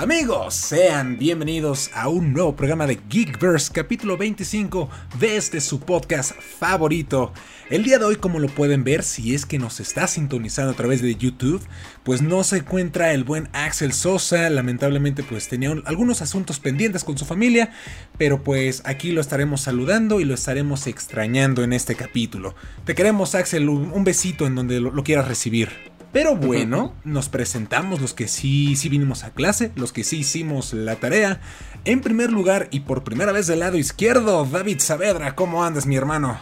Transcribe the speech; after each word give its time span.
Amigos, 0.00 0.54
sean 0.54 1.18
bienvenidos 1.18 1.90
a 1.92 2.08
un 2.08 2.32
nuevo 2.32 2.54
programa 2.54 2.86
de 2.86 3.00
Geekverse, 3.10 3.72
capítulo 3.72 4.16
25 4.16 4.88
de 5.18 5.36
este 5.36 5.60
su 5.60 5.80
podcast 5.80 6.40
favorito. 6.40 7.32
El 7.68 7.82
día 7.82 7.98
de 7.98 8.04
hoy, 8.04 8.14
como 8.14 8.38
lo 8.38 8.46
pueden 8.46 8.84
ver, 8.84 9.02
si 9.02 9.34
es 9.34 9.44
que 9.44 9.58
nos 9.58 9.80
está 9.80 10.06
sintonizando 10.06 10.70
a 10.70 10.76
través 10.76 11.02
de 11.02 11.16
YouTube, 11.16 11.66
pues 12.04 12.22
no 12.22 12.44
se 12.44 12.58
encuentra 12.58 13.12
el 13.12 13.24
buen 13.24 13.48
Axel 13.52 13.92
Sosa, 13.92 14.48
lamentablemente 14.50 15.24
pues 15.24 15.48
tenía 15.48 15.74
algunos 15.84 16.22
asuntos 16.22 16.60
pendientes 16.60 17.02
con 17.02 17.18
su 17.18 17.24
familia, 17.24 17.72
pero 18.16 18.44
pues 18.44 18.82
aquí 18.84 19.10
lo 19.10 19.20
estaremos 19.20 19.62
saludando 19.62 20.20
y 20.20 20.24
lo 20.24 20.34
estaremos 20.34 20.86
extrañando 20.86 21.64
en 21.64 21.72
este 21.72 21.96
capítulo. 21.96 22.54
Te 22.84 22.94
queremos 22.94 23.34
Axel, 23.34 23.68
un 23.68 24.04
besito 24.04 24.46
en 24.46 24.54
donde 24.54 24.78
lo, 24.78 24.92
lo 24.92 25.02
quieras 25.02 25.26
recibir. 25.26 25.70
Pero 26.12 26.36
bueno, 26.36 26.94
nos 27.04 27.28
presentamos 27.28 28.00
los 28.00 28.14
que 28.14 28.28
sí, 28.28 28.76
sí 28.76 28.88
vinimos 28.88 29.24
a 29.24 29.30
clase, 29.30 29.72
los 29.76 29.87
que 29.92 30.04
sí 30.04 30.18
hicimos 30.18 30.72
la 30.72 30.96
tarea. 30.96 31.40
En 31.84 32.00
primer 32.00 32.30
lugar 32.30 32.68
y 32.70 32.80
por 32.80 33.04
primera 33.04 33.32
vez 33.32 33.46
del 33.46 33.60
lado 33.60 33.76
izquierdo, 33.78 34.44
David 34.44 34.80
Saavedra, 34.80 35.34
¿cómo 35.34 35.64
andas 35.64 35.86
mi 35.86 35.96
hermano? 35.96 36.38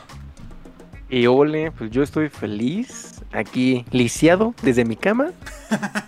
Y 1.08 1.26
ole, 1.26 1.70
pues 1.70 1.90
yo 1.90 2.02
estoy 2.02 2.28
feliz, 2.28 3.22
aquí 3.32 3.84
lisiado 3.92 4.54
desde 4.62 4.84
mi 4.84 4.96
cama 4.96 5.30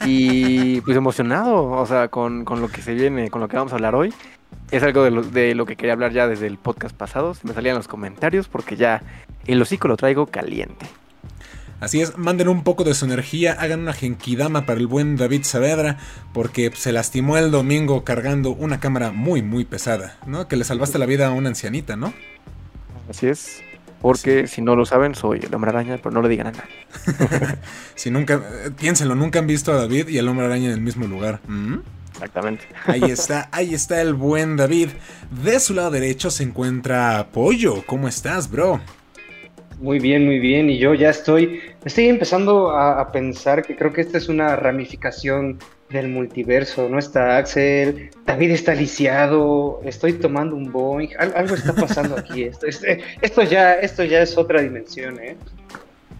y 0.04 0.80
pues 0.80 0.96
emocionado, 0.96 1.70
o 1.70 1.86
sea, 1.86 2.08
con, 2.08 2.44
lo 2.44 2.68
que 2.68 2.82
se 2.82 2.94
viene, 2.94 3.30
con 3.30 3.40
lo 3.40 3.48
que 3.48 3.56
vamos 3.56 3.72
a 3.72 3.76
hablar 3.76 3.94
hoy. 3.94 4.12
Es 4.70 4.82
algo 4.82 5.04
de 5.04 5.10
lo, 5.10 5.22
de 5.22 5.54
lo 5.54 5.66
que 5.66 5.76
quería 5.76 5.92
hablar 5.92 6.12
ya 6.12 6.26
desde 6.26 6.46
el 6.46 6.58
podcast 6.58 6.96
pasado, 6.96 7.34
se 7.34 7.46
me 7.46 7.54
salían 7.54 7.76
los 7.76 7.88
comentarios 7.88 8.48
porque 8.48 8.76
ya 8.76 9.02
el 9.46 9.62
hocico 9.62 9.88
lo 9.88 9.96
traigo 9.96 10.26
caliente. 10.26 10.86
Así 11.80 12.00
es, 12.00 12.18
manden 12.18 12.48
un 12.48 12.64
poco 12.64 12.82
de 12.82 12.94
su 12.94 13.04
energía, 13.04 13.52
hagan 13.52 13.80
una 13.80 13.92
genkidama 13.92 14.66
para 14.66 14.80
el 14.80 14.88
buen 14.88 15.16
David 15.16 15.44
Saavedra, 15.44 15.98
porque 16.32 16.72
se 16.74 16.92
lastimó 16.92 17.38
el 17.38 17.52
domingo 17.52 18.04
cargando 18.04 18.50
una 18.50 18.80
cámara 18.80 19.12
muy, 19.12 19.42
muy 19.42 19.64
pesada, 19.64 20.18
¿no? 20.26 20.48
Que 20.48 20.56
le 20.56 20.64
salvaste 20.64 20.98
la 20.98 21.06
vida 21.06 21.28
a 21.28 21.30
una 21.30 21.50
ancianita, 21.50 21.96
¿no? 21.96 22.12
Así 23.08 23.28
es. 23.28 23.62
Porque 24.00 24.46
si 24.46 24.62
no 24.62 24.76
lo 24.76 24.86
saben, 24.86 25.14
soy 25.14 25.40
el 25.40 25.54
hombre 25.54 25.70
araña, 25.70 25.96
pero 25.96 26.10
no 26.12 26.22
le 26.22 26.28
digan 26.28 26.48
a 26.48 26.52
nadie. 26.52 27.58
si 27.94 28.10
nunca, 28.10 28.40
piénsenlo, 28.78 29.14
nunca 29.14 29.40
han 29.40 29.46
visto 29.46 29.72
a 29.72 29.76
David 29.76 30.08
y 30.08 30.18
al 30.18 30.28
hombre 30.28 30.46
araña 30.46 30.66
en 30.66 30.72
el 30.72 30.80
mismo 30.80 31.06
lugar. 31.06 31.40
¿Mm? 31.48 31.78
Exactamente. 32.12 32.64
Ahí 32.86 33.02
está, 33.10 33.48
ahí 33.50 33.74
está 33.74 34.00
el 34.00 34.14
buen 34.14 34.56
David. 34.56 34.90
De 35.42 35.58
su 35.58 35.74
lado 35.74 35.90
derecho 35.90 36.30
se 36.30 36.44
encuentra 36.44 37.28
Pollo. 37.32 37.84
¿Cómo 37.86 38.06
estás, 38.06 38.50
bro? 38.50 38.80
Muy 39.80 39.98
bien, 39.98 40.24
muy 40.24 40.38
bien. 40.38 40.70
Y 40.70 40.78
yo 40.78 40.94
ya 40.94 41.10
estoy, 41.10 41.60
estoy 41.84 42.08
empezando 42.08 42.70
a, 42.70 43.10
pensar 43.12 43.62
que 43.62 43.76
creo 43.76 43.92
que 43.92 44.00
esta 44.00 44.18
es 44.18 44.28
una 44.28 44.56
ramificación 44.56 45.58
del 45.90 46.08
multiverso. 46.08 46.88
No 46.88 46.98
está 46.98 47.38
Axel, 47.38 48.10
David 48.26 48.50
está 48.50 48.74
lisiado, 48.74 49.80
estoy 49.84 50.14
tomando 50.14 50.56
un 50.56 50.70
Boeing, 50.70 51.10
algo 51.18 51.54
está 51.54 51.74
pasando 51.74 52.16
aquí. 52.16 52.44
Esto, 52.44 52.66
este, 52.66 53.02
esto, 53.22 53.42
ya, 53.42 53.74
esto 53.74 54.04
ya 54.04 54.22
es 54.22 54.36
otra 54.36 54.60
dimensión, 54.60 55.18
¿eh? 55.20 55.36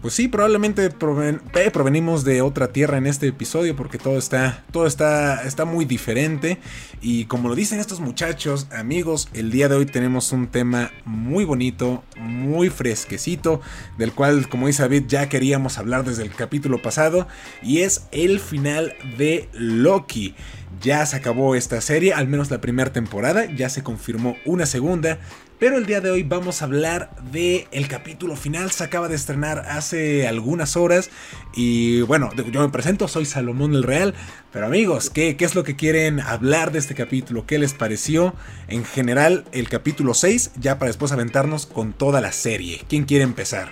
Pues 0.01 0.13
sí, 0.13 0.29
probablemente 0.29 0.85
eh, 0.85 1.71
provenimos 1.71 2.23
de 2.23 2.41
otra 2.41 2.71
tierra 2.71 2.97
en 2.97 3.05
este 3.05 3.27
episodio 3.27 3.75
porque 3.75 3.97
todo 3.97 4.17
está, 4.17 4.63
todo 4.71 4.87
está, 4.87 5.43
está 5.43 5.65
muy 5.65 5.83
diferente. 5.83 6.57
Y 7.01 7.25
como 7.25 7.49
lo 7.49 7.55
dicen 7.55 7.81
estos 7.81 7.99
muchachos, 7.99 8.67
amigos, 8.71 9.27
el 9.33 9.51
día 9.51 9.67
de 9.67 9.75
hoy 9.75 9.85
tenemos 9.85 10.31
un 10.31 10.47
tema 10.47 10.91
muy 11.03 11.43
bonito, 11.43 12.01
muy 12.17 12.69
fresquecito, 12.69 13.59
del 13.97 14.13
cual, 14.13 14.47
como 14.47 14.67
dice 14.67 14.83
David, 14.83 15.03
ya 15.09 15.27
queríamos 15.27 15.77
hablar 15.77 16.05
desde 16.05 16.23
el 16.23 16.31
capítulo 16.31 16.81
pasado. 16.81 17.27
Y 17.61 17.79
es 17.79 18.07
el 18.13 18.39
final 18.39 18.93
de 19.17 19.49
Loki. 19.51 20.33
Ya 20.81 21.05
se 21.05 21.17
acabó 21.17 21.55
esta 21.55 21.81
serie, 21.81 22.13
al 22.13 22.27
menos 22.27 22.49
la 22.51 22.61
primera 22.61 22.93
temporada, 22.93 23.45
ya 23.45 23.69
se 23.69 23.83
confirmó 23.83 24.37
una 24.45 24.65
segunda. 24.65 25.19
Pero 25.59 25.77
el 25.77 25.85
día 25.85 25.99
de 25.99 26.09
hoy 26.09 26.23
vamos 26.23 26.61
a 26.61 26.65
hablar 26.65 27.09
del 27.33 27.65
el 27.71 27.89
capítulo 27.89 28.37
final. 28.37 28.71
Se 28.71 28.85
acaba 28.85 29.09
de 29.09 29.15
estrenar 29.15 29.65
hace 29.67 30.25
algunas 30.25 30.77
horas. 30.77 31.11
Y 31.53 31.99
bueno, 32.03 32.29
yo 32.33 32.61
me 32.61 32.69
presento, 32.69 33.09
soy 33.09 33.25
Salomón 33.25 33.75
el 33.75 33.83
Real. 33.83 34.13
Pero 34.53 34.67
amigos, 34.67 35.09
¿qué, 35.09 35.35
¿qué, 35.35 35.43
es 35.43 35.55
lo 35.55 35.65
que 35.65 35.75
quieren 35.75 36.21
hablar 36.21 36.71
de 36.71 36.79
este 36.79 36.95
capítulo? 36.95 37.45
¿Qué 37.45 37.59
les 37.59 37.73
pareció 37.73 38.33
en 38.69 38.85
general 38.85 39.43
el 39.51 39.67
capítulo 39.67 40.13
6? 40.13 40.53
Ya 40.61 40.79
para 40.79 40.87
después 40.87 41.11
aventarnos 41.11 41.65
con 41.65 41.91
toda 41.91 42.21
la 42.21 42.31
serie. 42.31 42.79
¿Quién 42.87 43.03
quiere 43.03 43.25
empezar? 43.25 43.69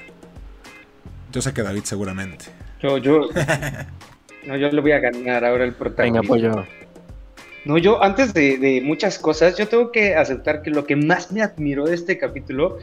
Yo 1.31 1.41
sé 1.41 1.53
que 1.53 1.63
David 1.63 1.83
seguramente. 1.85 2.45
Yo, 2.81 2.97
yo. 2.97 3.29
no, 4.45 4.57
yo 4.57 4.69
le 4.69 4.81
voy 4.81 4.91
a 4.91 4.99
ganar 4.99 5.45
ahora 5.45 5.63
el 5.63 5.71
protagonista. 5.71 6.33
Venga, 6.33 6.53
pues 6.53 6.67
no, 7.67 7.77
yo 7.77 8.01
antes 8.01 8.33
de, 8.33 8.81
muchas 8.83 9.19
cosas, 9.19 9.57
yo 9.57 9.67
tengo 9.67 9.91
que 9.91 10.15
aceptar 10.15 10.61
que 10.61 10.69
lo 10.69 10.85
que 10.85 10.95
más 10.95 11.33
me 11.33 11.41
admiró 11.41 11.85
de 11.85 11.95
este 11.95 12.17
capítulo 12.17 12.77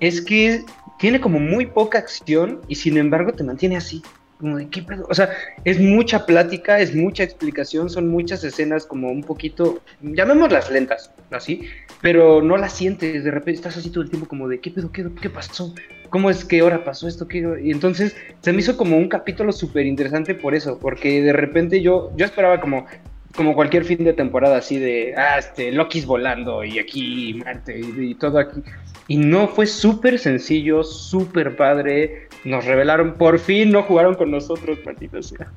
es 0.00 0.22
que 0.22 0.64
tiene 0.98 1.20
como 1.20 1.38
muy 1.38 1.66
poca 1.66 1.98
acción 1.98 2.62
y 2.66 2.76
sin 2.76 2.96
embargo 2.96 3.32
te 3.32 3.44
mantiene 3.44 3.76
así. 3.76 4.02
Como 4.40 4.56
de, 4.56 4.68
¿qué? 4.68 4.84
O 5.08 5.14
sea, 5.14 5.30
es 5.64 5.78
mucha 5.78 6.24
plática, 6.24 6.80
es 6.80 6.94
mucha 6.94 7.22
explicación, 7.22 7.90
son 7.90 8.08
muchas 8.08 8.42
escenas 8.44 8.86
como 8.86 9.10
un 9.10 9.22
poquito, 9.22 9.80
llamémoslas 10.00 10.70
lentas, 10.70 11.10
así, 11.30 11.68
pero 12.00 12.40
no 12.40 12.56
las 12.56 12.72
sientes, 12.72 13.24
de 13.24 13.30
repente 13.30 13.58
estás 13.58 13.76
así 13.76 13.90
todo 13.90 14.02
el 14.02 14.10
tiempo 14.10 14.26
como 14.26 14.48
de, 14.48 14.58
¿qué 14.58 14.70
pedo? 14.70 14.90
¿Qué, 14.90 15.06
qué 15.20 15.28
pasó? 15.28 15.74
¿Cómo 16.08 16.30
es 16.30 16.44
que 16.46 16.60
ahora 16.60 16.82
pasó 16.82 17.08
esto? 17.08 17.28
¿Qué? 17.28 17.44
Y 17.62 17.70
entonces 17.70 18.16
se 18.40 18.52
me 18.52 18.60
hizo 18.60 18.76
como 18.76 18.96
un 18.96 19.08
capítulo 19.08 19.52
súper 19.52 19.84
interesante 19.84 20.34
por 20.34 20.54
eso, 20.54 20.78
porque 20.78 21.22
de 21.22 21.32
repente 21.34 21.82
yo, 21.82 22.10
yo 22.16 22.24
esperaba 22.24 22.60
como, 22.60 22.86
como 23.36 23.54
cualquier 23.54 23.84
fin 23.84 24.04
de 24.04 24.12
temporada 24.12 24.58
así 24.58 24.78
de, 24.78 25.14
ah, 25.16 25.38
este, 25.38 25.72
Loki's 25.72 26.06
volando 26.06 26.64
y 26.64 26.78
aquí 26.78 27.34
Marte 27.34 27.80
y, 27.80 28.14
todo 28.14 28.38
aquí. 28.38 28.62
Y 29.08 29.16
no, 29.18 29.48
fue 29.48 29.66
súper 29.66 30.18
sencillo, 30.18 30.82
súper 30.82 31.56
padre. 31.56 32.28
Nos 32.44 32.64
revelaron, 32.64 33.14
por 33.14 33.38
fin 33.38 33.70
no 33.70 33.82
jugaron 33.82 34.14
con 34.14 34.30
nosotros, 34.30 34.78
maldita 34.84 35.22
sea. 35.22 35.50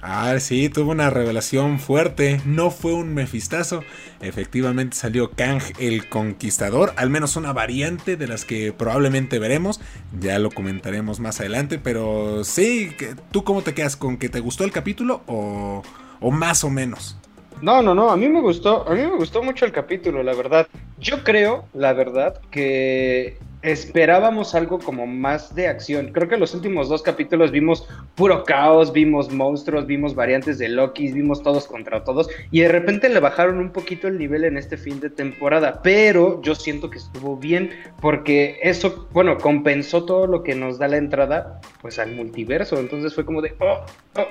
Ah, 0.00 0.38
sí, 0.38 0.68
tuvo 0.68 0.92
una 0.92 1.10
revelación 1.10 1.80
fuerte. 1.80 2.40
No 2.44 2.70
fue 2.70 2.94
un 2.94 3.14
mefistazo. 3.14 3.82
Efectivamente 4.20 4.96
salió 4.96 5.32
Kang 5.32 5.60
el 5.80 6.08
Conquistador. 6.08 6.92
Al 6.94 7.10
menos 7.10 7.34
una 7.34 7.52
variante 7.52 8.16
de 8.16 8.28
las 8.28 8.44
que 8.44 8.72
probablemente 8.72 9.40
veremos. 9.40 9.80
Ya 10.20 10.38
lo 10.38 10.50
comentaremos 10.50 11.18
más 11.18 11.40
adelante. 11.40 11.80
Pero 11.82 12.44
sí, 12.44 12.92
¿tú 13.32 13.42
cómo 13.42 13.62
te 13.62 13.74
quedas? 13.74 13.96
¿Con 13.96 14.18
que 14.18 14.28
te 14.28 14.38
gustó 14.38 14.62
el 14.62 14.70
capítulo 14.70 15.22
o.? 15.26 15.82
O 16.20 16.30
más 16.30 16.64
o 16.64 16.70
menos. 16.70 17.16
No, 17.60 17.82
no, 17.82 17.94
no, 17.94 18.10
a 18.10 18.16
mí 18.16 18.28
me 18.28 18.40
gustó, 18.40 18.88
a 18.88 18.94
mí 18.94 19.00
me 19.02 19.16
gustó 19.16 19.42
mucho 19.42 19.64
el 19.64 19.72
capítulo, 19.72 20.22
la 20.22 20.34
verdad. 20.34 20.68
Yo 20.98 21.24
creo, 21.24 21.64
la 21.74 21.92
verdad, 21.92 22.40
que 22.50 23.38
esperábamos 23.62 24.54
algo 24.54 24.78
como 24.78 25.06
más 25.06 25.54
de 25.54 25.68
acción. 25.68 26.12
Creo 26.12 26.28
que 26.28 26.36
los 26.36 26.54
últimos 26.54 26.88
dos 26.88 27.02
capítulos 27.02 27.50
vimos 27.50 27.86
puro 28.14 28.44
caos, 28.44 28.92
vimos 28.92 29.32
monstruos, 29.32 29.86
vimos 29.86 30.14
variantes 30.14 30.58
de 30.58 30.68
Loki, 30.68 31.12
vimos 31.12 31.42
todos 31.42 31.66
contra 31.66 32.04
todos 32.04 32.28
y 32.50 32.60
de 32.60 32.68
repente 32.68 33.08
le 33.08 33.20
bajaron 33.20 33.58
un 33.58 33.70
poquito 33.70 34.08
el 34.08 34.18
nivel 34.18 34.44
en 34.44 34.56
este 34.56 34.76
fin 34.76 35.00
de 35.00 35.10
temporada, 35.10 35.80
pero 35.82 36.40
yo 36.42 36.54
siento 36.54 36.90
que 36.90 36.98
estuvo 36.98 37.36
bien 37.36 37.70
porque 38.00 38.58
eso, 38.62 39.08
bueno, 39.12 39.38
compensó 39.38 40.04
todo 40.04 40.26
lo 40.26 40.42
que 40.42 40.54
nos 40.54 40.78
da 40.78 40.88
la 40.88 40.96
entrada 40.96 41.60
pues 41.82 41.98
al 41.98 42.12
multiverso, 42.12 42.78
entonces 42.78 43.14
fue 43.14 43.24
como 43.24 43.42
de, 43.42 43.54
oh, 43.60 43.84
oh, 44.16 44.26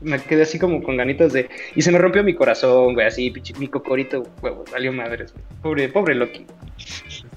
me 0.00 0.20
quedé 0.20 0.42
así 0.42 0.58
como 0.58 0.82
con 0.82 0.96
ganitas 0.96 1.32
de, 1.32 1.48
y 1.74 1.82
se 1.82 1.90
me 1.92 1.98
rompió 1.98 2.22
mi 2.22 2.34
corazón, 2.34 2.94
güey, 2.94 3.06
así, 3.06 3.32
mi 3.58 3.68
cocorito, 3.68 4.24
huevo, 4.42 4.64
salió 4.70 4.92
madres, 4.92 5.34
pobre, 5.62 5.88
pobre 5.88 6.14
Loki. 6.14 6.46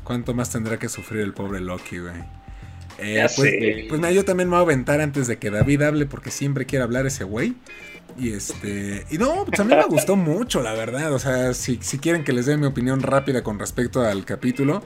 ¿Cuánto 0.09 0.33
más 0.33 0.49
tendrá 0.49 0.79
que 0.79 0.89
sufrir 0.89 1.21
el 1.21 1.33
pobre 1.33 1.59
Loki, 1.59 1.99
güey? 1.99 2.15
Eh, 2.97 3.27
pues, 3.35 3.53
pues 3.89 4.01
nada, 4.01 4.11
yo 4.11 4.25
también 4.25 4.49
me 4.49 4.55
voy 4.55 4.61
a 4.61 4.63
aventar 4.63 5.01
antes 5.01 5.27
de 5.27 5.37
que 5.37 5.51
David 5.51 5.83
hable 5.83 6.07
porque 6.07 6.31
siempre 6.31 6.65
quiere 6.65 6.81
hablar 6.81 7.05
ese 7.05 7.25
güey. 7.25 7.53
Y 8.17 8.31
este. 8.31 9.05
Y 9.11 9.19
no, 9.19 9.45
pues 9.45 9.59
a 9.59 9.63
mí 9.63 9.75
me 9.75 9.85
gustó 9.85 10.15
mucho, 10.15 10.63
la 10.63 10.73
verdad. 10.73 11.13
O 11.13 11.19
sea, 11.19 11.53
si, 11.53 11.77
quieren 11.77 12.23
que 12.23 12.33
les 12.33 12.47
dé 12.47 12.57
mi 12.57 12.65
opinión 12.65 13.03
rápida 13.03 13.43
con 13.43 13.59
respecto 13.59 14.01
al 14.01 14.25
capítulo, 14.25 14.81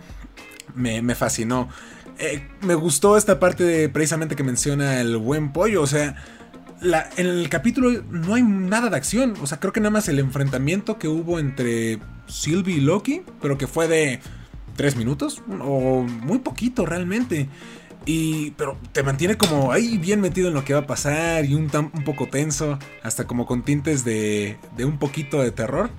me, 0.76 1.16
fascinó. 1.16 1.70
Eh, 2.20 2.46
me 2.60 2.76
gustó 2.76 3.16
esta 3.16 3.40
parte 3.40 3.64
de, 3.64 3.88
precisamente 3.88 4.36
que 4.36 4.44
menciona 4.44 5.00
el 5.00 5.16
buen 5.16 5.54
pollo. 5.54 5.84
O 5.84 5.88
sea, 5.88 6.18
la, 6.82 7.10
en 7.16 7.28
el 7.28 7.48
capítulo 7.48 8.04
no 8.12 8.36
hay 8.36 8.44
nada 8.44 8.90
de 8.90 8.98
acción. 8.98 9.36
O 9.42 9.48
sea, 9.48 9.62
creo 9.62 9.72
que 9.72 9.80
nada 9.80 9.92
más 9.92 10.10
el 10.10 10.20
enfrentamiento 10.20 11.00
que 11.00 11.08
hubo 11.08 11.40
entre 11.40 12.00
Sylvie 12.28 12.76
y 12.76 12.82
Loki, 12.82 13.22
pero 13.42 13.58
que 13.58 13.68
fue 13.68 13.88
de 13.88 14.20
tres 14.76 14.96
minutos 14.96 15.44
o 15.62 16.04
muy 16.04 16.40
poquito 16.40 16.86
realmente. 16.86 17.48
Y, 18.06 18.52
pero 18.52 18.78
te 18.92 19.02
mantiene 19.02 19.38
como 19.38 19.72
ahí 19.72 19.98
bien 19.98 20.20
metido 20.20 20.50
en 20.50 20.54
lo 20.54 20.66
que 20.66 20.74
va 20.74 20.82
a 20.82 20.88
pasar 20.88 21.46
y 21.46 21.54
un, 21.54 21.70
un 21.74 22.04
poco 22.04 22.28
tenso, 22.28 22.78
hasta 23.02 23.26
como 23.26 23.46
con 23.46 23.64
tintes 23.64 24.04
de, 24.04 24.58
de 24.76 24.86
un 24.86 25.00
poquito 25.00 25.42
de 25.42 25.52
terror. 25.52 25.90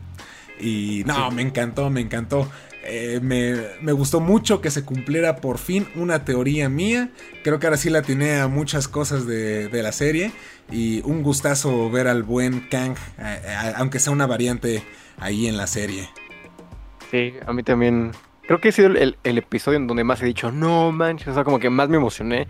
Y 0.61 1.03
no, 1.06 1.31
me 1.31 1.43
encantó, 1.43 1.91
me 1.91 2.00
encantó. 2.00 2.49
Eh, 2.87 3.21
me, 3.23 3.93
gustó 3.93 4.21
mucho 4.21 4.61
que 4.61 4.71
se 4.71 4.85
cumpliera 4.85 5.37
por 5.37 5.59
fin 5.59 5.88
una 5.97 6.25
teoría 6.25 6.69
mía. 6.69 7.11
Creo 7.43 7.59
que 7.59 7.67
ahora 7.67 7.79
sí 7.79 7.88
la 7.88 8.03
tiene 8.03 8.38
a 8.38 8.49
muchas 8.49 8.88
cosas 8.88 9.26
de, 9.26 9.71
la 9.73 9.93
serie. 9.93 10.32
Y 10.71 11.00
un 11.03 11.23
gustazo 11.23 11.91
ver 11.91 12.09
al 12.09 12.23
buen 12.23 12.61
Kang, 12.69 12.97
aunque 13.76 13.99
sea 13.99 14.12
una 14.12 14.26
variante 14.26 14.82
ahí 15.19 15.47
en 15.47 15.56
la 15.56 15.67
serie. 15.67 16.09
Sí, 17.11 17.35
a 17.47 17.53
mí 17.53 17.62
también. 17.62 18.12
Creo 18.46 18.61
que 18.61 18.69
ha 18.69 18.73
sido 18.73 18.88
el, 18.88 19.17
episodio 19.25 19.79
en 19.79 19.87
donde 19.87 20.05
más 20.05 20.20
he 20.23 20.26
dicho, 20.26 20.52
no 20.52 20.93
manches, 20.93 21.29
o 21.29 21.35
sea, 21.35 21.44
como 21.44 21.58
que 21.58 21.70
más 21.70 21.88
me 21.88 21.96
emocioné. 21.96 22.46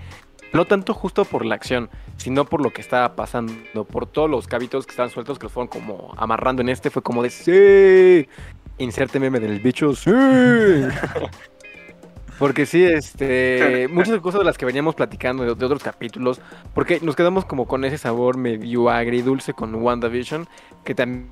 No 0.52 0.64
tanto 0.64 0.94
justo 0.94 1.24
por 1.24 1.44
la 1.44 1.56
acción, 1.56 1.90
sino 2.16 2.44
por 2.44 2.60
lo 2.60 2.72
que 2.72 2.80
estaba 2.80 3.16
pasando, 3.16 3.84
por 3.84 4.06
todos 4.06 4.30
los 4.30 4.46
cabitos 4.46 4.86
que 4.86 4.90
estaban 4.90 5.10
sueltos 5.10 5.38
que 5.38 5.44
los 5.44 5.52
fueron 5.52 5.68
como 5.68 6.14
amarrando 6.16 6.62
en 6.62 6.68
este. 6.68 6.90
Fue 6.90 7.02
como 7.02 7.22
de, 7.22 7.30
sí, 7.30 8.28
inserte 8.78 9.18
meme 9.18 9.40
del 9.40 9.60
bicho, 9.60 9.94
sí. 9.94 10.10
Porque 12.38 12.66
sí, 12.66 12.82
este, 12.82 13.86
muchas 13.88 14.20
cosas 14.20 14.40
de 14.40 14.44
las 14.44 14.58
que 14.58 14.66
veníamos 14.66 14.94
platicando 14.94 15.44
de, 15.44 15.52
otros 15.52 15.82
capítulos, 15.82 16.40
porque 16.74 16.98
nos 17.00 17.14
quedamos 17.14 17.44
como 17.44 17.66
con 17.66 17.84
ese 17.84 17.96
sabor 17.96 18.36
medio 18.36 18.90
agridulce 18.90 19.54
con 19.54 19.72
WandaVision, 19.74 20.48
que 20.82 20.96
también 20.96 21.30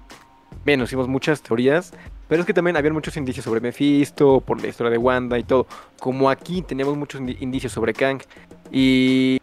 nos 0.64 0.90
hicimos 0.90 1.08
muchas 1.08 1.42
teorías, 1.42 1.92
pero 2.32 2.40
es 2.40 2.46
que 2.46 2.54
también 2.54 2.78
había 2.78 2.90
muchos 2.90 3.14
indicios 3.18 3.44
sobre 3.44 3.60
Mephisto, 3.60 4.40
por 4.40 4.58
la 4.58 4.68
historia 4.68 4.90
de 4.90 4.96
Wanda 4.96 5.38
y 5.38 5.44
todo. 5.44 5.66
Como 6.00 6.30
aquí 6.30 6.62
teníamos 6.62 6.96
muchos 6.96 7.20
indicios 7.20 7.72
sobre 7.74 7.92
Kang, 7.92 8.22
y 8.70 9.38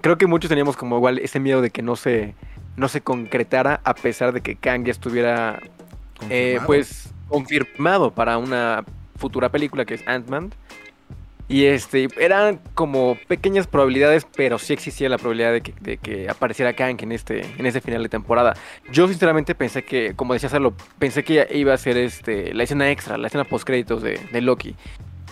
creo 0.00 0.16
que 0.16 0.28
muchos 0.28 0.48
teníamos 0.48 0.76
como 0.76 0.96
igual 0.96 1.18
ese 1.18 1.40
miedo 1.40 1.62
de 1.62 1.70
que 1.70 1.82
no 1.82 1.96
se, 1.96 2.36
no 2.76 2.86
se 2.86 3.00
concretara, 3.00 3.80
a 3.82 3.96
pesar 3.96 4.32
de 4.32 4.42
que 4.42 4.54
Kang 4.54 4.84
ya 4.84 4.92
estuviera 4.92 5.58
eh, 6.30 6.60
pues 6.66 7.12
confirmado 7.26 8.12
para 8.12 8.38
una 8.38 8.84
futura 9.16 9.48
película 9.48 9.84
que 9.84 9.94
es 9.94 10.06
Ant-Man. 10.06 10.52
Y 11.48 11.66
este, 11.66 12.08
eran 12.18 12.60
como 12.74 13.16
pequeñas 13.28 13.68
probabilidades, 13.68 14.26
pero 14.36 14.58
sí 14.58 14.72
existía 14.72 15.08
la 15.08 15.16
probabilidad 15.16 15.52
de 15.52 15.96
que, 15.96 16.28
apareciera 16.28 16.72
Kang 16.72 17.00
en 17.00 17.12
este, 17.12 17.46
en 17.56 17.66
ese 17.66 17.80
final 17.80 18.02
de 18.02 18.08
temporada. 18.08 18.54
Yo 18.90 19.06
sinceramente 19.06 19.54
pensé 19.54 19.84
que, 19.84 20.14
como 20.16 20.34
decía 20.34 20.48
Salo, 20.48 20.74
pensé 20.98 21.22
que 21.22 21.46
iba 21.52 21.72
a 21.72 21.78
ser 21.78 21.98
este, 21.98 22.52
la 22.52 22.64
escena 22.64 22.90
extra, 22.90 23.16
la 23.16 23.28
escena 23.28 23.44
post 23.44 23.64
créditos 23.64 24.02
de, 24.02 24.18
de 24.32 24.40
Loki. 24.40 24.74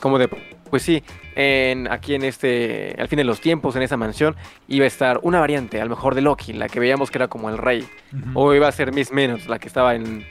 Como 0.01 0.19
de, 0.19 0.29
pues 0.71 0.85
sí, 0.85 1.03
en, 1.35 1.91
aquí 1.91 2.15
en 2.15 2.23
este, 2.23 2.95
al 2.99 3.09
fin 3.09 3.17
de 3.17 3.25
los 3.25 3.41
tiempos, 3.41 3.75
en 3.75 3.83
esa 3.83 3.97
mansión, 3.97 4.37
iba 4.69 4.85
a 4.85 4.89
estar 4.89 5.19
una 5.23 5.41
variante, 5.41 5.81
a 5.81 5.85
lo 5.85 5.91
mejor 5.91 6.15
de 6.15 6.21
Loki, 6.21 6.53
la 6.53 6.69
que 6.69 6.79
veíamos 6.79 7.11
que 7.11 7.19
era 7.19 7.27
como 7.27 7.51
el 7.51 7.59
rey. 7.59 7.89
O 8.35 8.55
iba 8.55 8.69
a 8.69 8.73
ser 8.73 8.93
Miss 8.93 9.11
Minutes, 9.11 9.49
la 9.49 9.59
que 9.59 9.67
estaba 9.67 9.97
en, 9.97 10.25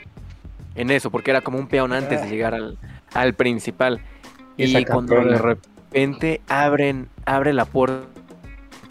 en 0.76 0.90
eso, 0.90 1.10
porque 1.10 1.30
era 1.30 1.42
como 1.42 1.58
un 1.58 1.66
peón 1.66 1.92
antes 1.92 2.22
de 2.22 2.30
llegar 2.30 2.54
al, 2.54 2.78
al 3.12 3.34
principal. 3.34 4.00
Y 4.56 4.84
cuando 4.84 5.16
de 5.16 5.58
repente 5.94 6.40
abren, 6.48 7.08
abre 7.24 7.52
la 7.52 7.66
puerta 7.66 8.08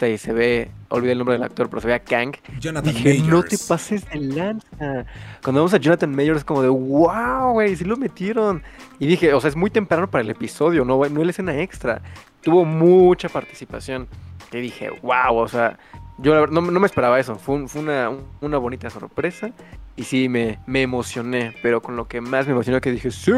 y 0.08 0.16
se 0.16 0.32
ve, 0.32 0.70
olvidé 0.88 1.12
el 1.12 1.18
nombre 1.18 1.34
del 1.34 1.42
actor, 1.42 1.68
pero 1.68 1.82
se 1.82 1.88
ve 1.88 1.94
a 1.94 1.98
Kang. 1.98 2.34
Jonathan 2.58 2.94
dije, 2.94 3.18
no 3.28 3.42
te 3.42 3.58
pases 3.58 4.08
de 4.08 4.20
lanza. 4.20 5.06
Cuando 5.42 5.60
vemos 5.60 5.74
a 5.74 5.76
Jonathan 5.76 6.14
Majors 6.14 6.38
es 6.38 6.44
como 6.44 6.62
de, 6.62 6.68
wow, 6.68 7.52
güey, 7.52 7.76
sí 7.76 7.84
lo 7.84 7.98
metieron. 7.98 8.62
Y 8.98 9.06
dije, 9.06 9.34
o 9.34 9.40
sea, 9.40 9.50
es 9.50 9.56
muy 9.56 9.68
temprano 9.68 10.10
para 10.10 10.22
el 10.22 10.30
episodio, 10.30 10.84
no, 10.84 10.96
no 10.96 11.20
es 11.20 11.26
la 11.26 11.30
escena 11.30 11.60
extra. 11.60 12.00
Tuvo 12.42 12.64
mucha 12.64 13.28
participación. 13.28 14.08
Que 14.50 14.60
dije, 14.60 14.88
wow, 15.02 15.36
o 15.36 15.48
sea, 15.48 15.78
yo 16.18 16.46
no, 16.46 16.60
no 16.60 16.80
me 16.80 16.86
esperaba 16.86 17.20
eso. 17.20 17.36
Fue, 17.36 17.68
fue 17.68 17.82
una, 17.82 18.10
una 18.40 18.58
bonita 18.58 18.88
sorpresa. 18.88 19.50
Y 19.96 20.04
sí, 20.04 20.28
me, 20.28 20.58
me 20.66 20.82
emocioné, 20.82 21.54
pero 21.62 21.80
con 21.82 21.96
lo 21.96 22.08
que 22.08 22.20
más 22.20 22.46
me 22.46 22.52
emocionó 22.52 22.80
que 22.80 22.90
dije, 22.90 23.10
sí, 23.10 23.32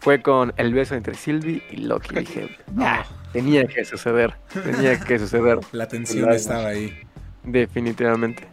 fue 0.00 0.22
con 0.22 0.52
el 0.56 0.72
beso 0.74 0.94
entre 0.94 1.14
Sylvie 1.14 1.62
y 1.70 1.78
Loki. 1.78 2.14
Dije, 2.14 2.48
ah, 2.78 3.04
tenía 3.32 3.64
que 3.66 3.84
suceder, 3.84 4.34
tenía 4.52 4.98
que 5.00 5.18
suceder. 5.18 5.58
La 5.72 5.88
tensión 5.88 6.32
estaba 6.32 6.68
ahí. 6.68 6.92
Definitivamente. 7.44 8.44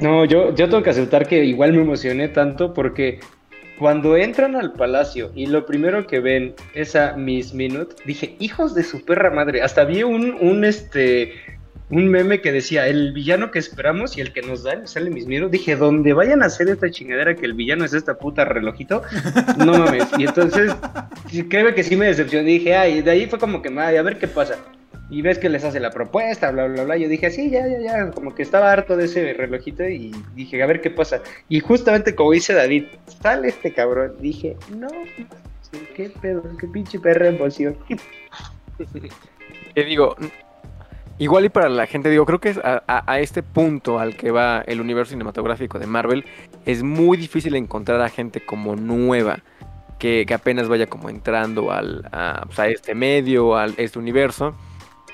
No, 0.00 0.24
yo, 0.24 0.54
yo 0.54 0.68
tengo 0.68 0.82
que 0.82 0.90
aceptar 0.90 1.28
que 1.28 1.44
igual 1.44 1.72
me 1.72 1.82
emocioné 1.82 2.28
tanto 2.28 2.74
porque 2.74 3.20
cuando 3.78 4.16
entran 4.16 4.56
al 4.56 4.72
palacio 4.72 5.32
y 5.34 5.46
lo 5.46 5.66
primero 5.66 6.06
que 6.06 6.20
ven 6.20 6.54
es 6.74 6.96
a 6.96 7.16
Miss 7.16 7.52
Minute, 7.52 7.96
dije, 8.04 8.36
hijos 8.38 8.74
de 8.74 8.84
su 8.84 9.04
perra 9.04 9.30
madre. 9.30 9.62
Hasta 9.62 9.84
vi 9.84 10.02
un, 10.02 10.36
un 10.40 10.64
este 10.64 11.32
un 11.92 12.08
meme 12.08 12.40
que 12.40 12.52
decía, 12.52 12.88
el 12.88 13.12
villano 13.12 13.50
que 13.50 13.58
esperamos 13.58 14.16
y 14.16 14.22
el 14.22 14.32
que 14.32 14.40
nos 14.40 14.62
dan, 14.62 14.88
sale 14.88 15.10
mis 15.10 15.26
miedos. 15.26 15.50
Dije, 15.50 15.76
donde 15.76 16.14
vayan 16.14 16.42
a 16.42 16.46
hacer 16.46 16.70
esta 16.70 16.90
chingadera 16.90 17.34
que 17.34 17.44
el 17.44 17.52
villano 17.52 17.84
es 17.84 17.92
esta 17.92 18.14
puta 18.14 18.46
relojito, 18.46 19.02
no 19.58 19.78
mames. 19.78 20.06
Y 20.16 20.24
entonces, 20.24 20.72
creo 21.50 21.74
que 21.74 21.82
sí 21.84 21.94
me 21.94 22.06
decepcioné. 22.06 22.48
Dije, 22.48 22.74
ay, 22.74 23.02
de 23.02 23.10
ahí 23.10 23.26
fue 23.26 23.38
como 23.38 23.60
que, 23.60 23.68
ay, 23.78 23.96
a 23.96 24.02
ver 24.02 24.18
qué 24.18 24.26
pasa. 24.26 24.56
Y 25.10 25.20
ves 25.20 25.38
que 25.38 25.50
les 25.50 25.64
hace 25.64 25.80
la 25.80 25.90
propuesta, 25.90 26.50
bla, 26.50 26.66
bla, 26.66 26.84
bla. 26.84 26.96
Yo 26.96 27.10
dije, 27.10 27.30
sí, 27.30 27.50
ya, 27.50 27.68
ya, 27.68 27.78
ya. 27.80 28.10
Como 28.10 28.34
que 28.34 28.42
estaba 28.42 28.72
harto 28.72 28.96
de 28.96 29.04
ese 29.04 29.34
relojito 29.34 29.86
y 29.86 30.12
dije, 30.34 30.62
a 30.62 30.66
ver 30.66 30.80
qué 30.80 30.88
pasa. 30.88 31.20
Y 31.50 31.60
justamente 31.60 32.14
como 32.14 32.32
dice 32.32 32.54
David, 32.54 32.84
sale 33.20 33.48
este 33.48 33.70
cabrón. 33.74 34.14
Dije, 34.18 34.56
no, 34.74 34.88
qué 35.94 36.10
pedo, 36.22 36.42
qué 36.58 36.66
pinche 36.68 36.98
perra 36.98 37.28
emoción. 37.28 37.76
Te 39.74 39.84
digo, 39.84 40.16
Igual 41.22 41.44
y 41.44 41.50
para 41.50 41.68
la 41.68 41.86
gente, 41.86 42.10
digo, 42.10 42.26
creo 42.26 42.40
que 42.40 42.48
es 42.48 42.58
a, 42.58 43.20
este 43.20 43.44
punto 43.44 44.00
al 44.00 44.16
que 44.16 44.32
va 44.32 44.64
el 44.66 44.80
universo 44.80 45.10
cinematográfico 45.10 45.78
de 45.78 45.86
Marvel, 45.86 46.24
es 46.66 46.82
muy 46.82 47.16
difícil 47.16 47.54
encontrar 47.54 48.00
a 48.00 48.08
gente 48.08 48.44
como 48.44 48.74
nueva, 48.74 49.38
que, 50.00 50.26
apenas 50.34 50.66
vaya 50.66 50.88
como 50.88 51.10
entrando 51.10 51.70
al, 51.70 52.08
pues, 52.46 52.58
a, 52.58 52.66
este 52.66 52.96
medio, 52.96 53.54
a 53.56 53.66
este 53.66 54.00
universo. 54.00 54.56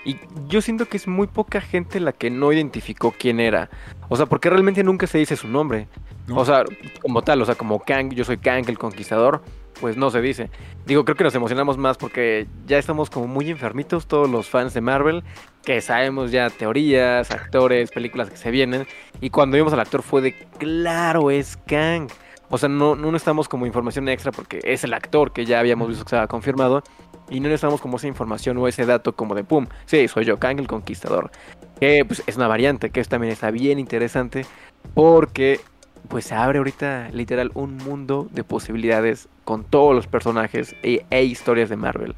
Y 0.02 0.16
yo 0.46 0.62
siento 0.62 0.86
que 0.86 0.96
es 0.96 1.06
muy 1.06 1.26
poca 1.26 1.60
gente 1.60 2.00
la 2.00 2.12
que 2.12 2.30
no 2.30 2.54
identificó 2.54 3.12
quién 3.12 3.38
era. 3.38 3.68
O 4.08 4.16
sea, 4.16 4.24
porque 4.24 4.48
realmente 4.48 4.82
nunca 4.82 5.06
se 5.06 5.18
dice 5.18 5.36
su 5.36 5.46
nombre. 5.46 5.88
O 6.30 6.42
sea, 6.46 6.64
como 7.02 7.20
tal, 7.20 7.42
o 7.42 7.44
sea, 7.44 7.56
como 7.56 7.80
Kang, 7.80 8.14
yo 8.14 8.24
soy 8.24 8.38
Kang 8.38 8.66
el 8.66 8.78
Conquistador 8.78 9.42
pues 9.80 9.96
no 9.96 10.10
se 10.10 10.20
dice. 10.20 10.50
Digo, 10.86 11.04
creo 11.04 11.16
que 11.16 11.24
nos 11.24 11.34
emocionamos 11.34 11.78
más 11.78 11.96
porque 11.96 12.46
ya 12.66 12.78
estamos 12.78 13.10
como 13.10 13.26
muy 13.26 13.50
enfermitos 13.50 14.06
todos 14.06 14.28
los 14.28 14.48
fans 14.48 14.74
de 14.74 14.80
Marvel, 14.80 15.22
que 15.64 15.80
sabemos 15.80 16.30
ya 16.30 16.50
teorías, 16.50 17.30
actores, 17.30 17.90
películas 17.90 18.30
que 18.30 18.36
se 18.36 18.50
vienen, 18.50 18.86
y 19.20 19.30
cuando 19.30 19.56
vimos 19.56 19.72
al 19.72 19.80
actor 19.80 20.02
fue 20.02 20.20
de, 20.20 20.32
claro, 20.58 21.30
es 21.30 21.56
Kang. 21.66 22.08
O 22.50 22.56
sea, 22.56 22.68
no, 22.68 22.96
no 22.96 23.12
necesitamos 23.12 23.48
como 23.48 23.66
información 23.66 24.08
extra 24.08 24.32
porque 24.32 24.60
es 24.64 24.82
el 24.82 24.94
actor 24.94 25.32
que 25.32 25.44
ya 25.44 25.60
habíamos 25.60 25.88
visto 25.88 26.04
que 26.04 26.08
estaba 26.08 26.26
confirmado, 26.26 26.82
y 27.30 27.40
no 27.40 27.48
necesitamos 27.48 27.80
como 27.80 27.98
esa 27.98 28.06
información 28.06 28.56
o 28.56 28.68
ese 28.68 28.86
dato 28.86 29.14
como 29.14 29.34
de, 29.34 29.44
pum, 29.44 29.66
sí, 29.84 30.08
soy 30.08 30.24
yo, 30.24 30.38
Kang 30.38 30.58
el 30.58 30.66
Conquistador. 30.66 31.30
Que 31.78 32.04
pues 32.06 32.22
es 32.26 32.36
una 32.36 32.48
variante, 32.48 32.90
que 32.90 33.04
también 33.04 33.32
está 33.32 33.50
bien 33.50 33.78
interesante, 33.78 34.46
porque 34.94 35.60
pues 36.08 36.26
se 36.26 36.34
abre 36.34 36.58
ahorita 36.58 37.10
literal 37.12 37.50
un 37.54 37.76
mundo 37.76 38.28
de 38.32 38.44
posibilidades 38.44 39.28
con 39.44 39.64
todos 39.64 39.94
los 39.94 40.06
personajes 40.06 40.74
e, 40.82 41.04
e, 41.10 41.24
historias 41.24 41.68
de 41.68 41.76
Marvel. 41.76 42.14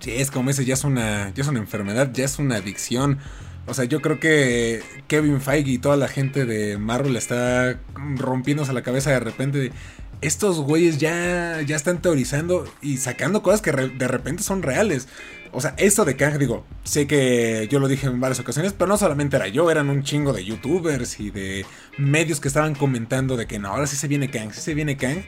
Sí, 0.00 0.12
es 0.12 0.30
como 0.30 0.50
ese, 0.50 0.64
ya 0.64 0.74
es 0.74 0.84
una, 0.84 1.32
ya 1.34 1.42
es 1.42 1.48
una 1.48 1.58
enfermedad, 1.58 2.10
ya 2.12 2.24
es 2.24 2.38
una 2.38 2.56
adicción. 2.56 3.18
O 3.66 3.74
sea, 3.74 3.84
yo 3.84 4.00
creo 4.00 4.20
que 4.20 4.82
Kevin 5.08 5.40
Feige 5.40 5.70
y 5.72 5.78
toda 5.78 5.96
la 5.96 6.08
gente 6.08 6.44
de 6.44 6.78
Marvel 6.78 7.16
está 7.16 7.78
rompiéndose 7.94 8.72
la 8.72 8.82
cabeza 8.82 9.10
de 9.10 9.20
repente. 9.20 9.72
estos 10.20 10.60
güeyes 10.60 10.98
ya, 10.98 11.60
ya 11.62 11.76
están 11.76 12.00
teorizando 12.00 12.64
y 12.80 12.98
sacando 12.98 13.42
cosas 13.42 13.60
que 13.62 13.72
de 13.72 14.08
repente 14.08 14.42
son 14.42 14.62
reales. 14.62 15.08
O 15.56 15.60
sea, 15.62 15.74
esto 15.78 16.04
de 16.04 16.16
Kang, 16.16 16.36
digo, 16.36 16.66
sé 16.84 17.06
que 17.06 17.66
yo 17.70 17.80
lo 17.80 17.88
dije 17.88 18.06
en 18.06 18.20
varias 18.20 18.38
ocasiones, 18.40 18.74
pero 18.74 18.88
no 18.88 18.98
solamente 18.98 19.36
era 19.36 19.48
yo, 19.48 19.70
eran 19.70 19.88
un 19.88 20.02
chingo 20.02 20.34
de 20.34 20.44
youtubers 20.44 21.18
y 21.18 21.30
de 21.30 21.64
medios 21.96 22.40
que 22.40 22.48
estaban 22.48 22.74
comentando 22.74 23.38
de 23.38 23.46
que 23.46 23.58
no, 23.58 23.68
ahora 23.68 23.86
sí 23.86 23.96
se 23.96 24.06
viene 24.06 24.28
Kang, 24.30 24.52
sí 24.52 24.60
se 24.60 24.74
viene 24.74 24.98
Kang, 24.98 25.22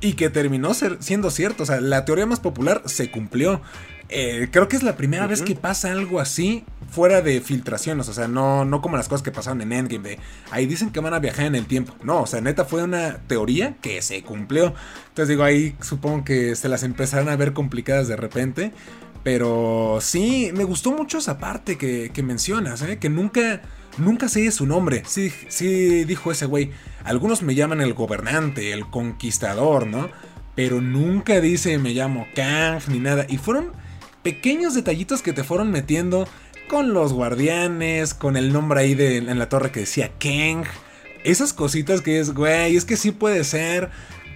y 0.00 0.12
que 0.12 0.30
terminó 0.30 0.72
ser, 0.72 0.98
siendo 1.00 1.32
cierto. 1.32 1.64
O 1.64 1.66
sea, 1.66 1.80
la 1.80 2.04
teoría 2.04 2.26
más 2.26 2.38
popular 2.38 2.82
se 2.86 3.10
cumplió. 3.10 3.60
Eh, 4.08 4.50
creo 4.52 4.68
que 4.68 4.76
es 4.76 4.84
la 4.84 4.96
primera 4.96 5.26
vez 5.26 5.42
que 5.42 5.56
pasa 5.56 5.90
algo 5.90 6.20
así 6.20 6.64
fuera 6.88 7.20
de 7.20 7.40
filtraciones, 7.40 8.08
o 8.08 8.12
sea, 8.12 8.28
no, 8.28 8.64
no 8.64 8.82
como 8.82 8.96
las 8.96 9.08
cosas 9.08 9.22
que 9.22 9.32
pasaron 9.32 9.62
en 9.62 9.72
Endgame, 9.72 10.10
de 10.10 10.18
ahí 10.52 10.66
dicen 10.66 10.90
que 10.90 11.00
van 11.00 11.14
a 11.14 11.18
viajar 11.18 11.46
en 11.46 11.56
el 11.56 11.66
tiempo. 11.66 11.96
No, 12.04 12.20
o 12.20 12.26
sea, 12.28 12.40
neta 12.40 12.66
fue 12.66 12.84
una 12.84 13.18
teoría 13.26 13.74
que 13.80 14.00
se 14.00 14.22
cumplió. 14.22 14.74
Entonces 15.08 15.28
digo, 15.28 15.42
ahí 15.42 15.74
supongo 15.80 16.22
que 16.22 16.54
se 16.54 16.68
las 16.68 16.84
empezaron 16.84 17.30
a 17.30 17.34
ver 17.36 17.52
complicadas 17.52 18.06
de 18.06 18.14
repente. 18.14 18.72
Pero 19.22 19.98
sí, 20.00 20.50
me 20.54 20.64
gustó 20.64 20.90
mucho 20.92 21.18
esa 21.18 21.38
parte 21.38 21.78
que, 21.78 22.22
mencionas, 22.22 22.82
¿eh? 22.82 22.98
que 22.98 23.08
nunca, 23.08 23.62
nunca 23.98 24.28
sé 24.28 24.50
su 24.50 24.66
nombre. 24.66 25.02
Sí, 25.06 25.32
sí 25.48 26.04
dijo 26.04 26.32
ese 26.32 26.46
güey. 26.46 26.70
Algunos 27.04 27.42
me 27.42 27.54
llaman 27.54 27.80
el 27.80 27.94
gobernante, 27.94 28.72
el 28.72 28.86
conquistador, 28.90 29.86
¿no? 29.86 30.08
Pero 30.54 30.80
nunca 30.80 31.40
dice 31.40 31.78
me 31.78 31.90
llamo 31.90 32.26
Kang 32.34 32.80
ni 32.88 32.98
nada. 32.98 33.26
Y 33.28 33.38
fueron 33.38 33.72
pequeños 34.22 34.74
detallitos 34.74 35.22
que 35.22 35.32
te 35.32 35.44
fueron 35.44 35.70
metiendo 35.70 36.26
con 36.68 36.92
los 36.92 37.12
guardianes, 37.12 38.14
con 38.14 38.36
el 38.36 38.52
nombre 38.52 38.80
ahí 38.80 38.96
en 38.98 39.38
la 39.38 39.48
torre 39.48 39.70
que 39.70 39.80
decía 39.80 40.10
Kang. 40.18 40.64
Esas 41.24 41.52
cositas 41.52 42.00
que 42.00 42.18
es, 42.18 42.34
güey, 42.34 42.76
es 42.76 42.84
que 42.84 42.96
sí 42.96 43.12
puede 43.12 43.44
ser 43.44 43.90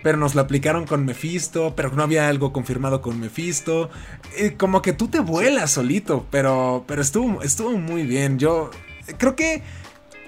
pero 0.06 0.18
nos 0.18 0.36
lo 0.36 0.40
aplicaron 0.40 0.86
con 0.86 1.04
Mephisto, 1.04 1.75
pero 1.75 1.90
no 1.90 2.04
había 2.04 2.28
algo 2.28 2.52
confirmado 2.52 3.02
con 3.02 3.18
Mephisto. 3.18 3.90
como 4.56 4.80
que 4.80 4.92
tú 4.92 5.08
te 5.08 5.18
vuelas 5.18 5.72
solito, 5.72 6.28
pero, 6.30 6.84
pero 6.86 7.02
estuvo, 7.02 7.42
estuvo 7.42 7.72
muy 7.72 8.04
bien. 8.04 8.38
Yo 8.38 8.70
creo 9.18 9.34
que 9.34 9.64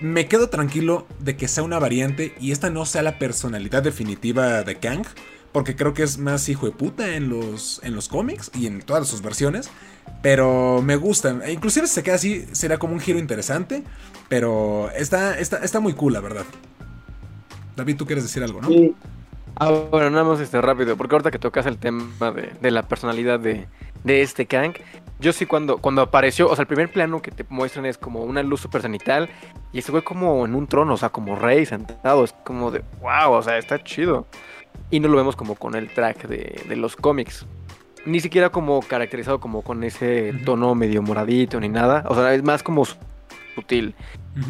me 0.01 0.27
quedo 0.27 0.49
tranquilo 0.49 1.07
de 1.21 1.37
que 1.37 1.47
sea 1.47 1.63
una 1.63 1.79
variante 1.79 2.35
y 2.41 2.51
esta 2.51 2.71
no 2.71 2.87
sea 2.87 3.03
la 3.03 3.21
personalidad 3.21 3.85
definitiva 3.85 4.65
de 4.65 4.81
Kang, 4.81 5.07
porque 5.53 5.77
creo 5.77 5.95
que 5.95 6.03
es 6.03 6.19
más 6.19 6.49
hijo 6.49 6.67
de 6.67 6.73
puta 6.73 7.15
en 7.15 7.29
los, 7.29 7.81
en 7.85 7.95
los 7.95 8.09
cómics 8.09 8.51
y 8.59 8.67
en 8.67 8.83
todas 8.83 9.07
sus 9.07 9.23
versiones. 9.23 9.71
Pero 10.23 10.83
me 10.83 10.97
gustan. 10.97 11.41
E 11.43 11.53
inclusive 11.53 11.87
si 11.87 11.95
se 11.95 12.03
queda 12.03 12.17
así, 12.17 12.47
será 12.51 12.79
como 12.79 12.95
un 12.95 13.01
giro 13.01 13.21
interesante. 13.21 13.85
Pero 14.29 14.91
está, 14.97 15.39
está, 15.39 15.59
está 15.59 15.79
muy 15.79 15.93
cool, 15.93 16.15
la 16.15 16.21
verdad. 16.21 16.47
David, 17.77 17.95
tú 17.95 18.07
quieres 18.07 18.25
decir 18.25 18.43
algo, 18.43 18.61
¿no? 18.61 18.71
Ah, 19.61 19.73
bueno, 19.91 20.09
nada 20.11 20.23
más 20.23 20.39
este 20.39 20.61
rápido, 20.61 20.97
porque 20.97 21.17
ahorita 21.17 21.33
que 21.33 21.41
tocas 21.41 21.67
el 21.67 21.79
tema 21.79 22.31
de, 22.31 22.71
la 22.71 22.87
personalidad 22.87 23.41
de, 23.41 23.67
este 24.05 24.47
Kang, 24.47 24.75
yo 25.19 25.33
sí 25.33 25.47
cuando, 25.47 25.79
cuando 25.79 26.01
apareció, 26.01 26.49
o 26.49 26.55
sea, 26.55 26.63
el 26.63 26.69
primer 26.69 26.93
plano 26.93 27.21
que 27.21 27.33
te 27.33 27.45
muestran 27.49 27.85
es 27.85 27.99
como 27.99 28.23
una 28.23 28.45
luz 28.45 28.61
super 28.61 28.83
cenital 28.83 29.29
y 29.73 29.81
ese 29.81 29.91
güey 29.91 30.05
como 30.05 30.47
en 30.47 30.55
un 30.55 30.69
trono, 30.69 30.95
o 30.95 30.97
sea, 30.97 31.09
como 31.09 31.35
rey 31.35 31.67
sentado, 31.67 32.23
es 32.23 32.33
como 32.45 32.71
de, 32.71 32.85
wow, 33.01 33.33
o 33.33 33.43
sea, 33.43 33.59
está 33.59 33.83
chido. 33.83 34.27
Y 34.91 35.01
no 35.01 35.09
lo 35.09 35.17
vemos 35.17 35.35
como 35.35 35.57
con 35.57 35.75
el 35.75 35.93
track 35.93 36.29
de, 36.29 36.63
de 36.69 36.77
los 36.77 36.95
cómics. 36.95 37.45
Ni 38.07 38.21
siquiera 38.21 38.51
como 38.51 38.81
caracterizado 38.81 39.41
como 39.41 39.63
con 39.63 39.83
ese 39.83 40.35
tono 40.45 40.77
medio 40.77 41.03
moradito 41.03 41.59
ni 41.59 41.69
nada, 41.69 42.05
o 42.09 42.15
sea, 42.15 42.33
es 42.33 42.45
más 42.45 42.63
como 42.63 42.85
sutil. 43.57 43.97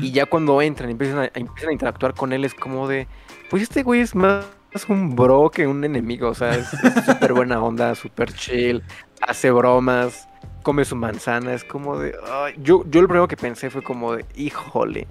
Y 0.00 0.12
ya 0.12 0.26
cuando 0.26 0.60
entran 0.60 0.90
y 0.90 0.92
empiezan 0.92 1.18
a, 1.20 1.24
empiezan 1.32 1.70
a 1.70 1.72
interactuar 1.72 2.12
con 2.12 2.34
él 2.34 2.44
es 2.44 2.52
como 2.52 2.86
de, 2.86 3.08
pues 3.48 3.62
este 3.62 3.82
güey 3.82 4.02
es 4.02 4.14
más 4.14 4.44
es 4.72 4.88
un 4.88 5.16
bro 5.16 5.50
que 5.50 5.66
un 5.66 5.84
enemigo, 5.84 6.28
o 6.28 6.34
sea, 6.34 6.50
es 6.50 6.68
súper 7.06 7.32
buena 7.32 7.62
onda, 7.62 7.94
súper 7.94 8.32
chill, 8.32 8.82
hace 9.20 9.50
bromas, 9.50 10.28
come 10.62 10.84
su 10.84 10.96
manzana, 10.96 11.54
es 11.54 11.64
como 11.64 11.98
de... 11.98 12.14
yo, 12.58 12.84
yo 12.88 13.02
lo 13.02 13.08
primero 13.08 13.28
que 13.28 13.36
pensé 13.36 13.70
fue 13.70 13.82
como 13.82 14.14
de, 14.14 14.24
híjole, 14.36 15.06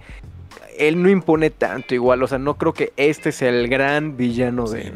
él 0.78 1.02
no 1.02 1.10
impone 1.10 1.50
tanto 1.50 1.96
igual, 1.96 2.22
o 2.24 2.28
sea, 2.28 2.38
no 2.38 2.58
creo 2.58 2.74
que 2.74 2.94
este 2.98 3.32
sea 3.32 3.50
el 3.50 3.68
gran 3.68 4.18
villano 4.18 4.68
de, 4.68 4.94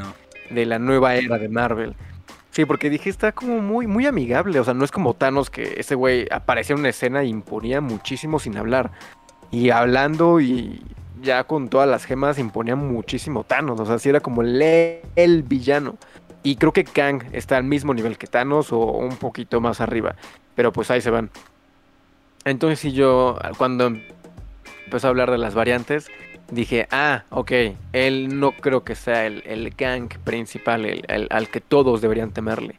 de 0.50 0.65
la 0.65 0.80
nueva 0.80 1.15
era 1.15 1.38
de 1.38 1.50
Marvel. 1.50 1.96
Sí, 2.51 2.65
porque 2.65 2.89
dije, 2.89 3.10
está 3.10 3.32
como 3.32 3.62
muy, 3.62 3.88
muy 3.88 4.06
amigable, 4.06 4.60
o 4.60 4.63
sea, 4.63 4.74
no 4.74 4.84
es 4.84 4.91
como 4.91 5.13
Thanos 5.13 5.50
que 5.50 5.75
ese 5.77 5.96
güey 5.96 6.27
aparecía 6.32 6.74
en 6.74 6.82
una 6.82 6.89
escena 6.89 7.24
y 7.24 7.30
imponía 7.30 7.80
muchísimo 7.80 8.39
sin 8.39 8.58
hablar. 8.58 8.91
Y 9.51 9.70
hablando 9.70 10.41
y 10.41 10.84
ya 11.22 11.44
con 11.44 11.70
todas 11.70 11.88
las 11.88 12.06
gemas 12.06 12.40
imponía 12.40 12.75
muchísimo 12.75 13.44
Thanos. 13.44 13.80
O 13.80 13.86
sea, 13.86 14.00
sí 14.00 14.10
era 14.10 14.20
como 14.20 14.42
el, 14.42 14.62
el 15.16 15.44
villano. 15.44 15.98
Y 16.44 16.56
creo 16.56 16.74
que 16.74 16.84
Kang 16.84 17.24
está 17.34 17.58
al 17.58 17.63
mismo 17.63 17.94
nivel 17.94 18.18
que 18.18 18.28
Thanos 18.28 18.72
o 18.72 18.80
un 18.80 19.16
poquito 19.18 19.62
más 19.62 19.80
arriba. 19.82 20.16
Pero 20.56 20.72
pues 20.74 20.90
ahí 20.92 21.01
se 21.01 21.12
van. 21.12 21.30
Entonces 22.46 22.80
si 22.80 22.92
yo, 22.92 23.38
cuando 23.58 23.94
empezó 24.86 25.08
a 25.08 25.10
hablar 25.10 25.30
de 25.30 25.38
las 25.38 25.54
variantes, 25.54 26.10
dije, 26.51 26.88
ah, 26.92 27.24
ok, 27.30 27.51
él 27.94 28.40
no 28.40 28.51
creo 28.51 28.84
que 28.84 28.96
sea 28.96 29.25
el, 29.25 29.44
el 29.46 29.75
Kang 29.75 30.10
principal, 30.24 30.86
el, 30.86 31.28
al 31.30 31.50
que 31.50 31.62
todos 31.62 32.01
deberían 32.01 32.32
temerle. 32.32 32.75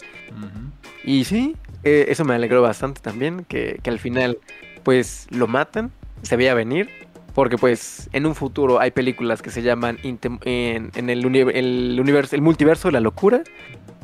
Y 1.05 1.25
sí, 1.25 1.57
eh, 1.85 2.07
eso 2.09 2.25
me 2.25 2.35
alegró 2.35 2.63
bastante 2.63 3.01
también, 3.01 3.45
que, 3.45 3.81
que 3.83 3.91
al 3.91 3.99
final 3.99 4.39
pues 4.83 5.27
lo 5.31 5.47
matan, 5.47 5.93
se 6.23 6.37
veía 6.37 6.55
venir, 6.55 6.91
porque 7.35 7.57
pues 7.57 8.09
en 8.13 8.27
un 8.27 8.35
futuro 8.35 8.81
hay 8.81 8.91
películas 8.91 9.43
que 9.43 9.51
se 9.51 9.63
llaman 9.63 9.99
en, 10.03 10.91
el, 10.95 11.27
universo, 11.27 12.37
el 12.37 12.43
multiverso 12.43 12.89
de 12.89 12.93
la 12.93 13.01
locura. 13.01 13.43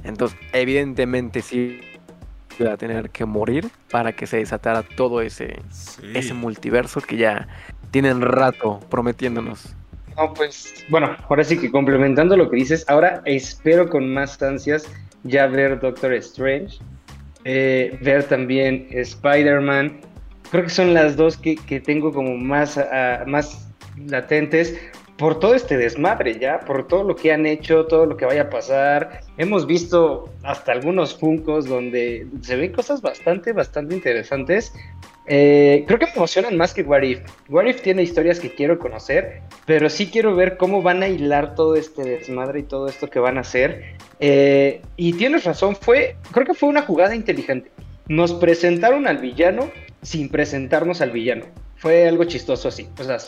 Entonces, 0.04 0.38
evidentemente 0.52 1.42
sí 1.42 1.80
iba 2.58 2.72
a 2.72 2.76
tener 2.76 3.10
que 3.10 3.24
morir 3.24 3.68
para 3.90 4.12
que 4.12 4.26
se 4.26 4.38
desatara 4.38 4.82
todo 4.82 5.20
ese, 5.20 5.60
ese 6.14 6.34
multiverso 6.34 7.00
que 7.00 7.16
ya 7.16 7.48
tienen 7.90 8.20
rato 8.20 8.80
prometiéndonos. 8.90 9.74
No, 10.16 10.34
pues, 10.34 10.84
bueno, 10.88 11.16
ahora 11.28 11.44
sí 11.44 11.58
que 11.58 11.70
complementando 11.70 12.36
lo 12.36 12.50
que 12.50 12.56
dices, 12.56 12.84
ahora 12.88 13.22
espero 13.24 13.88
con 13.88 14.12
más 14.12 14.42
ansias 14.42 14.90
ya 15.22 15.46
ver 15.46 15.78
Doctor 15.78 16.12
Strange, 16.14 16.78
eh, 17.44 17.96
ver 18.02 18.24
también 18.24 18.88
Spider-Man, 18.90 20.00
creo 20.50 20.64
que 20.64 20.70
son 20.70 20.94
las 20.94 21.16
dos 21.16 21.36
que, 21.36 21.56
tengo 21.84 22.12
como 22.12 22.36
más, 22.36 22.78
ah, 22.78 23.24
más 23.26 23.68
latentes 24.06 24.78
por 25.18 25.40
todo 25.40 25.54
este 25.54 25.76
desmadre 25.76 26.38
ya, 26.38 26.60
por 26.60 26.86
todo 26.86 27.02
lo 27.02 27.16
que 27.16 27.32
han 27.32 27.44
hecho, 27.44 27.86
todo 27.86 28.06
lo 28.06 28.16
que 28.16 28.24
vaya 28.24 28.42
a 28.42 28.50
pasar. 28.50 29.20
Hemos 29.36 29.66
visto 29.66 30.32
hasta 30.44 30.70
algunos 30.72 31.18
funcos 31.18 31.66
donde 31.66 32.26
se 32.40 32.54
ven 32.54 32.72
cosas 32.72 33.02
bastante, 33.02 33.52
bastante 33.52 33.96
interesantes. 33.96 34.72
Eh, 35.26 35.84
creo 35.88 35.98
que 35.98 36.06
me 36.06 36.12
emocionan 36.12 36.56
más 36.56 36.72
que 36.72 36.82
What 36.82 37.02
If. 37.02 37.20
What 37.48 37.66
If 37.66 37.82
tiene 37.82 38.04
historias 38.04 38.38
que 38.38 38.54
quiero 38.54 38.78
conocer, 38.78 39.42
pero 39.66 39.90
sí 39.90 40.06
quiero 40.06 40.36
ver 40.36 40.56
cómo 40.56 40.82
van 40.82 41.02
a 41.02 41.08
hilar 41.08 41.56
todo 41.56 41.74
este 41.74 42.02
desmadre 42.04 42.60
y 42.60 42.62
todo 42.62 42.86
esto 42.86 43.10
que 43.10 43.18
van 43.18 43.38
a 43.38 43.40
hacer. 43.40 43.96
Eh, 44.20 44.82
y 44.96 45.14
tienes 45.14 45.44
razón, 45.44 45.74
fue, 45.74 46.16
creo 46.30 46.46
que 46.46 46.54
fue 46.54 46.68
una 46.68 46.82
jugada 46.82 47.16
inteligente. 47.16 47.70
Nos 48.06 48.32
presentaron 48.34 49.08
al 49.08 49.18
villano 49.18 49.68
sin 50.02 50.28
presentarnos 50.28 51.00
al 51.00 51.10
villano. 51.10 51.46
Fue 51.76 52.08
algo 52.08 52.24
chistoso 52.24 52.68
así. 52.68 52.88
O 52.98 53.04
sea, 53.04 53.18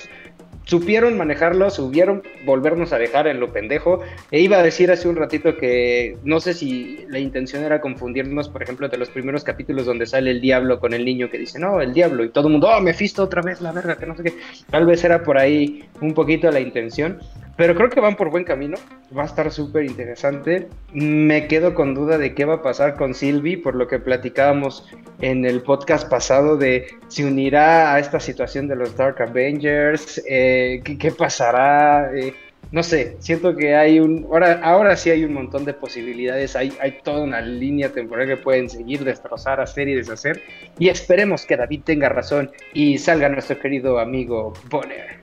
supieron 0.65 1.17
manejarlo, 1.17 1.71
subieron 1.71 2.23
volvernos 2.45 2.93
a 2.93 2.99
dejar 2.99 3.27
en 3.27 3.41
lo 3.41 3.53
pendejo. 3.53 4.01
E 4.31 4.41
iba 4.41 4.59
a 4.59 4.63
decir 4.63 4.91
hace 4.91 5.09
un 5.09 5.17
ratito 5.17 5.57
que 5.57 6.17
no 6.25 6.41
sé 6.41 6.55
si 6.55 7.05
la 7.09 7.19
intención 7.19 7.65
era 7.65 7.81
confundirnos, 7.81 8.49
por 8.49 8.63
ejemplo, 8.63 8.89
de 8.89 8.99
los 8.99 9.09
primeros 9.09 9.45
capítulos 9.45 9.87
donde 9.87 10.07
sale 10.07 10.31
el 10.31 10.41
diablo 10.41 10.81
con 10.81 10.93
el 10.93 11.05
niño 11.05 11.31
que 11.31 11.39
dice, 11.39 11.59
no, 11.59 11.81
el 11.81 11.93
diablo, 11.93 12.25
y 12.25 12.31
todo 12.31 12.47
el 12.49 12.53
mundo, 12.53 12.69
oh, 12.69 12.81
me 12.81 12.95
fisto 12.95 13.25
otra 13.25 13.43
vez, 13.43 13.61
la 13.61 13.73
verga, 13.73 13.97
que 13.97 14.07
no 14.07 14.17
sé 14.17 14.23
qué. 14.23 14.35
Tal 14.71 14.87
vez 14.87 15.03
era 15.05 15.23
por 15.23 15.39
ahí 15.39 15.85
un 16.01 16.15
poquito 16.15 16.51
la 16.51 16.61
intención. 16.61 17.19
Pero 17.61 17.75
creo 17.75 17.91
que 17.91 18.01
van 18.01 18.17
por 18.17 18.31
buen 18.31 18.45
camino. 18.45 18.79
Va 19.15 19.25
a 19.25 19.27
estar 19.27 19.53
súper 19.53 19.85
interesante. 19.85 20.69
Me 20.95 21.47
quedo 21.47 21.75
con 21.75 21.93
duda 21.93 22.17
de 22.17 22.35
qué 22.35 22.47
va 22.47 22.55
a 22.55 22.63
pasar 22.63 22.97
con 22.97 23.13
Sylvie, 23.13 23.59
por 23.59 23.75
lo 23.75 23.87
que 23.87 23.99
platicábamos 23.99 24.89
en 25.21 25.45
el 25.45 25.61
podcast 25.61 26.09
pasado 26.09 26.57
de 26.57 26.87
si 27.09 27.23
unirá 27.23 27.93
a 27.93 27.99
esta 27.99 28.19
situación 28.19 28.67
de 28.67 28.77
los 28.77 28.97
Dark 28.97 29.21
Avengers, 29.21 30.23
eh, 30.27 30.81
¿qué, 30.83 31.11
pasará. 31.11 32.11
Eh, 32.17 32.33
no 32.73 32.83
sé, 32.83 33.17
siento 33.19 33.55
que 33.55 33.77
hay 33.77 34.01
un. 34.01 34.27
Ahora, 34.33 34.59
ahora 34.63 34.97
sí 34.97 35.11
hay 35.11 35.23
un 35.25 35.35
montón 35.35 35.67
de 35.67 35.75
posibilidades. 35.75 36.57
Hay, 36.57 36.73
hay 36.81 37.01
toda 37.05 37.23
una 37.25 37.43
línea 37.43 37.91
temporal 37.91 38.27
que 38.27 38.39
pueden 38.39 38.71
seguir, 38.71 39.05
destrozar, 39.05 39.61
hacer 39.61 39.87
y 39.87 39.97
deshacer. 39.97 40.41
Y 40.79 40.89
esperemos 40.89 41.45
que 41.45 41.59
David 41.59 41.83
tenga 41.85 42.09
razón 42.09 42.51
y 42.73 42.97
salga 42.97 43.29
nuestro 43.29 43.59
querido 43.59 43.99
amigo 43.99 44.55
Bonner 44.71 45.20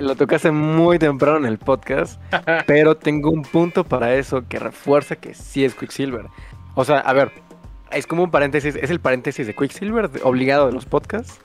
lo 0.00 0.16
tocaste 0.16 0.50
muy 0.50 0.98
temprano 0.98 1.38
en 1.38 1.46
el 1.46 1.58
podcast, 1.58 2.20
pero 2.66 2.96
tengo 2.96 3.30
un 3.30 3.42
punto 3.42 3.84
para 3.84 4.14
eso 4.14 4.46
que 4.48 4.58
refuerza 4.58 5.16
que 5.16 5.34
sí 5.34 5.64
es 5.64 5.74
Quicksilver. 5.74 6.26
O 6.74 6.84
sea, 6.84 6.98
a 7.00 7.12
ver, 7.12 7.32
es 7.90 8.06
como 8.06 8.22
un 8.22 8.30
paréntesis, 8.30 8.76
es 8.76 8.90
el 8.90 9.00
paréntesis 9.00 9.46
de 9.46 9.54
Quicksilver 9.54 10.10
obligado 10.22 10.66
de 10.66 10.72
los 10.72 10.86
podcasts. 10.86 11.40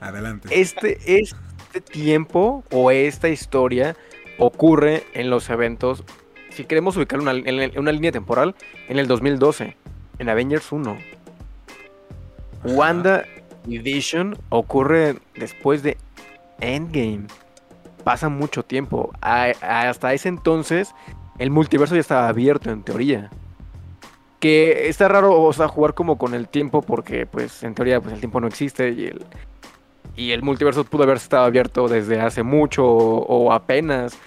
Adelante. 0.00 0.48
Este, 0.50 0.98
este 1.20 1.80
tiempo 1.80 2.64
o 2.70 2.90
esta 2.90 3.28
historia 3.28 3.96
ocurre 4.38 5.04
en 5.14 5.30
los 5.30 5.48
eventos, 5.50 6.04
si 6.50 6.64
queremos 6.64 6.96
ubicar 6.96 7.20
una, 7.20 7.32
en 7.32 7.78
una 7.78 7.92
línea 7.92 8.12
temporal, 8.12 8.54
en 8.88 8.98
el 8.98 9.06
2012, 9.06 9.76
en 10.18 10.28
Avengers 10.28 10.70
1. 10.72 10.98
Wanda 12.64 13.24
y 13.66 13.78
Vision 13.78 14.36
ocurre 14.48 15.16
después 15.34 15.82
de 15.82 15.96
Endgame. 16.64 17.26
Pasa 18.02 18.28
mucho 18.28 18.64
tiempo. 18.64 19.12
hasta 19.20 20.12
ese 20.12 20.28
entonces, 20.28 20.94
el 21.38 21.50
multiverso 21.50 21.94
ya 21.94 22.00
estaba 22.00 22.28
abierto 22.28 22.70
en 22.70 22.82
teoría. 22.82 23.30
Que 24.40 24.88
está 24.88 25.08
raro, 25.08 25.40
o 25.40 25.52
sea, 25.52 25.68
jugar 25.68 25.94
como 25.94 26.18
con 26.18 26.34
el 26.34 26.48
tiempo, 26.48 26.82
porque, 26.82 27.26
pues, 27.26 27.62
en 27.62 27.74
teoría, 27.74 28.00
pues 28.00 28.14
el 28.14 28.20
tiempo 28.20 28.40
no 28.40 28.46
existe 28.46 28.90
y 28.90 29.06
el, 29.06 29.24
y 30.16 30.32
el 30.32 30.42
multiverso 30.42 30.84
pudo 30.84 31.04
haber 31.04 31.16
estado 31.16 31.44
abierto 31.44 31.88
desde 31.88 32.20
hace 32.20 32.42
mucho 32.42 32.84
o, 32.86 33.52
apenas. 33.52 34.18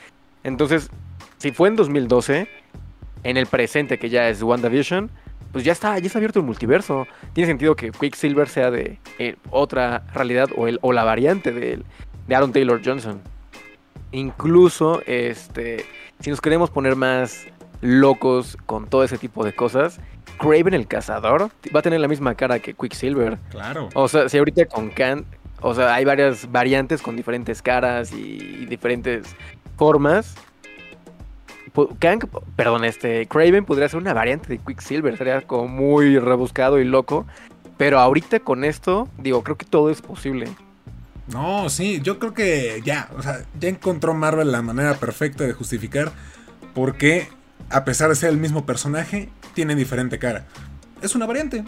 Entonces, 0.44 0.90
si 1.38 1.52
fue 1.52 1.70
en 1.70 1.76
2012, 1.76 2.48
en 3.24 3.38
el 3.38 3.46
presente, 3.46 4.00
que 4.00 4.10
ya 4.10 4.28
es 4.28 4.42
WandaVision, 4.42 5.12
pues 5.52 5.64
ya 5.64 5.72
está, 5.72 6.00
ya 6.00 6.08
está 6.08 6.18
abierto 6.18 6.40
el 6.40 6.46
multiverso. 6.46 7.06
Tiene 7.34 7.48
sentido 7.48 7.76
que 7.76 7.92
Quicksilver 7.92 8.50
sea 8.50 8.72
de 8.72 9.00
eh, 9.20 9.36
otra 9.52 10.04
realidad 10.14 10.50
o, 10.56 10.68
el, 10.68 10.80
o 10.82 10.94
la 10.94 11.04
variante 11.04 11.52
de 11.52 11.74
él 11.74 11.86
de 12.28 12.36
Aaron 12.36 12.52
Taylor 12.52 12.82
Johnson. 12.84 13.22
Incluso, 14.12 15.02
este, 15.06 15.86
si 16.20 16.30
nos 16.30 16.42
queremos 16.42 16.70
poner 16.70 16.96
más 16.96 17.46
locos 17.82 18.58
con 18.66 18.88
todo 18.88 19.04
ese 19.04 19.18
tipo 19.18 19.44
de 19.44 19.54
cosas, 19.54 20.00
Craven 20.38 20.74
el 20.74 20.88
cazador 20.88 21.50
va 21.76 21.80
a 21.80 21.84
tener 21.84 22.00
la 22.00 22.08
misma 22.08 22.36
cara 22.36 22.60
que 22.60 22.74
Quicksilver. 22.74 23.38
Claro. 23.50 23.90
O 23.94 24.08
sea, 24.08 24.30
si 24.30 24.38
ahorita 24.38 24.66
con 24.66 24.90
Khan, 24.90 25.26
o 25.62 25.74
sea, 25.74 25.94
hay 25.94 26.06
varias 26.06 26.52
variantes 26.52 27.02
con 27.02 27.16
diferentes 27.16 27.62
caras 27.62 28.12
y 28.14 28.66
diferentes 28.68 29.36
formas. 29.78 30.36
Kang, 32.00 32.20
perdón, 32.56 32.86
este, 32.86 33.28
Craven 33.28 33.66
podría 33.66 33.88
ser 33.90 34.00
una 34.00 34.14
variante 34.14 34.48
de 34.50 34.58
Quicksilver, 34.58 35.16
sería 35.18 35.42
como 35.42 35.68
muy 35.68 36.18
rebuscado 36.18 36.80
y 36.80 36.86
loco. 36.86 37.26
Pero 37.78 38.00
ahorita 38.00 38.40
con 38.40 38.64
esto, 38.64 39.08
digo, 39.20 39.44
creo 39.44 39.58
que 39.58 39.66
todo 39.66 39.92
es 39.92 40.02
posible. 40.02 40.48
No, 41.28 41.70
sí, 41.70 42.00
yo 42.02 42.20
creo 42.20 42.34
que 42.34 42.82
ya, 42.86 43.10
o 43.18 43.22
sea, 43.22 43.44
ya 43.60 43.70
encontró 43.70 44.14
Marvel 44.14 44.52
la 44.52 44.62
manera 44.62 44.96
perfecta 44.96 45.44
de 45.44 45.54
justificar 45.54 46.12
por 46.74 46.98
qué, 46.98 47.28
a 47.70 47.84
pesar 47.84 48.10
de 48.10 48.16
ser 48.16 48.30
el 48.30 48.38
mismo 48.38 48.66
personaje, 48.66 49.30
tiene 49.54 49.76
diferente 49.76 50.20
cara. 50.20 50.46
Es 51.02 51.14
una 51.14 51.28
variante, 51.28 51.64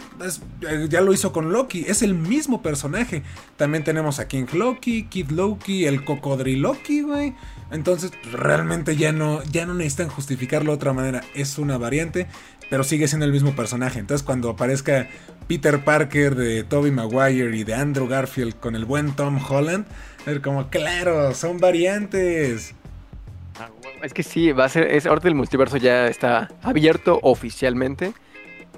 eh, 0.68 0.86
ya 0.88 1.00
lo 1.02 1.12
hizo 1.12 1.32
con 1.32 1.52
Loki, 1.52 1.84
es 1.86 2.02
el 2.02 2.14
mismo 2.14 2.62
personaje. 2.62 3.22
También 3.56 3.84
tenemos 3.84 4.18
a 4.18 4.26
King 4.26 4.46
Loki, 4.52 5.04
Kid 5.04 5.30
Loki, 5.30 5.84
el 5.84 6.04
Cocodriloki, 6.04 7.02
güey. 7.02 7.34
Entonces, 7.70 8.10
realmente 8.32 8.96
ya 8.96 9.12
no, 9.12 9.42
ya 9.44 9.66
no 9.66 9.74
necesitan 9.74 10.08
justificarlo 10.08 10.72
de 10.72 10.76
otra 10.76 10.92
manera. 10.92 11.20
Es 11.34 11.58
una 11.58 11.78
variante, 11.78 12.26
pero 12.70 12.82
sigue 12.82 13.06
siendo 13.06 13.26
el 13.26 13.32
mismo 13.32 13.54
personaje. 13.54 14.00
Entonces, 14.00 14.24
cuando 14.24 14.50
aparezca 14.50 15.06
Peter 15.50 15.82
Parker 15.82 16.36
de 16.36 16.62
Tobey 16.62 16.92
Maguire 16.92 17.56
y 17.56 17.64
de 17.64 17.74
Andrew 17.74 18.06
Garfield 18.06 18.54
con 18.60 18.76
el 18.76 18.84
buen 18.84 19.16
Tom 19.16 19.40
Holland, 19.44 19.84
es 20.24 20.38
como, 20.38 20.68
claro, 20.68 21.34
son 21.34 21.58
variantes. 21.58 22.72
Ah, 23.58 23.68
es 24.00 24.14
que 24.14 24.22
sí, 24.22 24.52
va 24.52 24.66
a 24.66 24.68
ser. 24.68 24.86
Es, 24.86 25.06
ahorita 25.06 25.26
el 25.26 25.34
multiverso 25.34 25.76
ya 25.76 26.06
está 26.06 26.50
abierto 26.62 27.18
oficialmente. 27.22 28.12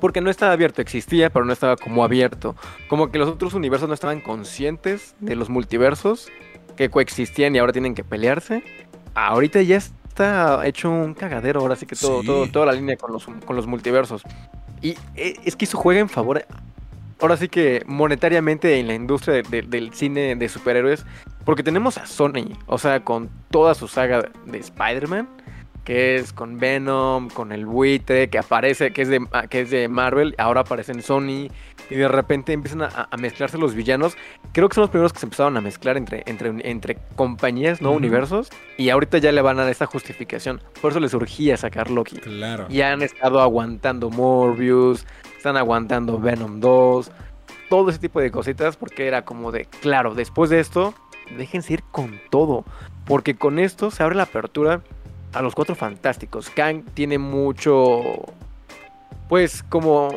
Porque 0.01 0.23
no 0.23 0.31
estaba 0.31 0.53
abierto, 0.53 0.81
existía, 0.81 1.29
pero 1.29 1.45
no 1.45 1.53
estaba 1.53 1.77
como 1.77 2.05
abierto. 2.05 2.57
Como 2.89 3.13
que 3.13 3.19
los 3.19 3.29
otros 3.29 3.53
universos 3.53 3.87
no 3.87 3.95
estaban 3.95 4.23
conscientes 4.23 5.15
de 5.21 5.37
los 5.37 5.51
multiversos 5.51 6.33
que 6.75 6.89
coexistían 6.89 7.55
y 7.55 7.59
ahora 7.59 7.73
tienen 7.73 7.95
que 7.95 8.03
pelearse. 8.03 8.65
Ahorita 9.15 9.61
ya 9.61 9.77
está 9.77 10.67
hecho 10.67 10.91
un 10.91 11.13
cagadero, 11.13 11.61
ahora 11.61 11.77
sí 11.77 11.85
que 11.85 11.97
todo, 11.97 12.23
todo 12.23 12.47
toda 12.47 12.65
la 12.65 12.73
línea 12.73 12.97
con 12.97 13.13
los, 13.13 13.27
con 13.45 13.57
los 13.57 13.67
multiversos. 13.67 14.23
Y 14.83 14.97
e, 15.17 15.37
es 15.45 15.57
que 15.57 15.65
eso 15.65 15.79
juega 15.79 16.01
en 16.01 16.09
favor, 16.09 16.45
ahora 17.21 17.37
sí 17.37 17.49
que 17.49 17.83
monetariamente 17.87 18.79
en 18.79 18.89
la 18.89 18.95
industria 18.95 19.43
del 19.43 19.95
cine 19.95 20.35
de 20.37 20.49
superhéroes, 20.49 21.07
porque 21.45 21.63
tenemos 21.63 21.99
a 21.99 22.07
Sony, 22.07 22.59
o 22.67 22.79
sea, 22.79 23.05
con 23.05 23.31
toda 23.51 23.75
su 23.75 23.89
saga 23.89 24.29
de 24.47 24.59
Spider-Man 24.59 25.29
que 25.85 26.17
es 26.17 26.33
con 26.33 26.59
Venom, 26.59 27.29
con 27.29 27.53
el 27.53 27.67
buitre, 27.67 28.31
que 28.31 28.39
aparece, 28.39 28.93
que 28.93 29.03
es 29.03 29.09
de, 29.09 29.27
ah, 29.33 29.47
que 29.49 29.63
es 29.63 29.71
de 29.71 29.89
Marvel, 29.89 30.35
ahora 30.39 30.61
aparece 30.61 30.93
en 30.93 31.03
Sony, 31.03 31.49
y 31.91 31.95
de 31.97 32.09
repente 32.09 32.53
empiezan 32.53 32.83
a, 32.83 33.09
mezclarse 33.19 33.59
los 33.59 33.75
villanos. 33.75 34.17
Creo 34.53 34.69
que 34.69 34.75
son 34.75 34.83
los 34.83 34.91
primeros 34.91 35.13
que 35.13 35.19
se 35.19 35.27
empezaron 35.27 35.57
a 35.57 35.61
mezclar 35.61 35.97
entre, 35.97 36.23
entre, 36.27 36.53
entre 36.71 36.99
compañías, 37.17 37.83
no 37.83 37.91
universos, 37.93 38.49
y 38.79 38.91
ahorita 38.91 39.19
ya 39.19 39.33
le 39.33 39.43
van 39.43 39.59
a 39.59 39.63
dar 39.63 39.71
esta 39.71 39.87
justificación. 39.87 40.63
Por 40.81 40.93
eso 40.93 41.01
les 41.01 41.15
urgía 41.15 41.57
sacar 41.57 41.91
Loki. 41.91 42.17
Claro. 42.17 42.67
Y 42.71 42.81
han 42.83 43.03
estado 43.03 43.41
aguantando 43.41 44.11
Morbius, 44.11 45.05
están 45.37 45.57
aguantando 45.57 46.19
Venom 46.19 46.61
2, 46.61 47.11
todo 47.69 47.91
ese 47.91 47.99
tipo 47.99 48.21
de 48.21 48.31
cositas, 48.31 48.77
porque 48.77 49.07
era 49.07 49.25
como 49.25 49.51
de, 49.51 49.67
claro, 49.81 50.15
después 50.15 50.51
de 50.51 50.61
esto, 50.61 50.95
déjense 51.37 51.75
ir 51.75 51.83
con 51.91 52.21
todo, 52.31 52.65
porque 53.05 53.35
con 53.35 53.59
esto 53.59 53.91
se 53.91 54.03
abre 54.03 54.15
la 54.15 54.25
apertura 54.25 54.83
a 55.33 55.43
los 55.43 55.55
cuatro 55.55 55.75
fantásticos. 55.75 56.51
Kang 56.51 56.85
tiene 56.95 57.19
mucho, 57.19 58.03
pues 59.29 59.63
como 59.63 60.11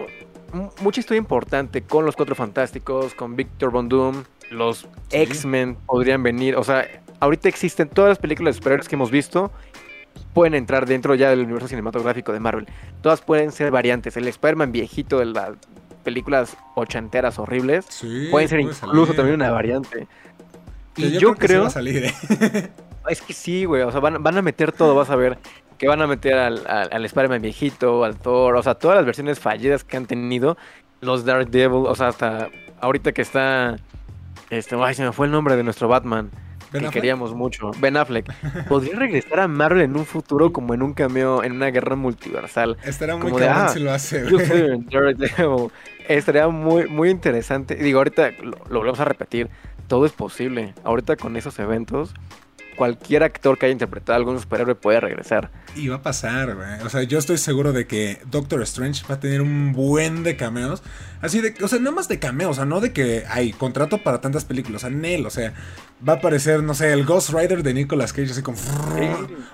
mucha 0.81 0.99
historia 0.99 1.19
importante 1.19 1.81
con 1.81 2.05
los 2.05 2.15
cuatro 2.15 2.35
fantásticos, 2.35 3.13
con 3.13 3.35
Victor 3.35 3.71
Von 3.71 3.89
Doom, 3.89 4.23
los 4.51 4.87
X-Men 5.11 5.77
podrían 5.85 6.23
venir, 6.23 6.55
o 6.55 6.63
sea, 6.63 6.87
ahorita 7.19 7.49
existen 7.49 7.89
todas 7.89 8.09
las 8.09 8.19
películas 8.19 8.55
de 8.55 8.57
superhéroes 8.59 8.87
que 8.87 8.95
hemos 8.95 9.11
visto 9.11 9.51
pueden 10.33 10.53
entrar 10.53 10.85
dentro 10.85 11.15
ya 11.15 11.29
del 11.29 11.39
universo 11.39 11.67
cinematográfico 11.67 12.33
de 12.33 12.39
Marvel. 12.39 12.67
Todas 13.01 13.21
pueden 13.21 13.51
ser 13.51 13.71
variantes. 13.71 14.17
El 14.17 14.27
Spider-Man 14.27 14.71
viejito 14.71 15.19
de 15.19 15.25
las 15.25 15.51
películas 16.03 16.55
ochenteras 16.75 17.39
horribles 17.39 17.85
pueden 18.31 18.49
ser 18.49 18.59
incluso 18.59 19.13
también 19.13 19.35
una 19.35 19.49
variante. 19.51 20.07
Y 20.97 21.17
yo, 21.17 21.35
creo, 21.35 21.67
¿eh? 21.67 22.71
Es 23.09 23.21
que 23.21 23.33
sí, 23.33 23.65
güey. 23.65 23.81
O 23.83 23.91
sea, 23.91 23.99
van, 23.99 24.21
van, 24.21 24.37
a 24.37 24.41
meter 24.41 24.71
todo, 24.71 24.95
vas 24.95 25.09
a 25.09 25.15
ver. 25.15 25.37
Que 25.77 25.87
van 25.87 26.01
a 26.01 26.07
meter 26.07 26.35
al, 26.35 26.65
al, 26.67 27.05
Spider-Man 27.05 27.41
viejito, 27.41 28.05
al 28.05 28.15
Thor, 28.15 28.55
o 28.55 28.63
sea, 28.63 28.75
todas 28.75 28.95
las 28.95 29.05
versiones 29.05 29.39
fallidas 29.39 29.83
que 29.83 29.97
han 29.97 30.05
tenido. 30.05 30.57
Los 31.01 31.25
Dark 31.25 31.49
Devil, 31.49 31.83
o 31.85 31.95
sea, 31.95 32.07
hasta 32.07 32.49
ahorita 32.79 33.11
que 33.11 33.21
está. 33.21 33.75
Este, 34.49 34.75
ay, 34.79 34.93
se 34.93 35.03
me 35.03 35.11
fue 35.11 35.25
el 35.25 35.31
nombre 35.31 35.55
de 35.57 35.63
nuestro 35.63 35.87
Batman. 35.87 36.31
que 36.71 36.89
queríamos 36.89 37.33
mucho. 37.33 37.71
Ben 37.79 37.97
Affleck. 37.97 38.31
Podría 38.67 38.95
regresar 38.95 39.41
a 39.41 39.47
Marvel 39.47 39.81
en 39.81 39.97
un 39.97 40.05
futuro 40.05 40.53
como 40.53 40.73
en 40.73 40.81
un 40.81 40.93
cameo, 40.93 41.43
en 41.43 41.51
una 41.51 41.67
guerra 41.67 41.95
multiversal. 41.95 42.77
Estaría 42.83 43.17
muy 43.17 43.31
cabrón 43.31 43.49
ah, 43.51 43.69
si 43.69 43.79
lo 43.79 43.91
hace, 43.91 44.25
Estaría 46.07 46.47
muy, 46.47 46.87
muy 46.87 47.09
interesante. 47.09 47.75
Digo, 47.75 47.97
ahorita 47.99 48.31
lo, 48.41 48.57
lo 48.69 48.79
volvemos 48.79 48.99
a 48.99 49.05
repetir. 49.05 49.49
Todo 49.87 50.05
es 50.05 50.13
posible. 50.13 50.73
Ahorita 50.83 51.15
con 51.15 51.35
esos 51.35 51.59
eventos 51.59 52.13
cualquier 52.75 53.23
actor 53.23 53.57
que 53.57 53.65
haya 53.65 53.73
interpretado 53.73 54.13
a 54.13 54.17
algún 54.17 54.39
superhéroe 54.39 54.75
puede 54.75 54.99
regresar. 54.99 55.51
Y 55.75 55.87
va 55.87 55.97
a 55.97 56.01
pasar, 56.01 56.55
güey. 56.55 56.81
O 56.83 56.89
sea, 56.89 57.03
yo 57.03 57.17
estoy 57.17 57.37
seguro 57.37 57.73
de 57.73 57.87
que 57.87 58.19
Doctor 58.29 58.61
Strange 58.63 59.03
va 59.09 59.15
a 59.15 59.19
tener 59.19 59.41
un 59.41 59.73
buen 59.73 60.23
de 60.23 60.35
cameos. 60.35 60.83
Así 61.21 61.41
de, 61.41 61.55
o 61.63 61.67
sea, 61.67 61.79
no 61.79 61.91
más 61.91 62.07
de 62.07 62.19
cameos, 62.19 62.51
o 62.51 62.53
sea, 62.53 62.65
no 62.65 62.81
de 62.81 62.93
que 62.93 63.23
hay 63.27 63.51
contrato 63.51 63.97
para 63.99 64.21
tantas 64.21 64.45
películas, 64.45 64.83
o 64.83 64.87
sea, 64.87 64.95
Nel, 64.95 65.25
o 65.25 65.29
sea, 65.29 65.53
va 66.07 66.13
a 66.13 66.15
aparecer, 66.17 66.61
no 66.61 66.73
sé, 66.73 66.93
el 66.93 67.05
Ghost 67.05 67.31
Rider 67.31 67.63
de 67.63 67.73
Nicolas 67.73 68.13
Cage, 68.13 68.31
así 68.31 68.41
como... 68.41 68.57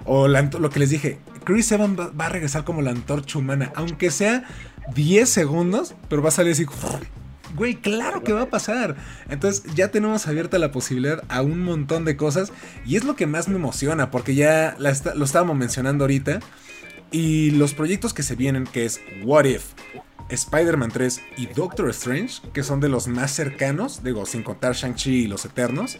O 0.06 0.28
lo 0.28 0.70
que 0.70 0.80
les 0.80 0.90
dije, 0.90 1.20
Chris 1.44 1.72
Evans 1.72 1.98
va, 2.00 2.26
a 2.26 2.30
regresar 2.30 2.64
como 2.64 2.82
la 2.82 2.92
antorcha 2.92 3.40
humana, 3.40 3.72
aunque 3.76 4.12
sea 4.12 4.44
10 4.94 5.30
segundos, 5.30 5.96
pero 6.10 6.22
va 6.22 6.30
a 6.30 6.32
salir 6.32 6.54
así... 6.54 6.66
Güey, 7.56 7.76
claro 7.76 8.24
que 8.24 8.34
va 8.34 8.44
a 8.44 8.50
pasar. 8.50 8.96
Entonces 9.30 9.64
ya 9.76 9.90
tenemos 9.90 10.28
abierta 10.28 10.60
la 10.60 10.72
posibilidad 10.72 11.24
a 11.30 11.42
un 11.42 11.64
montón 11.64 12.06
de 12.06 12.16
cosas. 12.16 12.52
Y 12.86 12.96
es 12.96 13.04
lo 13.04 13.16
que 13.16 13.28
más 13.28 13.48
me 13.48 13.56
emociona, 13.56 14.12
porque 14.12 14.36
ya 14.36 14.76
lo 14.80 15.26
estábamos 15.26 15.56
mencionando 15.56 16.06
ahorita. 16.06 16.40
Y 17.12 17.52
los 17.52 17.74
proyectos 17.74 18.14
que 18.14 18.24
se 18.24 18.36
vienen, 18.36 18.66
que 18.66 18.86
es 18.86 19.02
What 19.24 19.46
If, 19.46 19.74
Spider-Man 20.30 20.92
3 20.92 21.22
y 21.38 21.48
Doctor 21.48 21.90
Strange, 21.90 22.42
que 22.54 22.64
son 22.64 22.80
de 22.80 22.88
los 22.88 23.08
más 23.08 23.32
cercanos, 23.32 24.02
digo, 24.02 24.26
sin 24.26 24.44
contar 24.44 24.74
Shang-Chi 24.76 25.24
y 25.24 25.28
los 25.28 25.44
Eternos. 25.44 25.98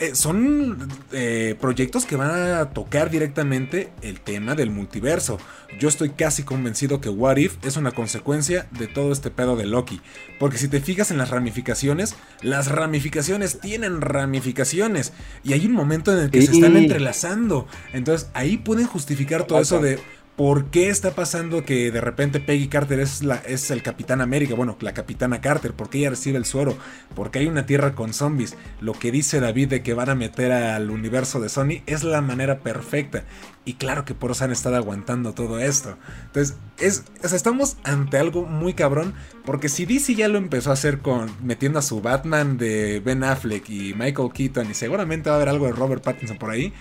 Eh, 0.00 0.14
son 0.14 0.88
eh, 1.10 1.56
proyectos 1.60 2.06
que 2.06 2.14
van 2.14 2.30
a 2.30 2.70
tocar 2.70 3.10
directamente 3.10 3.88
el 4.00 4.20
tema 4.20 4.54
del 4.54 4.70
multiverso. 4.70 5.38
Yo 5.80 5.88
estoy 5.88 6.10
casi 6.10 6.44
convencido 6.44 7.00
que 7.00 7.08
What 7.08 7.38
If 7.38 7.56
es 7.64 7.76
una 7.76 7.90
consecuencia 7.90 8.68
de 8.78 8.86
todo 8.86 9.10
este 9.10 9.30
pedo 9.30 9.56
de 9.56 9.66
Loki. 9.66 10.00
Porque 10.38 10.56
si 10.56 10.68
te 10.68 10.80
fijas 10.80 11.10
en 11.10 11.18
las 11.18 11.30
ramificaciones, 11.30 12.14
las 12.42 12.70
ramificaciones 12.70 13.58
tienen 13.58 14.00
ramificaciones. 14.00 15.12
Y 15.42 15.52
hay 15.52 15.66
un 15.66 15.72
momento 15.72 16.12
en 16.12 16.24
el 16.24 16.30
que 16.30 16.42
se 16.42 16.52
están 16.52 16.76
entrelazando. 16.76 17.66
Entonces 17.92 18.30
ahí 18.34 18.56
pueden 18.56 18.86
justificar 18.86 19.48
todo 19.48 19.60
eso 19.60 19.80
de 19.80 19.98
¿Por 20.38 20.66
qué 20.66 20.88
está 20.88 21.16
pasando 21.16 21.64
que 21.64 21.90
de 21.90 22.00
repente 22.00 22.38
Peggy 22.38 22.68
Carter 22.68 23.00
es, 23.00 23.24
la, 23.24 23.42
es 23.44 23.72
el 23.72 23.82
Capitán 23.82 24.20
América? 24.20 24.54
Bueno, 24.54 24.76
la 24.78 24.94
Capitana 24.94 25.40
Carter, 25.40 25.72
¿por 25.72 25.90
qué 25.90 25.98
ella 25.98 26.10
recibe 26.10 26.38
el 26.38 26.44
suero? 26.44 26.78
Porque 27.16 27.40
hay 27.40 27.48
una 27.48 27.66
tierra 27.66 27.96
con 27.96 28.14
zombies. 28.14 28.54
Lo 28.80 28.92
que 28.92 29.10
dice 29.10 29.40
David 29.40 29.66
de 29.66 29.82
que 29.82 29.94
van 29.94 30.10
a 30.10 30.14
meter 30.14 30.52
al 30.52 30.92
universo 30.92 31.40
de 31.40 31.48
Sony 31.48 31.82
es 31.86 32.04
la 32.04 32.20
manera 32.20 32.60
perfecta. 32.60 33.24
Y 33.64 33.74
claro 33.74 34.04
que 34.04 34.14
por 34.14 34.30
eso 34.30 34.44
han 34.44 34.52
estado 34.52 34.76
aguantando 34.76 35.34
todo 35.34 35.58
esto. 35.58 35.98
Entonces, 36.26 36.56
es, 36.78 37.02
estamos 37.20 37.76
ante 37.82 38.18
algo 38.18 38.46
muy 38.46 38.74
cabrón. 38.74 39.14
Porque 39.44 39.68
si 39.68 39.86
DC 39.86 40.14
ya 40.14 40.28
lo 40.28 40.38
empezó 40.38 40.70
a 40.70 40.74
hacer 40.74 41.00
con 41.00 41.32
metiendo 41.42 41.80
a 41.80 41.82
su 41.82 42.00
Batman 42.00 42.58
de 42.58 43.00
Ben 43.00 43.24
Affleck 43.24 43.68
y 43.68 43.92
Michael 43.94 44.30
Keaton, 44.32 44.70
y 44.70 44.74
seguramente 44.74 45.30
va 45.30 45.34
a 45.34 45.38
haber 45.38 45.48
algo 45.48 45.66
de 45.66 45.72
Robert 45.72 46.04
Pattinson 46.04 46.38
por 46.38 46.50
ahí. 46.50 46.72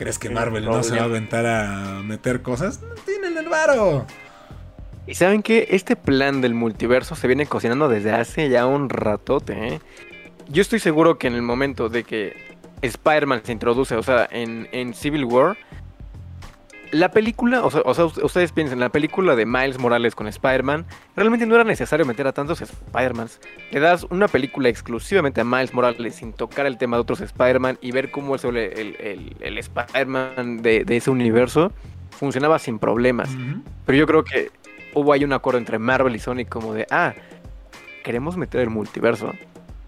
¿Crees 0.00 0.18
que 0.18 0.30
Marvel 0.30 0.64
no, 0.64 0.82
se 0.82 0.96
va 0.96 1.02
a 1.02 1.04
aventar 1.04 1.44
a 1.44 2.00
meter 2.02 2.40
cosas? 2.40 2.80
No 2.80 2.94
tienen 3.04 3.36
el 3.36 3.50
varo. 3.50 4.06
Y 5.06 5.14
saben 5.14 5.42
que 5.42 5.66
este 5.72 5.94
plan 5.94 6.40
del 6.40 6.54
multiverso 6.54 7.14
se 7.16 7.26
viene 7.26 7.44
cocinando 7.44 7.86
desde 7.86 8.12
hace 8.12 8.48
ya 8.48 8.64
un 8.64 8.88
ratote. 8.88 9.74
¿eh? 9.74 9.80
Yo 10.48 10.62
estoy 10.62 10.78
seguro 10.78 11.18
que 11.18 11.26
en 11.26 11.34
el 11.34 11.42
momento 11.42 11.90
de 11.90 12.04
que 12.04 12.34
Spider-Man 12.80 13.42
se 13.44 13.52
introduce, 13.52 13.94
o 13.94 14.02
sea, 14.02 14.26
en, 14.30 14.70
en 14.72 14.94
Civil 14.94 15.26
War, 15.26 15.58
la 16.92 17.10
película, 17.10 17.64
o 17.64 17.70
sea, 17.70 18.04
ustedes 18.04 18.52
piensen, 18.52 18.80
la 18.80 18.88
película 18.88 19.36
de 19.36 19.46
Miles 19.46 19.78
Morales 19.78 20.14
con 20.14 20.26
Spider-Man, 20.26 20.86
realmente 21.16 21.46
no 21.46 21.54
era 21.54 21.64
necesario 21.64 22.04
meter 22.04 22.26
a 22.26 22.32
tantos 22.32 22.60
Spider-Mans. 22.60 23.40
Le 23.70 23.80
das 23.80 24.06
una 24.10 24.28
película 24.28 24.68
exclusivamente 24.68 25.40
a 25.40 25.44
Miles 25.44 25.72
Morales 25.72 26.16
sin 26.16 26.32
tocar 26.32 26.66
el 26.66 26.78
tema 26.78 26.96
de 26.96 27.02
otros 27.02 27.20
Spider-Man 27.20 27.78
y 27.80 27.92
ver 27.92 28.10
cómo 28.10 28.34
el, 28.34 28.56
el, 28.56 29.36
el, 29.40 29.58
Spider-Man 29.58 30.62
de, 30.62 30.84
ese 30.88 31.10
universo 31.10 31.72
funcionaba 32.10 32.58
sin 32.58 32.78
problemas. 32.78 33.30
Pero 33.86 33.98
yo 33.98 34.06
creo 34.06 34.24
que 34.24 34.50
hubo 34.94 35.12
ahí 35.12 35.24
un 35.24 35.32
acuerdo 35.32 35.58
entre 35.58 35.78
Marvel 35.78 36.16
y 36.16 36.18
Sony 36.18 36.44
como 36.48 36.74
de, 36.74 36.86
ah, 36.90 37.14
queremos 38.02 38.36
meter 38.36 38.62
el 38.62 38.70
multiverso. 38.70 39.32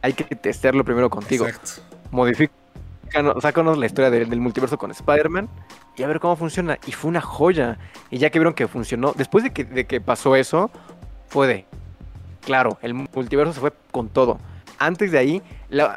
Hay 0.03 0.13
que 0.13 0.25
testearlo 0.25 0.85
primero 0.85 1.11
contigo. 1.11 1.47
Exacto. 1.47 1.83
Modifica 2.11 2.53
sácanos, 3.41 3.79
la 3.79 3.87
historia 3.87 4.11
del, 4.11 4.41
multiverso 4.41 4.79
con 4.79 4.91
Spider-Man 4.91 5.49
y 5.97 6.03
a 6.03 6.07
ver 6.07 6.21
cómo 6.21 6.37
funciona. 6.37 6.79
Y 6.87 6.93
fue 6.93 7.09
una 7.11 7.21
joya. 7.21 7.79
Y 8.11 8.19
ya 8.19 8.31
que 8.31 8.39
vieron 8.39 8.55
que 8.55 8.69
funcionó, 8.69 9.13
después 9.17 9.45
de 9.45 9.53
que, 9.53 10.01
pasó 10.01 10.37
eso, 10.37 10.71
fue 11.29 11.47
de, 11.47 11.67
claro, 12.45 12.79
el 12.83 12.95
multiverso 12.95 13.53
se 13.53 13.61
fue 13.61 13.73
con 13.91 14.09
todo. 14.09 14.39
Antes 14.79 15.13
de 15.13 15.19
ahí, 15.19 15.43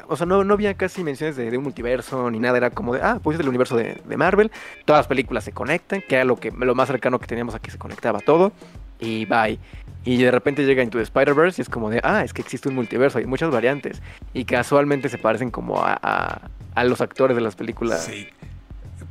o 0.07 0.15
sea, 0.15 0.27
no, 0.27 0.43
no 0.43 0.53
había 0.53 0.75
casi 0.75 1.03
menciones 1.03 1.35
de, 1.35 1.57
un 1.57 1.63
multiverso 1.63 2.29
ni 2.29 2.39
nada. 2.39 2.57
Era 2.57 2.69
como 2.69 2.93
de, 2.93 3.01
ah, 3.01 3.19
pues 3.21 3.35
es 3.35 3.41
el 3.41 3.49
universo 3.49 3.75
de, 3.75 3.99
Marvel. 4.17 4.51
Todas 4.85 4.99
las 4.99 5.07
películas 5.07 5.43
se 5.43 5.51
conectan, 5.51 6.03
que 6.07 6.15
era 6.15 6.25
lo, 6.25 6.35
que, 6.35 6.51
lo 6.51 6.75
más 6.75 6.87
cercano 6.87 7.19
que 7.19 7.27
teníamos 7.27 7.55
a 7.55 7.59
que 7.59 7.71
se 7.71 7.77
conectaba 7.77 8.19
todo. 8.19 8.51
Y 8.99 9.25
bye. 9.25 9.59
Y 10.05 10.21
de 10.21 10.29
repente 10.29 10.63
llega 10.63 10.83
Into 10.83 10.99
the 10.99 11.03
Spider-Verse 11.03 11.59
y 11.59 11.63
es 11.63 11.69
como 11.69 11.89
de, 11.89 11.99
ah, 12.03 12.23
es 12.23 12.31
que 12.31 12.43
existe 12.43 12.69
un 12.69 12.75
multiverso, 12.75 13.17
hay 13.17 13.25
muchas 13.25 13.49
variantes. 13.49 14.03
Y 14.33 14.45
casualmente 14.45 15.09
se 15.09 15.17
parecen 15.17 15.49
como 15.49 15.83
a- 15.83 16.41
a 16.75 16.83
los 16.83 17.01
actores 17.01 17.35
de 17.35 17.41
las 17.41 17.55
películas. 17.55 18.05
Sí. 18.05 18.27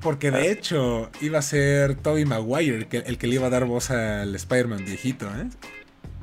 Porque 0.01 0.31
de 0.31 0.51
hecho 0.51 1.11
iba 1.21 1.39
a 1.39 1.43
ser 1.43 1.95
Tobey 1.97 2.25
Maguire 2.25 2.77
el 2.77 2.87
que, 2.87 2.99
el 2.99 3.19
que 3.19 3.27
le 3.27 3.37
iba 3.37 3.47
a 3.47 3.51
dar 3.51 3.65
voz 3.65 3.91
al 3.91 4.35
Spider-Man 4.35 4.85
viejito, 4.85 5.27
¿eh? 5.27 5.49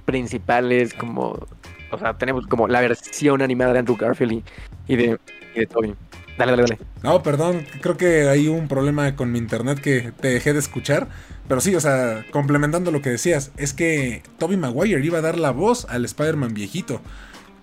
principales, 0.06 0.94
como, 0.94 1.48
o 1.92 1.98
sea, 1.98 2.18
tenemos 2.18 2.46
como 2.48 2.68
la 2.68 2.82
versión 2.82 3.42
animada 3.42 3.74
de 3.74 3.80
Andrew 3.80 3.98
Garfield 3.98 4.34
y, 4.34 4.44
y 4.88 4.96
de, 4.98 5.20
y 5.56 5.60
de 5.60 5.66
Toby. 5.66 5.96
Dale, 6.38 6.52
dale, 6.52 6.64
dale. 6.64 6.78
No, 7.04 7.22
perdón, 7.24 7.66
creo 7.82 7.98
que 7.98 8.28
hay 8.30 8.48
un 8.48 8.68
problema 8.68 9.16
con 9.16 9.32
mi 9.32 9.40
internet 9.40 9.80
que 9.80 10.12
te 10.20 10.30
dejé 10.30 10.54
de 10.54 10.60
escuchar. 10.60 11.08
Pero 11.48 11.60
sí, 11.60 11.76
o 11.76 11.82
sea, 11.82 12.26
complementando 12.32 12.92
lo 12.92 13.02
que 13.02 13.10
decías, 13.10 13.52
es 13.58 13.74
que 13.74 14.24
Tobey 14.38 14.58
Maguire 14.58 15.06
iba 15.06 15.18
a 15.18 15.22
dar 15.22 15.38
la 15.38 15.52
voz 15.52 15.86
al 15.90 16.06
Spider-Man 16.06 16.54
viejito. 16.54 17.02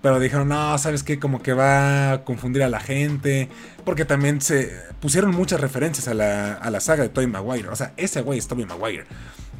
Pero 0.01 0.19
dijeron, 0.19 0.47
no, 0.47 0.77
¿sabes 0.77 1.03
qué? 1.03 1.19
Como 1.19 1.41
que 1.41 1.53
va 1.53 2.13
a 2.13 2.23
confundir 2.23 2.63
a 2.63 2.69
la 2.69 2.79
gente. 2.79 3.49
Porque 3.83 4.05
también 4.05 4.39
se 4.41 4.71
pusieron 5.01 5.31
muchas 5.31 5.59
referencias 5.59 6.07
a 6.07 6.13
la, 6.13 6.53
a 6.53 6.69
la 6.69 6.79
saga 6.79 7.03
de 7.03 7.09
Tobey 7.09 7.27
Maguire. 7.27 7.67
O 7.69 7.75
sea, 7.75 7.93
ese 7.97 8.21
güey 8.21 8.39
es 8.39 8.47
Tobey 8.47 8.65
Maguire. 8.65 9.05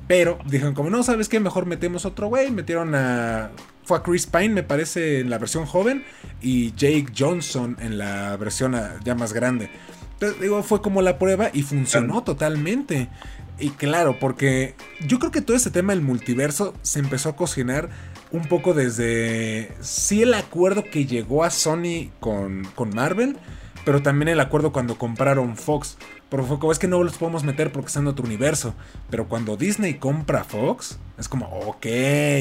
Pero 0.08 0.40
dijeron 0.46 0.74
como, 0.74 0.90
no, 0.90 1.04
¿sabes 1.04 1.30
qué? 1.30 1.40
Mejor 1.40 1.66
metemos 1.66 2.06
otro 2.06 2.28
güey. 2.28 2.52
Metieron 2.52 2.96
a... 2.96 3.52
Fue 3.84 3.98
a 3.98 4.04
Chris 4.04 4.28
Pine, 4.28 4.50
me 4.50 4.64
parece, 4.64 5.20
en 5.20 5.30
la 5.30 5.40
versión 5.40 5.66
joven. 5.66 6.06
Y 6.42 6.72
Jake 6.72 7.08
Johnson 7.18 7.76
en 7.80 7.98
la 7.98 8.38
versión 8.38 8.76
ah, 8.76 8.96
ya 9.04 9.16
más 9.16 9.34
grande. 9.34 9.70
Entonces, 10.14 10.42
digo, 10.42 10.64
fue 10.64 10.82
como 10.82 11.02
la 11.02 11.18
prueba 11.18 11.50
y 11.54 11.64
funcionó 11.64 12.24
totalmente. 12.24 13.10
Y 13.60 13.72
claro, 13.72 14.20
porque 14.20 14.76
yo 15.06 15.20
creo 15.20 15.32
que 15.32 15.42
todo 15.42 15.56
este 15.56 15.70
tema 15.70 15.94
del 15.94 16.02
multiverso 16.02 16.74
se 16.82 17.00
empezó 17.00 17.30
a 17.30 17.36
cocinar 17.36 17.90
un 18.32 18.48
poco 18.48 18.74
desde... 18.74 19.72
Sí 19.82 20.22
el 20.22 20.34
acuerdo 20.34 20.84
que 20.84 21.06
llegó 21.06 21.44
a 21.44 21.50
Sony 21.50 22.12
con, 22.20 22.66
con 22.76 22.90
Marvel, 22.94 23.38
pero 23.86 24.02
también 24.02 24.30
el 24.30 24.40
acuerdo 24.40 24.72
cuando 24.72 24.98
compraron 24.98 25.56
Fox. 25.58 25.98
Porque 26.30 26.46
fue 26.46 26.72
es 26.72 26.78
que 26.78 26.88
no 26.88 27.04
los 27.04 27.18
podemos 27.18 27.44
meter 27.44 27.72
porque 27.72 27.88
están 27.88 28.04
en 28.04 28.10
otro 28.10 28.24
universo. 28.24 28.76
Pero 29.10 29.28
cuando 29.28 29.58
Disney 29.58 29.96
compra 29.96 30.44
Fox, 30.44 31.00
es 31.18 31.28
como, 31.28 31.48
ok, 31.48 31.88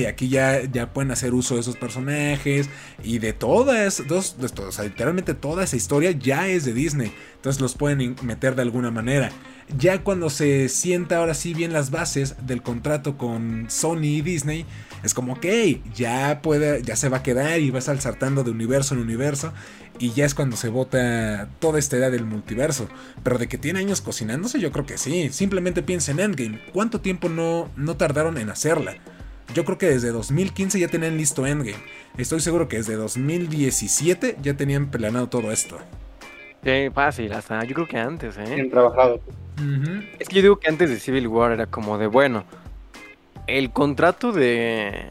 aquí 0.07 0.29
ya, 0.29 0.62
ya 0.64 0.92
pueden 0.92 1.11
hacer 1.11 1.33
uso 1.33 1.55
de 1.55 1.62
esos 1.62 1.77
personajes. 1.77 2.68
Y 3.03 3.18
de 3.18 3.33
todas, 3.33 4.07
dos, 4.07 4.38
de 4.38 4.51
todo, 4.51 4.68
o 4.68 4.72
sea, 4.72 4.85
literalmente 4.85 5.33
toda 5.33 5.64
esa 5.64 5.77
historia 5.77 6.11
ya 6.11 6.48
es 6.48 6.66
de 6.66 6.74
Disney. 6.74 7.14
Entonces 7.37 7.62
los 7.62 7.74
pueden 7.77 8.14
meter 8.22 8.57
de 8.57 8.62
alguna 8.62 8.90
manera. 8.90 9.31
Ya 9.76 10.02
cuando 10.02 10.31
se 10.31 10.68
sienta 10.68 11.18
ahora 11.18 11.35
sí 11.35 11.52
bien 11.52 11.72
las 11.72 11.90
bases 11.90 12.37
del 12.46 12.62
contrato 12.62 13.18
con 13.18 13.66
Sony 13.68 14.04
y 14.04 14.22
Disney, 14.22 14.64
es 15.02 15.12
como, 15.12 15.35
ok, 15.35 15.46
ya 15.94 16.40
puede, 16.42 16.83
ya 16.83 16.96
se 16.96 17.09
va 17.09 17.18
a 17.18 17.22
quedar 17.22 17.61
y 17.61 17.70
va 17.70 17.76
a 17.76 17.81
estar 17.81 18.00
saltando 18.00 18.44
de 18.44 18.50
universo 18.50 18.94
en 18.94 19.00
universo. 19.00 19.52
Y 19.98 20.12
ya 20.12 20.24
es 20.24 20.35
cuando 20.35 20.57
se 20.57 20.68
vota 20.68 21.48
toda 21.59 21.78
esta 21.78 21.96
idea 21.96 22.11
del 22.11 22.24
multiverso. 22.24 22.88
Pero 23.22 23.37
de 23.37 23.48
que 23.48 23.59
tiene 23.59 23.81
años 23.81 24.00
cocinándose, 24.00 24.61
yo 24.61 24.72
creo 24.72 24.87
que 24.87 24.96
sí. 24.96 25.28
Simplemente 25.31 25.83
piensa 25.83 26.12
en 26.12 26.20
Endgame. 26.20 26.61
¿Cuánto 26.72 27.00
tiempo 27.00 27.28
no, 27.28 27.68
no 27.76 27.96
tardaron 27.96 28.38
en 28.38 28.48
hacerla? 28.48 28.96
Yo 29.54 29.64
creo 29.64 29.78
que 29.78 29.88
desde 29.88 30.11
2015 30.12 30.78
ya 30.78 30.88
tenían 30.88 31.16
listo 31.16 31.46
Endgame. 31.46 31.83
Estoy 32.16 32.40
seguro 32.40 32.68
que 32.68 32.76
desde 32.76 32.94
2017 32.94 34.38
ya 34.42 34.54
tenían 34.57 34.90
planeado 34.90 35.28
todo 35.28 35.52
esto. 35.52 35.78
Sí, 36.68 36.90
fácil, 36.92 37.33
hasta 37.33 37.64
yo 37.64 37.74
creo 37.74 37.88
que 37.88 37.98
antes, 37.98 38.37
¿eh? 38.37 38.54
Bien 38.54 38.70
trabajado. 38.70 39.20
Es 40.18 40.28
que 40.28 40.37
yo 40.37 40.42
digo 40.42 40.57
que 40.57 40.68
antes 40.68 40.90
de 40.90 41.00
Civil 41.00 41.26
War 41.26 41.52
era 41.52 41.66
como 41.66 41.96
de, 41.96 42.07
bueno, 42.07 42.44
el 43.46 43.70
contrato 43.70 44.33
de... 44.33 45.11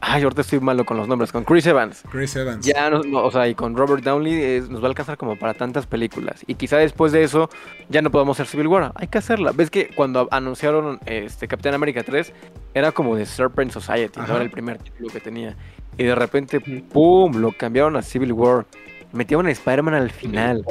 Ay, 0.00 0.22
ahorita 0.22 0.40
estoy 0.40 0.60
malo 0.60 0.86
con 0.86 0.96
los 0.96 1.08
nombres, 1.08 1.30
con 1.30 1.44
Chris 1.44 1.66
Evans. 1.66 2.04
Chris 2.10 2.34
Evans. 2.36 2.64
Ya, 2.64 2.88
no, 2.88 3.02
no, 3.02 3.22
o 3.22 3.30
sea, 3.30 3.48
y 3.48 3.54
con 3.54 3.76
Robert 3.76 4.02
Downey 4.02 4.32
eh, 4.32 4.62
nos 4.70 4.80
va 4.80 4.86
a 4.86 4.88
alcanzar 4.88 5.18
como 5.18 5.36
para 5.36 5.54
tantas 5.54 5.86
películas. 5.86 6.42
Y 6.46 6.54
quizá 6.54 6.78
después 6.78 7.12
de 7.12 7.24
eso 7.24 7.50
ya 7.88 8.00
no 8.00 8.10
podamos 8.10 8.38
hacer 8.38 8.46
Civil 8.46 8.68
War. 8.68 8.92
Hay 8.94 9.08
que 9.08 9.18
hacerla. 9.18 9.52
¿Ves 9.52 9.70
que 9.70 9.88
cuando 9.88 10.28
anunciaron 10.30 11.00
este 11.04 11.48
Capitán 11.48 11.74
América 11.74 12.04
3 12.04 12.32
era 12.74 12.92
como 12.92 13.16
de 13.16 13.26
Serpent 13.26 13.72
Society, 13.72 14.20
Ajá. 14.20 14.28
¿no? 14.28 14.34
Era 14.36 14.44
el 14.44 14.50
primer 14.50 14.78
título 14.78 15.08
que 15.08 15.20
tenía. 15.20 15.56
Y 15.98 16.04
de 16.04 16.14
repente, 16.14 16.60
¡pum! 16.60 17.36
Lo 17.40 17.50
cambiaron 17.50 17.96
a 17.96 18.02
Civil 18.02 18.32
War. 18.32 18.66
Metieron 19.12 19.46
a 19.46 19.50
Spider-Man 19.50 19.94
al 19.94 20.10
final. 20.10 20.64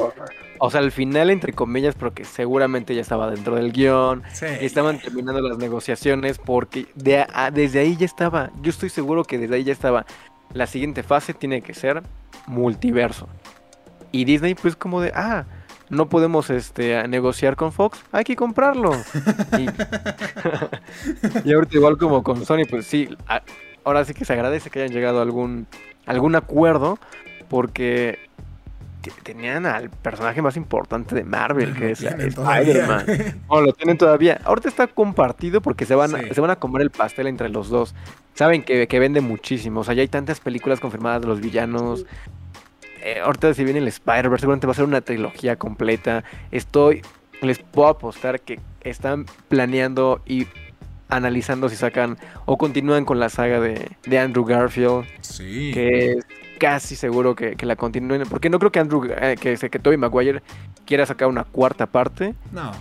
O 0.60 0.70
sea, 0.70 0.80
al 0.80 0.90
final, 0.92 1.30
entre 1.30 1.52
comillas, 1.52 1.94
porque 1.94 2.24
seguramente 2.24 2.94
ya 2.94 3.00
estaba 3.00 3.30
dentro 3.30 3.54
del 3.56 3.72
guion. 3.72 4.22
Sí. 4.32 4.46
Estaban 4.60 4.98
terminando 5.00 5.40
las 5.40 5.58
negociaciones 5.58 6.38
porque 6.38 6.86
de 6.94 7.26
a- 7.32 7.50
desde 7.52 7.80
ahí 7.80 7.96
ya 7.96 8.06
estaba. 8.06 8.50
Yo 8.62 8.70
estoy 8.70 8.88
seguro 8.90 9.24
que 9.24 9.38
desde 9.38 9.54
ahí 9.56 9.64
ya 9.64 9.72
estaba. 9.72 10.04
La 10.52 10.66
siguiente 10.66 11.02
fase 11.02 11.34
tiene 11.34 11.62
que 11.62 11.74
ser 11.74 12.02
multiverso. 12.46 13.28
Y 14.12 14.24
Disney, 14.24 14.54
pues, 14.54 14.74
como 14.74 15.00
de, 15.00 15.12
ah, 15.14 15.44
no 15.90 16.08
podemos 16.08 16.48
este, 16.50 17.06
negociar 17.08 17.56
con 17.56 17.72
Fox, 17.72 17.98
hay 18.12 18.24
que 18.24 18.34
comprarlo. 18.36 18.92
y, 19.58 19.66
y 21.48 21.52
ahorita, 21.52 21.76
igual 21.76 21.98
como 21.98 22.22
con 22.22 22.44
Sony, 22.44 22.64
pues 22.68 22.86
sí, 22.86 23.08
a- 23.26 23.42
ahora 23.84 24.04
sí 24.04 24.14
que 24.14 24.24
se 24.24 24.32
agradece 24.32 24.70
que 24.70 24.80
hayan 24.82 24.92
llegado 24.94 25.18
a 25.18 25.22
algún, 25.22 25.66
algún 26.06 26.34
acuerdo 26.36 26.98
porque. 27.48 28.18
te- 29.02 29.10
Tenían 29.22 29.64
al 29.66 29.90
personaje 29.90 30.42
más 30.42 30.56
importante 30.56 31.14
de 31.14 31.24
Marvel, 31.24 31.74
que 31.74 31.92
es. 31.92 32.02
Spider-Man. 32.02 33.06
No, 33.48 33.60
lo 33.60 33.72
tienen 33.72 33.96
todavía. 33.96 34.40
Ahorita 34.44 34.68
está 34.68 34.86
compartido 34.86 35.60
porque 35.60 35.86
se 35.86 35.94
van, 35.94 36.10
Sí. 36.10 36.34
se 36.34 36.40
van 36.40 36.50
a 36.50 36.56
comer 36.56 36.82
el 36.82 36.90
pastel 36.90 37.26
entre 37.28 37.48
los 37.48 37.68
dos. 37.68 37.94
Saben 38.34 38.62
que, 38.62 38.86
que 38.86 38.98
vende 38.98 39.20
muchísimo. 39.20 39.80
O 39.80 39.84
sea, 39.84 39.94
ya 39.94 40.02
hay 40.02 40.08
tantas 40.08 40.40
películas 40.40 40.80
confirmadas 40.80 41.22
de 41.22 41.28
los 41.28 41.40
villanos. 41.40 42.06
Eh, 43.02 43.20
ahorita 43.24 43.54
si 43.54 43.64
viene 43.64 43.78
el 43.80 43.88
Spider-Verse, 43.88 44.40
seguramente 44.42 44.66
va 44.66 44.72
a 44.72 44.76
ser 44.76 44.84
una 44.84 45.00
trilogía 45.00 45.56
completa. 45.56 46.24
Estoy, 46.50 47.02
les 47.40 47.58
puedo 47.60 47.88
apostar 47.88 48.40
que 48.40 48.58
están 48.82 49.26
planeando 49.48 50.20
y 50.26 50.46
analizando 51.08 51.68
si 51.68 51.76
sacan 51.76 52.18
o 52.44 52.58
continúan 52.58 53.04
con 53.04 53.18
la 53.20 53.28
saga 53.28 53.60
de, 53.60 53.88
de 54.04 54.18
Andrew 54.18 54.44
Garfield, 54.44 55.04
Sí. 55.22 55.70
que 55.72 56.12
es 56.12 56.26
casi 56.58 56.96
seguro 56.96 57.34
que, 57.34 57.56
que 57.56 57.66
la 57.66 57.76
continúen. 57.76 58.22
Porque 58.28 58.50
no 58.50 58.58
creo 58.58 58.72
que 58.72 58.80
Andrew, 58.80 59.04
eh, 59.04 59.36
que, 59.40 59.56
que 59.56 59.78
Tobey 59.78 59.96
Maguire 59.96 60.42
quiera 60.84 61.06
sacar 61.06 61.28
una 61.28 61.44
cuarta 61.44 61.86
parte. 61.86 62.34
No. 62.52 62.72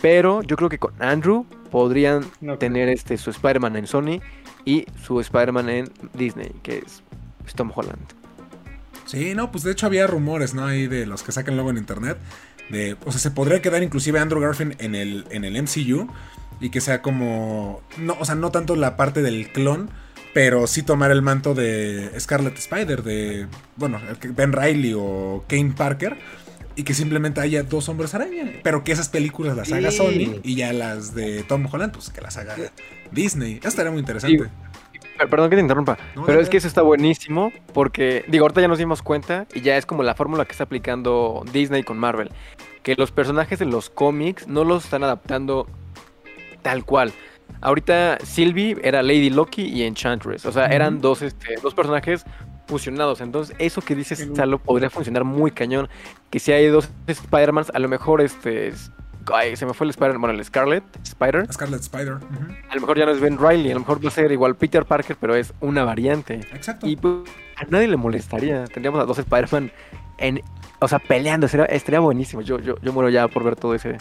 Pero 0.00 0.42
yo 0.42 0.56
creo 0.56 0.68
que 0.68 0.78
con 0.78 0.94
Andrew 1.02 1.44
podrían 1.70 2.24
No, 2.40 2.58
tener 2.58 2.88
este 2.88 3.18
su 3.18 3.30
Spider-Man 3.30 3.76
en 3.76 3.86
Sony 3.86 4.20
y 4.64 4.86
su 5.02 5.20
Spider-Man 5.20 5.68
en 5.68 5.92
Disney, 6.14 6.52
que 6.62 6.78
es 6.78 7.02
es 7.46 7.54
Tom 7.54 7.70
Holland. 7.74 7.98
Sí, 9.06 9.34
no, 9.34 9.50
pues 9.50 9.64
de 9.64 9.72
hecho 9.72 9.86
había 9.86 10.06
rumores, 10.06 10.54
¿no? 10.54 10.66
Ahí 10.66 10.86
de 10.86 11.06
los 11.06 11.22
que 11.22 11.32
sacan 11.32 11.54
luego 11.56 11.70
en 11.70 11.78
internet. 11.78 12.18
De, 12.68 12.96
o 13.04 13.10
sea, 13.10 13.20
se 13.20 13.30
podría 13.32 13.60
quedar 13.60 13.82
inclusive 13.82 14.20
Andrew 14.20 14.40
Garfield 14.40 14.76
en 14.78 14.94
el, 14.94 15.26
en 15.30 15.44
el 15.44 15.60
MCU. 15.60 16.08
Y 16.60 16.70
que 16.70 16.80
sea 16.80 17.02
como. 17.02 17.82
No, 17.98 18.16
o 18.20 18.24
sea, 18.24 18.34
no 18.34 18.50
tanto 18.50 18.76
la 18.76 18.96
parte 18.96 19.22
del 19.22 19.48
clon. 19.50 19.90
Pero 20.32 20.66
sí 20.66 20.82
tomar 20.82 21.10
el 21.10 21.22
manto 21.22 21.54
de 21.54 22.10
Scarlet 22.18 22.56
Spider. 22.58 23.02
De. 23.02 23.46
Bueno, 23.76 24.00
Ben 24.30 24.52
Riley 24.52 24.94
o 24.96 25.44
Kane 25.48 25.72
Parker. 25.76 26.16
Y 26.76 26.84
que 26.84 26.94
simplemente 26.94 27.40
haya 27.40 27.62
dos 27.64 27.88
hombres 27.88 28.14
araña. 28.14 28.48
Pero 28.62 28.84
que 28.84 28.92
esas 28.92 29.08
películas 29.08 29.56
las 29.56 29.72
haga 29.72 29.90
Sí. 29.90 29.96
Sony. 29.98 30.40
Y 30.44 30.54
ya 30.54 30.72
las 30.72 31.14
de 31.14 31.42
Tom 31.42 31.66
Holland, 31.70 31.92
pues 31.92 32.10
que 32.10 32.20
las 32.20 32.36
haga 32.36 32.54
Disney. 33.10 33.58
Eso 33.58 33.68
estaría 33.68 33.90
muy 33.90 34.00
interesante. 34.00 34.38
Per- 35.18 35.28
Perdón 35.28 35.50
que 35.50 35.56
te 35.56 35.60
interrumpa, 35.62 35.98
No, 36.16 36.24
pero 36.24 36.40
es 36.40 36.48
que 36.48 36.56
eso 36.56 36.66
está 36.66 36.80
buenísimo 36.80 37.52
porque, 37.74 38.24
digo, 38.28 38.44
ahorita 38.44 38.62
ya 38.62 38.68
nos 38.68 38.78
dimos 38.78 39.02
cuenta 39.02 39.46
y 39.52 39.60
ya 39.60 39.76
es 39.76 39.84
como 39.84 40.02
la 40.02 40.14
fórmula 40.14 40.46
que 40.46 40.52
está 40.52 40.64
aplicando 40.64 41.44
Disney 41.52 41.82
con 41.82 41.98
Marvel, 41.98 42.30
que 42.82 42.94
los 42.94 43.10
personajes 43.12 43.58
de 43.58 43.66
los 43.66 43.90
cómics 43.90 44.48
no 44.48 44.64
los 44.64 44.84
están 44.84 45.04
adaptando 45.04 45.66
tal 46.62 46.86
cual. 46.86 47.12
Ahorita 47.60 48.18
Sylvie 48.24 48.76
era 48.82 49.02
Lady 49.02 49.30
Loki 49.30 49.62
y 49.62 49.82
Enchantress, 49.82 50.46
o 50.46 50.52
sea, 50.52 50.66
eran 50.66 51.00
dos, 51.00 51.22
este, 51.22 51.56
dos 51.62 51.74
personajes 51.74 52.24
fusionados, 52.66 53.20
entonces 53.20 53.54
eso 53.58 53.80
que 53.82 53.94
dices. 53.94 54.28
Salo, 54.34 54.58
podría 54.58 54.90
funcionar 54.90 55.24
muy 55.24 55.50
cañón, 55.50 55.88
que 56.30 56.38
si 56.38 56.52
hay 56.52 56.66
dos 56.68 56.88
Spider-Mans, 57.06 57.70
a 57.74 57.78
lo 57.80 57.88
mejor 57.88 58.20
este, 58.20 58.68
es- 58.68 58.92
ay, 59.34 59.56
se 59.56 59.66
me 59.66 59.74
fue 59.74 59.84
el 59.86 59.90
Spider, 59.90 60.18
bueno, 60.18 60.38
el 60.38 60.44
Scarlet 60.44 60.84
Spider. 61.02 61.52
Scarlet 61.52 61.80
Spider. 61.80 62.18
A 62.68 62.74
lo 62.74 62.80
mejor 62.80 62.96
ya 62.98 63.04
no 63.06 63.12
es 63.12 63.20
Ben 63.20 63.38
Riley, 63.38 63.70
a 63.72 63.74
lo 63.74 63.80
mejor 63.80 64.02
va 64.04 64.08
a 64.08 64.12
ser 64.12 64.30
igual 64.32 64.54
Peter 64.56 64.84
Parker, 64.84 65.16
pero 65.20 65.34
es 65.34 65.52
una 65.60 65.84
variante. 65.84 66.34
Exacto. 66.52 66.86
Y 66.88 66.96
pues, 66.96 67.14
a 67.56 67.64
nadie 67.64 67.88
le 67.88 67.96
molestaría. 67.96 68.64
Tendríamos 68.64 69.00
a 69.00 69.04
dos 69.04 69.18
Spider-Man 69.18 69.70
en, 70.18 70.40
o 70.80 70.88
sea, 70.88 70.98
peleando. 70.98 71.46
Sería, 71.48 71.66
estaría 71.66 72.00
buenísimo. 72.00 72.40
Yo, 72.42 72.58
yo, 72.60 72.76
yo 72.80 72.92
muero 72.92 73.10
ya 73.10 73.28
por 73.28 73.44
ver 73.44 73.56
todo 73.56 73.74
ese, 73.74 73.98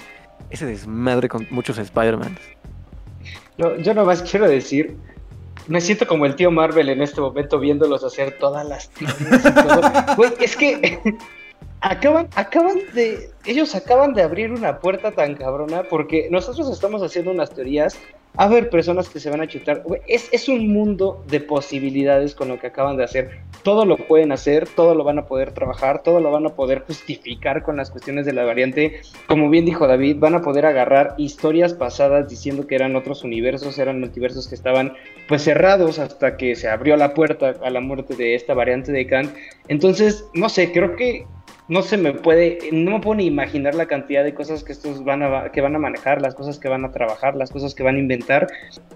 ese 0.50 0.66
desmadre 0.66 1.28
con 1.28 1.46
muchos 1.52 1.78
Spider-Man. 1.78 2.38
Yo, 3.60 3.76
yo 3.76 3.94
nomás 3.94 4.22
quiero 4.22 4.48
decir, 4.48 4.96
me 5.68 5.82
siento 5.82 6.08
como 6.08 6.26
el 6.26 6.36
tío 6.36 6.50
Marvel 6.50 6.88
en 6.88 7.02
este 7.02 7.20
momento 7.20 7.60
viéndolos 7.60 8.06
hacer 8.06 8.38
todas 8.40 8.66
las 8.66 8.90
teorías 8.90 9.46
y 9.46 9.54
todo. 9.54 9.82
Güey, 10.16 10.32
es 10.40 10.56
que 10.56 11.00
acaban, 11.82 12.30
acaban 12.36 12.78
de, 12.94 13.30
ellos 13.46 13.76
acaban 13.76 14.14
de 14.14 14.24
abrir 14.24 14.54
una 14.54 14.80
puerta 14.80 15.12
tan 15.12 15.36
cabrona 15.36 15.84
porque 15.84 16.30
nosotros 16.32 16.70
estamos 16.70 17.04
haciendo 17.04 17.32
unas 17.32 17.50
teorías. 17.52 18.00
A 18.42 18.48
ver, 18.48 18.70
personas 18.70 19.10
que 19.10 19.20
se 19.20 19.30
van 19.30 19.42
a 19.42 19.50
chutar. 19.50 19.84
Es, 20.08 20.30
es 20.32 20.48
un 20.48 20.72
mundo 20.72 21.26
de 21.28 21.42
posibilidades 21.42 22.34
con 22.34 22.48
lo 22.48 22.58
que 22.58 22.68
acaban 22.68 22.96
de 22.96 23.04
hacer. 23.04 23.42
Todo 23.64 23.84
lo 23.84 23.98
pueden 23.98 24.32
hacer, 24.32 24.66
todo 24.66 24.96
lo 24.96 25.04
van 25.04 25.20
a 25.20 25.26
poder 25.26 25.52
trabajar, 25.52 26.04
todo 26.04 26.22
lo 26.22 26.32
van 26.32 26.46
a 26.46 26.56
poder 26.56 26.86
justificar 26.88 27.64
con 27.64 27.76
las 27.76 27.92
cuestiones 27.92 28.26
de 28.26 28.32
la 28.32 28.46
variante. 28.46 29.02
Como 29.28 29.50
bien 29.50 29.66
dijo 29.66 29.88
David, 29.88 30.20
van 30.20 30.36
a 30.36 30.42
poder 30.42 30.66
agarrar 30.66 31.16
historias 31.18 31.74
pasadas 31.74 32.30
diciendo 32.30 32.66
que 32.66 32.76
eran 32.76 32.96
otros 32.96 33.26
universos, 33.26 33.78
eran 33.78 34.00
multiversos 34.00 34.48
que 34.48 34.56
estaban 34.56 34.94
pues 35.28 35.42
cerrados 35.42 36.00
hasta 36.00 36.38
que 36.38 36.56
se 36.56 36.70
abrió 36.70 36.96
la 36.96 37.14
puerta 37.14 37.56
a 37.62 37.70
la 37.70 37.82
muerte 37.82 38.16
de 38.16 38.36
esta 38.36 38.54
variante 38.54 38.94
de 38.94 39.06
Khan. 39.06 39.34
Entonces, 39.68 40.26
no 40.34 40.48
sé, 40.48 40.72
creo 40.72 40.96
que 40.96 41.26
no 41.70 41.84
se 41.84 41.98
me 41.98 42.14
puede, 42.14 42.58
no 42.72 42.92
me 42.92 43.00
puedo 43.00 43.16
ni 43.16 43.28
imaginar 43.28 43.76
la 43.76 43.86
cantidad 43.86 44.24
de 44.24 44.34
cosas 44.34 44.64
que 44.64 44.72
estos 44.72 45.04
van 45.04 45.22
a, 45.22 45.52
que 45.52 45.62
van 45.62 45.76
a 45.76 45.80
manejar, 45.80 46.20
las 46.20 46.34
cosas 46.34 46.58
que 46.58 46.68
van 46.68 46.84
a 46.84 46.92
trabajar, 46.92 47.36
las 47.36 47.52
cosas 47.52 47.76
que 47.76 47.84
van 47.84 47.96
a 47.96 48.00
inventar. 48.00 48.48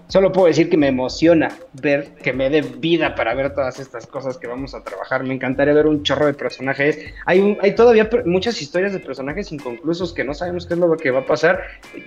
Solo 0.08 0.32
puedo 0.32 0.48
decir 0.48 0.68
que 0.68 0.76
me 0.76 0.88
emociona 0.88 1.50
ver, 1.80 2.14
que 2.16 2.32
me 2.32 2.50
dé 2.50 2.62
vida 2.62 3.14
para 3.14 3.32
ver 3.34 3.54
todas 3.54 3.78
estas 3.78 4.08
cosas 4.08 4.38
que 4.38 4.48
vamos 4.48 4.74
a 4.74 4.82
trabajar. 4.82 5.22
Me 5.22 5.34
encantaría 5.34 5.72
ver 5.72 5.86
un 5.86 6.02
chorro 6.02 6.26
de 6.26 6.34
personajes. 6.34 6.98
Hay, 7.26 7.56
hay 7.62 7.74
todavía 7.76 8.10
muchas 8.26 8.60
historias 8.60 8.92
de 8.92 8.98
personajes 8.98 9.52
inconclusos 9.52 10.12
que 10.12 10.24
no 10.24 10.34
sabemos 10.34 10.66
qué 10.66 10.74
es 10.74 10.80
lo 10.80 10.96
que 10.96 11.12
va 11.12 11.20
a 11.20 11.26
pasar. 11.26 11.60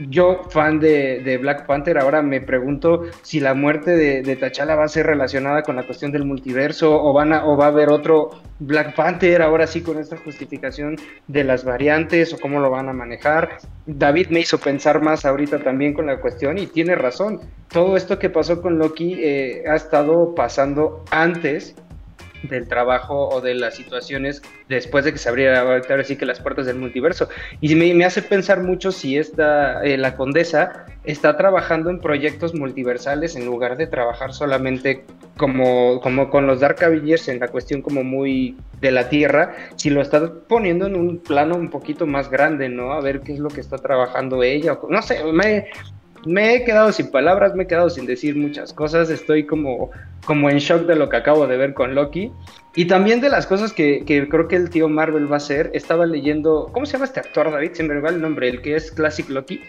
Yo, 0.10 0.42
fan 0.50 0.82
de, 0.82 1.22
de 1.24 1.38
Black 1.38 1.66
Panther, 1.66 1.98
ahora 1.98 2.22
me 2.22 2.42
pregunto 2.42 3.04
si 3.22 3.40
la 3.40 3.54
muerte 3.54 3.92
de, 3.92 4.22
de 4.22 4.36
T'Challa 4.36 4.76
va 4.76 4.84
a 4.84 4.90
ser 4.90 5.06
relacionada 5.06 5.64
con 5.64 5.78
la 5.78 5.86
cuestión 5.86 6.12
del 6.12 6.26
multiverso 6.26 7.02
o, 7.02 7.14
van 7.14 7.32
a, 7.32 7.46
o 7.46 7.56
va 7.56 7.66
a 7.66 7.70
haber 7.70 7.90
otro 7.90 8.32
Black 8.60 8.96
Panther 8.96 9.42
ahora 9.42 9.68
sí 9.68 9.82
con 9.82 10.00
esta 10.00 10.18
justificación 10.18 10.96
de 11.28 11.44
las 11.44 11.64
variantes 11.64 12.34
o 12.34 12.40
cómo 12.40 12.60
lo 12.60 12.70
van 12.70 12.90
a 12.90 12.94
manejar. 12.94 13.58
David 13.86 14.28
me 14.30 14.40
hizo 14.40 14.58
pensar 14.58 15.02
más 15.02 15.26
ahorita 15.26 15.60
también 15.60 15.94
con 15.94 16.08
la 16.08 16.20
cuestión 16.20 16.58
y 16.58 16.68
tiene 16.68 16.96
razón. 16.96 17.40
Todo 17.70 17.96
esto 17.96 18.18
que 18.18 18.30
pasó 18.30 18.62
con 18.62 18.78
Loki 18.78 19.14
eh, 19.22 19.64
ha 19.70 19.76
estado 19.76 20.34
pasando 20.36 21.04
antes 21.12 21.76
del 22.50 22.68
trabajo 22.68 23.30
o 23.30 23.42
de 23.42 23.56
las 23.56 23.76
situaciones 23.76 24.42
después 24.70 25.06
de 25.06 25.12
que 25.12 25.18
se 25.18 25.30
abriera 25.30 25.62
ahora 25.62 25.82
que 25.82 26.26
las 26.26 26.40
puertas 26.40 26.66
del 26.66 26.78
multiverso. 26.78 27.30
Y 27.62 27.76
me, 27.76 27.94
me 27.94 28.06
hace 28.06 28.22
pensar 28.22 28.64
mucho 28.64 28.92
si 28.92 29.18
esta, 29.18 29.84
eh, 29.84 29.98
la 29.98 30.16
condesa 30.16 30.86
está 31.04 31.38
trabajando 31.38 31.90
en 31.90 32.00
proyectos 32.00 32.54
multiversales 32.54 33.36
en 33.36 33.46
lugar 33.46 33.78
de 33.78 33.88
trabajar 33.88 34.34
solamente 34.34 35.06
como, 35.38 36.02
como 36.02 36.30
con 36.30 36.48
los 36.48 36.60
Dark 36.60 36.84
Avengers 36.84 37.28
en 37.30 37.40
la 37.40 37.48
cuestión 37.48 37.82
como 37.82 38.04
muy 38.04 38.58
de 38.82 38.92
la 38.92 39.10
Tierra, 39.10 39.56
si 39.76 39.90
lo 39.90 40.02
está 40.02 40.34
poniendo 40.48 40.88
en 40.88 40.96
un 40.96 41.20
plano 41.20 41.56
un 41.56 41.70
poquito 41.70 42.06
más 42.06 42.30
grande, 42.30 42.70
¿no? 42.70 42.94
A 42.94 43.02
ver 43.02 43.22
qué 43.22 43.34
es 43.34 43.40
lo 43.40 43.50
que 43.50 43.62
está 43.62 43.78
trabajando 43.78 44.44
ella. 44.44 44.78
No 44.90 45.02
sé, 45.02 45.24
me, 45.32 45.68
me 46.28 46.56
he 46.56 46.64
quedado 46.64 46.92
sin 46.92 47.10
palabras, 47.10 47.56
me 47.56 47.64
he 47.64 47.68
quedado 47.68 47.90
sin 47.90 48.06
decir 48.06 48.36
muchas 48.36 48.74
cosas, 48.74 49.10
estoy 49.10 49.46
como, 49.46 49.92
como 50.26 50.50
en 50.50 50.58
shock 50.58 50.86
de 50.86 50.96
lo 50.96 51.10
que 51.10 51.18
acabo 51.18 51.48
de 51.48 51.58
ver 51.58 51.74
con 51.74 51.96
Loki. 51.96 52.32
Y 52.76 52.86
también 52.86 53.22
de 53.22 53.30
las 53.30 53.48
cosas 53.48 53.74
que, 53.74 54.04
que 54.06 54.30
creo 54.30 54.48
que 54.48 54.56
el 54.56 54.70
tío 54.70 54.88
Marvel 54.88 55.32
va 55.32 55.36
a 55.36 55.38
hacer, 55.38 55.72
estaba 55.74 56.06
leyendo, 56.06 56.70
¿cómo 56.74 56.86
se 56.86 56.94
llama 56.94 57.06
este 57.06 57.22
actor, 57.22 57.52
David? 57.52 57.72
Se 57.74 57.84
me 57.84 58.00
va 58.00 58.10
el 58.10 58.22
nombre, 58.22 58.50
el 58.50 58.62
que 58.62 58.76
es 58.76 58.92
Classic 58.92 59.28
Loki. 59.30 59.62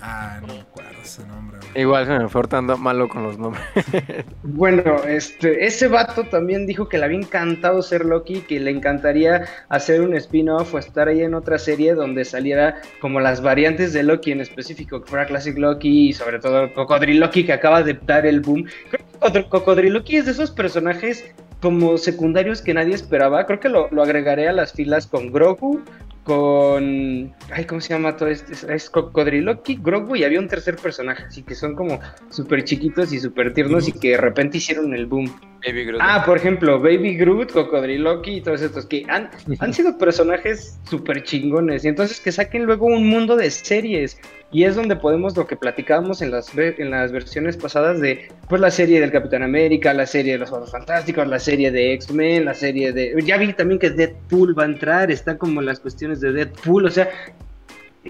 Ah, 0.00 0.38
no 0.40 0.54
me 0.54 0.60
acuerdo 0.60 1.00
ese 1.02 1.26
nombre. 1.26 1.58
Igual 1.74 2.06
se 2.06 2.18
me 2.18 2.28
fue 2.28 2.42
tanto 2.44 2.76
malo 2.76 3.08
con 3.08 3.22
los 3.22 3.38
nombres. 3.38 3.64
bueno, 4.42 4.96
este, 5.08 5.64
ese 5.64 5.88
vato 5.88 6.24
también 6.24 6.66
dijo 6.66 6.88
que 6.88 6.98
le 6.98 7.06
había 7.06 7.18
encantado 7.18 7.80
ser 7.82 8.04
Loki, 8.04 8.40
que 8.42 8.60
le 8.60 8.70
encantaría 8.70 9.46
hacer 9.68 10.02
un 10.02 10.14
spin-off 10.14 10.74
o 10.74 10.78
estar 10.78 11.08
ahí 11.08 11.22
en 11.22 11.34
otra 11.34 11.58
serie 11.58 11.94
donde 11.94 12.24
saliera 12.24 12.80
como 13.00 13.20
las 13.20 13.42
variantes 13.42 13.92
de 13.92 14.02
Loki 14.02 14.32
en 14.32 14.40
específico, 14.40 15.00
que 15.02 15.08
fuera 15.08 15.26
Classic 15.26 15.56
Loki 15.56 16.08
y 16.08 16.12
sobre 16.12 16.38
todo 16.38 16.72
Cocodriloki 16.74 17.44
que 17.44 17.52
acaba 17.52 17.82
de 17.82 17.94
dar 17.94 18.26
el 18.26 18.40
boom. 18.40 18.66
Creo 18.90 19.32
que 19.32 19.48
Cocodriloki 19.48 20.16
es 20.16 20.26
de 20.26 20.32
esos 20.32 20.50
personajes 20.50 21.24
como 21.62 21.96
secundarios 21.96 22.60
que 22.60 22.74
nadie 22.74 22.94
esperaba. 22.94 23.46
Creo 23.46 23.60
que 23.60 23.68
lo, 23.68 23.88
lo 23.90 24.02
agregaré 24.02 24.48
a 24.48 24.52
las 24.52 24.72
filas 24.72 25.06
con 25.06 25.32
Grogu, 25.32 25.80
con. 26.24 27.34
Ay, 27.50 27.64
¿cómo 27.66 27.80
se 27.80 27.90
llama 27.90 28.16
todo 28.16 28.28
este? 28.28 28.52
Es 28.74 28.90
Cocodriloqui, 28.90 29.78
Grogu 29.82 30.16
y 30.16 30.24
había 30.24 30.38
un 30.38 30.48
tercer 30.48 30.76
personaje, 30.76 31.24
así 31.24 31.42
que 31.42 31.54
son 31.54 31.74
como 31.74 32.00
súper 32.30 32.64
chiquitos 32.64 33.12
y 33.12 33.20
súper 33.20 33.54
tiernos 33.54 33.88
y 33.88 33.92
que 33.92 34.10
de 34.10 34.16
repente 34.18 34.58
hicieron 34.58 34.94
el 34.94 35.06
boom. 35.06 35.30
Baby 35.64 35.84
Groot. 35.84 36.00
Ah, 36.02 36.24
por 36.26 36.36
ejemplo, 36.36 36.80
Baby 36.80 37.16
Groot, 37.16 37.52
Cocodriloqui 37.52 38.36
y 38.36 38.40
todos 38.40 38.62
estos 38.62 38.86
que 38.86 39.04
han, 39.08 39.30
han 39.60 39.72
sido 39.72 39.96
personajes 39.96 40.78
súper 40.88 41.22
chingones. 41.22 41.84
Y 41.84 41.88
entonces 41.88 42.20
que 42.20 42.32
saquen 42.32 42.64
luego 42.64 42.86
un 42.86 43.06
mundo 43.06 43.36
de 43.36 43.50
series. 43.50 44.18
Y 44.50 44.64
es 44.64 44.76
donde 44.76 44.96
podemos 44.96 45.34
lo 45.34 45.46
que 45.46 45.56
platicábamos 45.56 46.20
en 46.20 46.30
las, 46.30 46.52
en 46.58 46.90
las 46.90 47.10
versiones 47.10 47.56
pasadas 47.56 48.00
de 48.00 48.28
pues 48.50 48.60
la 48.60 48.70
serie 48.70 49.00
del 49.00 49.10
Capitán 49.10 49.42
América, 49.42 49.94
la 49.94 50.04
serie 50.04 50.32
de 50.32 50.38
los 50.38 50.50
Juegos 50.50 50.72
Fantásticos, 50.72 51.26
la 51.26 51.38
serie 51.38 51.70
de 51.70 51.94
X-Men, 51.94 52.44
la 52.44 52.52
serie 52.52 52.92
de... 52.92 53.14
Ya 53.24 53.38
vi 53.38 53.50
también 53.54 53.78
que 53.78 53.88
Deadpool 53.88 54.58
va 54.58 54.64
a 54.64 54.66
entrar, 54.66 55.10
está 55.10 55.38
como 55.38 55.62
las 55.62 55.80
cuestiones 55.80 56.11
de 56.20 56.32
Deadpool, 56.32 56.86
o 56.86 56.90
sea, 56.90 57.08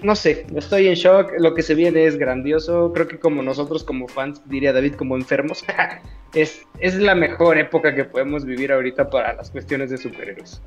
no 0.01 0.15
sé, 0.15 0.45
estoy 0.55 0.87
en 0.87 0.95
shock, 0.95 1.33
lo 1.37 1.53
que 1.53 1.61
se 1.61 1.75
viene 1.75 2.05
es 2.05 2.17
grandioso, 2.17 2.91
creo 2.93 3.07
que 3.07 3.19
como 3.19 3.43
nosotros 3.43 3.83
como 3.83 4.07
fans, 4.07 4.41
diría 4.45 4.73
David, 4.73 4.95
como 4.95 5.15
enfermos, 5.15 5.63
es, 6.33 6.63
es 6.79 6.95
la 6.95 7.15
mejor 7.15 7.57
época 7.57 7.93
que 7.93 8.05
podemos 8.05 8.45
vivir 8.45 8.71
ahorita 8.71 9.09
para 9.09 9.33
las 9.33 9.51
cuestiones 9.51 9.91
de 9.91 9.97
superhéroes. 9.97 10.61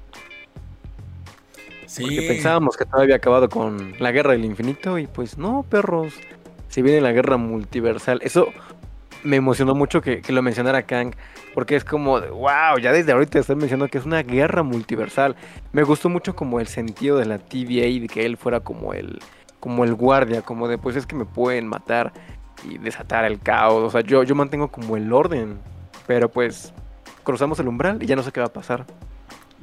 Sí. 1.86 2.02
Porque 2.02 2.22
pensábamos 2.22 2.76
que 2.76 2.84
todo 2.84 3.00
había 3.00 3.16
acabado 3.16 3.48
con 3.48 3.94
la 3.98 4.12
guerra 4.12 4.32
del 4.32 4.44
infinito 4.44 4.98
y 4.98 5.06
pues 5.06 5.38
no, 5.38 5.64
perros. 5.68 6.14
Si 6.68 6.82
viene 6.82 7.00
la 7.00 7.12
guerra 7.12 7.36
multiversal. 7.36 8.20
Eso 8.22 8.52
me 9.26 9.36
emocionó 9.36 9.74
mucho 9.74 10.00
que, 10.00 10.20
que 10.22 10.32
lo 10.32 10.42
mencionara 10.42 10.82
Kang. 10.82 11.14
Porque 11.54 11.76
es 11.76 11.84
como, 11.84 12.20
wow, 12.20 12.78
ya 12.80 12.92
desde 12.92 13.12
ahorita 13.12 13.38
estoy 13.38 13.56
mencionando 13.56 13.90
que 13.90 13.98
es 13.98 14.04
una 14.04 14.22
guerra 14.22 14.62
multiversal. 14.62 15.36
Me 15.72 15.82
gustó 15.82 16.08
mucho 16.08 16.36
como 16.36 16.60
el 16.60 16.66
sentido 16.66 17.18
de 17.18 17.26
la 17.26 17.38
TVA 17.38 17.86
y 17.86 18.00
de 18.00 18.08
que 18.08 18.26
él 18.26 18.36
fuera 18.36 18.60
como 18.60 18.92
el, 18.92 19.18
como 19.60 19.84
el 19.84 19.94
guardia, 19.94 20.42
como 20.42 20.68
de 20.68 20.78
pues 20.78 20.96
es 20.96 21.06
que 21.06 21.16
me 21.16 21.24
pueden 21.24 21.66
matar 21.66 22.12
y 22.64 22.78
desatar 22.78 23.24
el 23.24 23.40
caos. 23.40 23.82
O 23.82 23.90
sea, 23.90 24.02
yo, 24.02 24.22
yo 24.22 24.34
mantengo 24.34 24.68
como 24.68 24.96
el 24.96 25.12
orden. 25.12 25.58
Pero 26.06 26.30
pues 26.30 26.72
cruzamos 27.24 27.58
el 27.58 27.68
umbral 27.68 28.02
y 28.02 28.06
ya 28.06 28.16
no 28.16 28.22
sé 28.22 28.32
qué 28.32 28.40
va 28.40 28.46
a 28.46 28.52
pasar. 28.52 28.86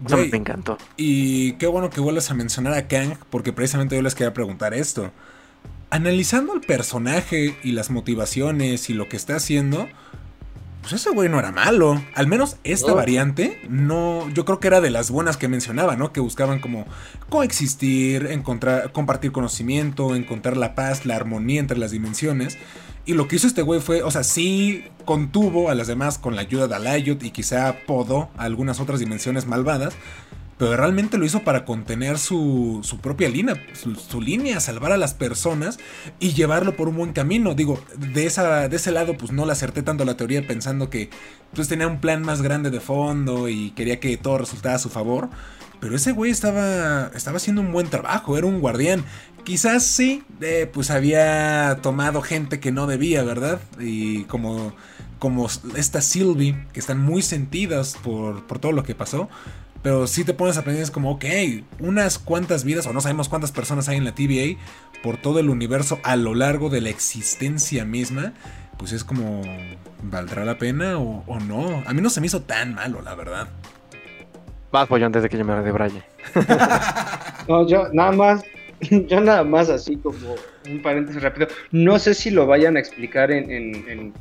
Eso 0.05 0.17
me 0.17 0.37
encantó. 0.37 0.77
Y 0.97 1.53
qué 1.53 1.67
bueno 1.67 1.89
que 1.89 2.01
vuelvas 2.01 2.29
a 2.31 2.33
mencionar 2.33 2.73
a 2.73 2.87
Kang, 2.87 3.15
porque 3.29 3.53
precisamente 3.53 3.95
yo 3.95 4.01
les 4.01 4.15
quería 4.15 4.33
preguntar 4.33 4.73
esto. 4.73 5.11
Analizando 5.93 6.53
al 6.53 6.61
personaje 6.61 7.55
y 7.63 7.71
las 7.73 7.91
motivaciones 7.91 8.89
y 8.89 8.95
lo 8.95 9.07
que 9.07 9.15
está 9.15 9.35
haciendo, 9.35 9.87
pues 10.81 10.93
ese 10.93 11.11
güey 11.11 11.29
no 11.29 11.37
era 11.37 11.51
malo. 11.51 12.01
Al 12.15 12.25
menos 12.25 12.57
esta 12.63 12.87
No. 12.89 12.95
variante, 12.95 13.61
no. 13.69 14.27
Yo 14.33 14.43
creo 14.43 14.59
que 14.59 14.65
era 14.69 14.81
de 14.81 14.89
las 14.89 15.11
buenas 15.11 15.37
que 15.37 15.47
mencionaba, 15.47 15.95
¿no? 15.95 16.11
Que 16.11 16.19
buscaban 16.19 16.59
como 16.59 16.87
coexistir, 17.29 18.25
encontrar, 18.31 18.91
compartir 18.91 19.31
conocimiento, 19.31 20.15
encontrar 20.15 20.57
la 20.57 20.73
paz, 20.73 21.05
la 21.05 21.15
armonía 21.15 21.59
entre 21.59 21.77
las 21.77 21.91
dimensiones. 21.91 22.57
Y 23.05 23.13
lo 23.13 23.27
que 23.27 23.35
hizo 23.35 23.45
este 23.45 23.61
güey 23.61 23.79
fue, 23.79 24.01
o 24.01 24.09
sea, 24.09 24.23
sí 24.23 24.85
contuvo 25.05 25.69
a 25.69 25.75
las 25.75 25.85
demás 25.87 26.17
con 26.17 26.35
la 26.35 26.41
ayuda 26.41 26.67
de 26.67 26.75
Alayut 26.75 27.21
y 27.21 27.29
quizá 27.29 27.75
podó 27.85 28.29
a 28.37 28.45
algunas 28.45 28.79
otras 28.79 28.99
dimensiones 28.99 29.45
malvadas. 29.45 29.93
Pero 30.57 30.77
realmente 30.77 31.17
lo 31.17 31.25
hizo 31.25 31.43
para 31.43 31.65
contener 31.65 32.19
su, 32.19 32.81
su 32.83 32.99
propia 32.99 33.27
línea, 33.29 33.55
su, 33.73 34.21
línea, 34.21 34.59
salvar 34.59 34.91
a 34.91 34.97
las 34.97 35.13
personas 35.13 35.79
y 36.19 36.33
llevarlo 36.33 36.75
por 36.75 36.89
un 36.89 36.97
buen 36.97 37.13
camino. 37.13 37.55
Digo, 37.55 37.83
de, 37.97 38.25
esa, 38.25 38.69
de 38.69 38.75
ese 38.75 38.91
lado, 38.91 39.17
pues 39.17 39.31
no 39.31 39.45
le 39.45 39.51
acerté 39.51 39.81
tanto 39.81 40.05
la 40.05 40.15
teoría 40.15 40.45
pensando 40.45 40.89
que 40.89 41.09
pues 41.53 41.67
tenía 41.67 41.87
un 41.87 41.99
plan 41.99 42.21
más 42.21 42.41
grande 42.41 42.69
de 42.69 42.79
fondo 42.79 43.49
y 43.49 43.71
quería 43.71 43.99
que 43.99 44.15
todo 44.17 44.37
resultara 44.37 44.75
a 44.75 44.79
su 44.79 44.89
favor. 44.89 45.29
Pero 45.79 45.97
ese 45.97 46.13
güey 46.13 46.31
estaba, 46.31 47.11
estaba 47.13 47.37
haciendo 47.37 47.61
un 47.61 47.73
buen 47.73 47.89
trabajo, 47.89 48.37
era 48.37 48.47
un 48.47 48.61
guardián. 48.61 49.03
Quizás 49.43 49.83
sí, 49.83 50.23
eh, 50.39 50.69
pues 50.71 50.89
había 50.91 51.79
tomado 51.81 52.21
gente 52.21 52.61
que 52.61 52.71
no 52.71 52.87
debía, 52.87 53.23
¿verdad? 53.23 53.59
Y 53.79 54.23
como, 54.23 54.73
como 55.19 55.49
esta 55.75 55.99
Sylvie, 55.99 56.55
que 56.71 56.79
están 56.79 57.01
muy 57.01 57.21
sentidas 57.21 57.97
por, 58.01 58.47
por 58.47 58.59
todo 58.59 58.71
lo 58.71 58.83
que 58.83 58.95
pasó. 58.95 59.29
Pero 59.83 60.07
si 60.07 60.23
te 60.23 60.33
pones 60.33 60.57
a 60.57 60.63
pensar, 60.63 60.81
es 60.81 60.91
como, 60.91 61.11
ok, 61.11 61.25
unas 61.79 62.17
cuantas 62.17 62.63
vidas, 62.63 62.87
o 62.87 62.93
no 62.93 63.01
sabemos 63.01 63.29
cuántas 63.29 63.51
personas 63.51 63.89
hay 63.89 63.97
en 63.97 64.05
la 64.05 64.15
TVA, 64.15 64.57
por 65.03 65.17
todo 65.17 65.39
el 65.39 65.49
universo 65.49 65.99
a 66.03 66.15
lo 66.15 66.33
largo 66.33 66.69
de 66.69 66.81
la 66.81 66.89
existencia 66.89 67.83
misma, 67.83 68.33
pues 68.77 68.93
es 68.93 69.03
como, 69.03 69.41
¿valdrá 70.01 70.45
la 70.45 70.57
pena 70.57 70.97
o, 70.97 71.23
o 71.27 71.39
no? 71.39 71.83
A 71.85 71.93
mí 71.93 72.01
no 72.01 72.09
se 72.09 72.21
me 72.21 72.27
hizo 72.27 72.41
tan 72.41 72.73
malo, 72.73 73.01
la 73.01 73.13
verdad. 73.13 73.49
Vas, 74.73 74.87
pollo, 74.87 75.05
antes 75.05 75.21
de 75.21 75.29
que 75.29 75.37
yo 75.37 75.45
me 75.45 75.53
de 75.53 75.71
Braille. 75.71 76.01
no, 77.47 77.67
yo 77.67 77.89
nada 77.93 78.11
más, 78.11 78.43
yo 78.81 79.21
nada 79.21 79.43
más 79.43 79.69
así 79.69 79.97
como 79.97 80.33
un 80.67 80.81
paréntesis 80.81 81.21
rápido. 81.21 81.47
No 81.69 81.99
sé 81.99 82.15
si 82.15 82.31
lo 82.31 82.47
vayan 82.47 82.75
a 82.75 82.79
explicar 82.79 83.29
en, 83.31 83.51
en, 83.51 84.13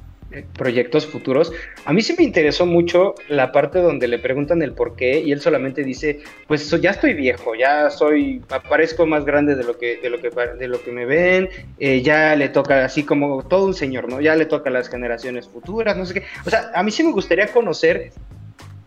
proyectos 0.57 1.07
futuros. 1.07 1.53
A 1.85 1.93
mí 1.93 2.03
sí 2.03 2.15
me 2.17 2.25
interesó 2.25 2.67
mucho 2.67 3.15
la 3.29 3.53
parte 3.53 3.81
donde 3.81 4.09
le 4.09 4.19
preguntan 4.19 4.63
el 4.63 4.73
por 4.73 4.97
qué 4.97 5.21
y 5.21 5.33
él 5.33 5.41
solamente 5.41 5.85
dice, 5.85 6.21
pues 6.47 6.71
ya 6.81 6.91
estoy 6.91 7.15
viejo, 7.15 7.55
ya 7.55 7.91
soy, 7.91 8.43
aparezco 8.51 9.07
más 9.07 9.25
grande 9.25 9.55
de 9.55 9.65
lo 9.65 9.79
que, 9.79 9.99
de 9.99 10.11
lo 10.11 10.21
que, 10.21 10.31
de 10.31 10.69
lo 10.69 10.83
que 10.83 10.93
me 10.93 11.07
ven, 11.07 11.49
eh, 11.79 12.03
ya 12.03 12.35
le 12.37 12.49
toca 12.49 12.85
así 12.85 13.05
como 13.05 13.43
todo 13.43 13.67
un 13.67 13.75
señor, 13.75 14.09
¿no? 14.09 14.21
Ya 14.21 14.37
le 14.37 14.47
toca 14.47 14.71
a 14.71 14.73
las 14.73 14.89
generaciones 14.89 15.49
futuras, 15.49 15.97
no 15.97 16.07
sé 16.07 16.15
qué. 16.15 16.23
O 16.47 16.51
sea, 16.51 16.71
a 16.75 16.83
mí 16.83 16.91
sí 16.91 17.03
me 17.03 17.13
gustaría 17.13 17.47
conocer 17.49 18.13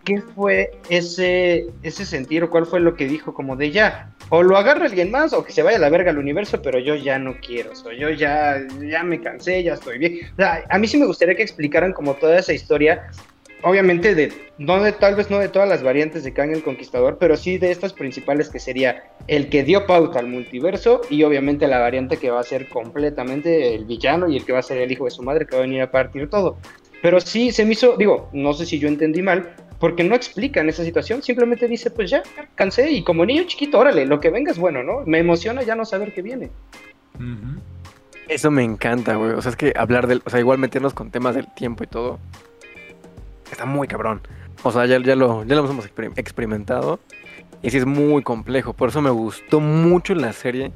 qué 0.06 0.22
fue 0.22 0.72
ese, 0.90 1.66
ese 1.84 2.06
sentir 2.06 2.44
o 2.44 2.50
cuál 2.50 2.66
fue 2.66 2.80
lo 2.80 2.96
que 2.96 3.08
dijo 3.08 3.34
como 3.34 3.56
de 3.56 3.72
ya, 3.72 4.14
o 4.30 4.44
lo 4.44 4.56
agarra 4.56 4.86
alguien 4.86 5.12
más 5.12 5.34
o 5.34 5.44
que 5.44 5.52
se 5.52 5.64
vaya 5.64 5.78
a 5.78 5.82
la 5.82 5.90
verga 5.90 6.12
al 6.12 6.18
universo, 6.18 6.62
pero 6.62 6.80
yo 6.80 6.96
ya 6.96 7.20
no 7.20 7.36
quiero, 7.46 7.72
o 7.72 7.92
yo 7.92 8.10
ya, 8.12 8.62
ya 8.82 9.04
me 9.04 9.20
cansé, 9.20 9.64
ya 9.64 9.74
estoy 9.74 9.98
bien. 9.98 10.20
O 10.34 10.36
sea, 10.38 10.64
a 10.70 10.78
mí 10.78 10.88
sí 10.88 10.98
me 10.98 11.06
gustaría 11.06 11.36
que 11.36 11.44
explicaran 11.44 11.92
como 11.92 12.14
toda 12.14 12.40
esa 12.40 12.54
historia, 12.54 13.10
obviamente 13.64 14.14
de, 14.14 14.32
no 14.60 14.82
de, 14.82 14.92
tal 14.92 15.16
vez 15.16 15.30
no 15.30 15.40
de 15.40 15.50
todas 15.50 15.68
las 15.68 15.82
variantes 15.82 16.24
de 16.24 16.34
Kang 16.34 16.52
el 16.52 16.64
Conquistador, 16.64 17.18
pero 17.20 17.36
sí 17.36 17.58
de 17.58 17.72
estas 17.72 17.94
principales 17.94 18.50
que 18.50 18.60
sería 18.60 19.04
el 19.28 19.50
que 19.50 19.64
dio 19.64 19.88
pauta 19.88 20.20
al 20.20 20.28
multiverso 20.28 21.02
y 21.10 21.24
obviamente 21.24 21.68
la 21.68 21.80
variante 21.80 22.18
que 22.18 22.30
va 22.30 22.40
a 22.40 22.44
ser 22.44 22.70
completamente 22.70 23.74
el 23.74 23.86
villano 23.86 24.30
y 24.30 24.38
el 24.38 24.46
que 24.46 24.54
va 24.54 24.60
a 24.60 24.64
ser 24.64 24.78
el 24.78 24.92
hijo 24.92 25.06
de 25.06 25.12
su 25.12 25.24
madre 25.24 25.48
que 25.48 25.56
va 25.56 25.64
a 25.64 25.66
venir 25.66 25.82
a 25.82 25.92
partir 25.92 26.30
todo. 26.30 26.58
Pero 27.02 27.20
sí 27.20 27.52
se 27.52 27.66
me 27.66 27.74
hizo, 27.74 27.98
digo, 27.98 28.30
no 28.34 28.54
sé 28.54 28.66
si 28.66 28.80
yo 28.80 28.88
entendí 28.88 29.22
mal, 29.22 29.54
porque 29.80 30.04
no 30.04 30.16
explican 30.16 30.70
esa 30.70 30.84
situación, 30.84 31.22
simplemente 31.22 31.68
dice, 31.68 31.92
pues 31.92 32.10
ya, 32.10 32.24
cansé 32.56 32.92
y 32.92 33.04
como 33.04 33.26
niño 33.26 33.44
chiquito, 33.44 33.80
órale, 33.80 34.06
lo 34.06 34.20
que 34.20 34.30
venga 34.30 34.52
es 34.52 34.58
bueno, 34.58 34.84
¿no? 34.84 35.02
Me 35.06 35.20
emociona 35.20 35.64
ya 35.64 35.76
no 35.76 35.86
saber 35.86 36.14
qué 36.14 36.22
viene. 36.22 36.50
Eso 38.28 38.52
me 38.52 38.64
encanta, 38.64 39.16
güey. 39.16 39.32
O 39.32 39.42
sea, 39.42 39.52
es 39.52 39.58
que 39.58 39.74
hablar 39.76 40.08
del, 40.08 40.22
o 40.26 40.30
sea, 40.30 40.40
igual 40.40 40.58
meternos 40.58 40.94
con 40.94 41.12
temas 41.12 41.36
del 41.36 41.54
tiempo 41.54 41.84
y 41.84 41.88
todo, 41.88 42.20
está 43.52 43.66
muy 43.66 43.88
cabrón. 43.88 44.22
O 44.64 44.72
sea, 44.72 44.86
ya, 44.86 45.00
ya, 45.00 45.16
lo, 45.16 45.44
ya 45.44 45.56
lo 45.56 45.70
hemos 45.70 45.86
experimentado 46.16 47.00
y 47.62 47.70
sí 47.70 47.78
es 47.78 47.86
muy 47.86 48.24
complejo. 48.24 48.74
Por 48.74 48.90
eso 48.90 49.02
me 49.02 49.10
gustó 49.10 49.60
mucho 49.60 50.16
la 50.16 50.34
serie 50.34 50.72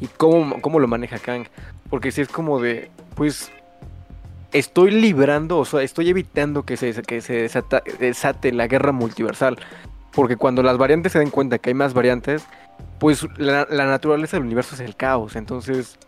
y 0.00 0.06
cómo, 0.06 0.60
cómo 0.60 0.80
lo 0.80 0.88
maneja 0.88 1.18
Kang. 1.18 1.46
Porque 1.90 2.10
sí 2.10 2.20
es 2.20 2.28
como 2.28 2.60
de, 2.60 2.90
pues, 3.14 3.52
estoy 4.52 4.90
librando, 4.90 5.58
o 5.58 5.64
sea, 5.64 5.82
estoy 5.82 6.08
evitando 6.08 6.64
que 6.64 6.76
se, 6.76 6.92
que 7.02 7.20
se 7.20 7.48
desate 7.98 8.52
la 8.52 8.66
guerra 8.66 8.92
multiversal. 8.92 9.58
Porque 10.12 10.36
cuando 10.36 10.62
las 10.62 10.78
variantes 10.78 11.12
se 11.12 11.18
den 11.18 11.30
cuenta 11.30 11.58
que 11.58 11.70
hay 11.70 11.74
más 11.74 11.94
variantes, 11.94 12.44
pues 12.98 13.26
la, 13.36 13.66
naturaleza 13.66 14.36
del 14.36 14.46
universo 14.46 14.74
es 14.74 14.80
el 14.80 14.96
caos. 14.96 15.36
Entonces, 15.36 15.98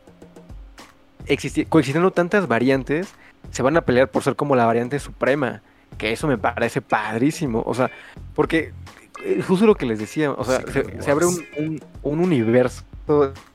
coexistiendo 1.69 2.11
tantas 2.11 2.49
variantes, 2.49 3.09
se 3.51 3.63
van 3.63 3.77
a 3.77 3.83
pelear 3.83 4.11
por 4.11 4.23
ser 4.23 4.37
como 4.37 4.57
la 4.57 4.67
variante 4.67 4.99
suprema. 4.99 5.63
Que 5.99 6.13
eso 6.13 6.27
me 6.27 6.39
parece 6.39 6.81
padrísimo. 6.81 7.63
O 7.67 7.75
sea, 7.75 7.91
porque 8.35 8.73
eh, 9.25 9.43
justo 9.47 9.67
lo 9.67 9.75
que 9.75 9.87
les 9.87 9.99
decía, 9.99 10.33
o 10.33 10.45
sea, 10.45 10.63
se, 10.73 11.11
abre 11.11 11.27
un, 11.27 11.81
universo, 12.03 12.85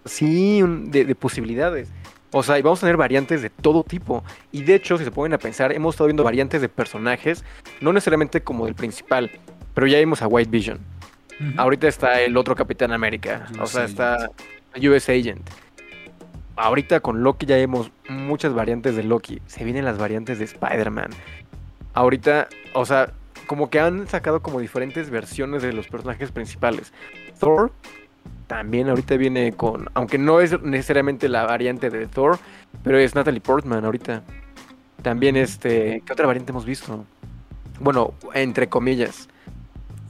sí, 0.05 0.61
de 0.61 1.15
posibilidades. 1.15 1.89
O 2.31 2.43
sea, 2.43 2.59
y 2.59 2.61
vamos 2.61 2.79
a 2.79 2.81
tener 2.81 2.97
variantes 2.97 3.41
de 3.41 3.49
todo 3.49 3.83
tipo. 3.83 4.23
Y 4.51 4.63
de 4.63 4.75
hecho, 4.75 4.97
si 4.97 5.03
se 5.03 5.11
ponen 5.11 5.33
a 5.33 5.37
pensar, 5.37 5.71
hemos 5.71 5.95
estado 5.95 6.07
viendo 6.07 6.23
variantes 6.23 6.61
de 6.61 6.69
personajes, 6.69 7.43
no 7.81 7.93
necesariamente 7.93 8.41
como 8.41 8.65
del 8.65 8.75
principal, 8.75 9.31
pero 9.73 9.87
ya 9.87 9.99
vimos 9.99 10.21
a 10.21 10.27
White 10.27 10.49
Vision. 10.49 10.79
Ahorita 11.57 11.87
está 11.87 12.21
el 12.21 12.37
otro 12.37 12.55
Capitán 12.55 12.91
América. 12.93 13.47
o 13.59 13.67
sea, 13.67 13.83
está 13.83 14.29
US 14.75 15.09
Agent. 15.09 15.49
Ahorita 16.55 17.01
con 17.01 17.23
Loki 17.23 17.45
ya 17.45 17.57
vemos 17.57 17.91
muchas 18.07 18.53
variantes 18.53 18.95
de 18.95 19.03
Loki. 19.03 19.41
Se 19.45 19.65
vienen 19.65 19.83
las 19.83 19.97
variantes 19.97 20.39
de 20.39 20.45
Spider-Man. 20.45 21.09
Ahorita, 21.93 22.47
o 22.73 22.85
sea, 22.85 23.11
como 23.47 23.69
que 23.69 23.79
han 23.79 24.07
sacado 24.07 24.41
como 24.41 24.59
diferentes 24.59 25.09
versiones 25.09 25.61
de 25.61 25.73
los 25.73 25.87
personajes 25.87 26.31
principales. 26.31 26.93
Thor 27.39 27.71
también 28.47 28.89
ahorita 28.89 29.17
viene 29.17 29.53
con, 29.53 29.89
aunque 29.93 30.17
no 30.17 30.39
es 30.39 30.61
necesariamente 30.61 31.29
la 31.29 31.43
variante 31.45 31.89
de 31.89 32.07
Thor, 32.07 32.37
pero 32.83 32.97
es 32.97 33.15
Natalie 33.15 33.41
Portman 33.41 33.85
ahorita. 33.85 34.23
También 35.01 35.35
este, 35.35 36.01
¿qué 36.05 36.13
otra 36.13 36.27
variante 36.27 36.51
hemos 36.51 36.65
visto? 36.65 37.05
Bueno, 37.79 38.13
entre 38.33 38.69
comillas. 38.69 39.27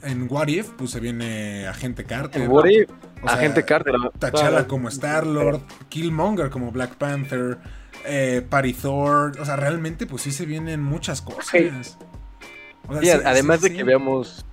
En 0.02 0.26
What 0.30 0.48
If, 0.48 0.70
pues 0.70 0.90
se 0.90 1.00
viene 1.00 1.66
Agente 1.66 2.04
Carter. 2.04 2.42
En 2.42 2.50
What 2.50 2.66
If, 2.66 2.90
Agente 3.24 3.64
Carter. 3.64 3.94
T'Challa 4.18 4.66
como 4.66 4.88
Star-Lord, 4.88 5.60
Killmonger 5.88 6.50
como 6.50 6.70
Black 6.70 6.94
Panther, 6.96 7.58
eh, 8.04 8.46
Thor. 8.80 9.32
O 9.40 9.44
sea, 9.44 9.56
realmente 9.56 10.06
pues 10.06 10.22
sí 10.22 10.30
se 10.30 10.46
vienen 10.46 10.82
muchas 10.82 11.22
cosas. 11.22 11.98
además 13.24 13.62
de 13.62 13.72
que 13.72 13.82
veamos 13.82 14.44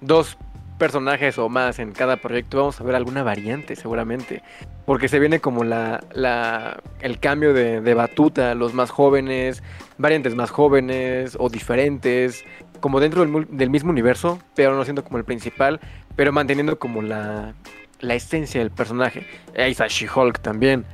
dos 0.00 0.36
personajes 0.80 1.38
o 1.38 1.48
más 1.48 1.78
en 1.78 1.92
cada 1.92 2.16
proyecto, 2.16 2.56
vamos 2.56 2.80
a 2.80 2.84
ver 2.84 2.96
alguna 2.96 3.22
variante 3.22 3.76
seguramente. 3.76 4.42
Porque 4.86 5.06
se 5.06 5.20
viene 5.20 5.38
como 5.38 5.62
la, 5.62 6.02
la 6.12 6.82
el 7.00 7.20
cambio 7.20 7.54
de, 7.54 7.80
de, 7.80 7.94
batuta, 7.94 8.56
los 8.56 8.74
más 8.74 8.90
jóvenes, 8.90 9.62
variantes 9.98 10.34
más 10.34 10.50
jóvenes 10.50 11.36
o 11.38 11.48
diferentes, 11.48 12.44
como 12.80 12.98
dentro 12.98 13.24
del, 13.24 13.70
mismo 13.70 13.90
universo, 13.90 14.40
pero 14.56 14.74
no 14.74 14.82
siendo 14.84 15.04
como 15.04 15.18
el 15.18 15.24
principal, 15.24 15.78
pero 16.16 16.32
manteniendo 16.32 16.78
como 16.78 17.02
la, 17.02 17.54
la 18.00 18.14
esencia 18.14 18.60
del 18.60 18.70
personaje. 18.70 19.26
Ahí 19.56 19.72
está 19.72 19.86
She-Hulk 19.86 20.40
también. 20.40 20.84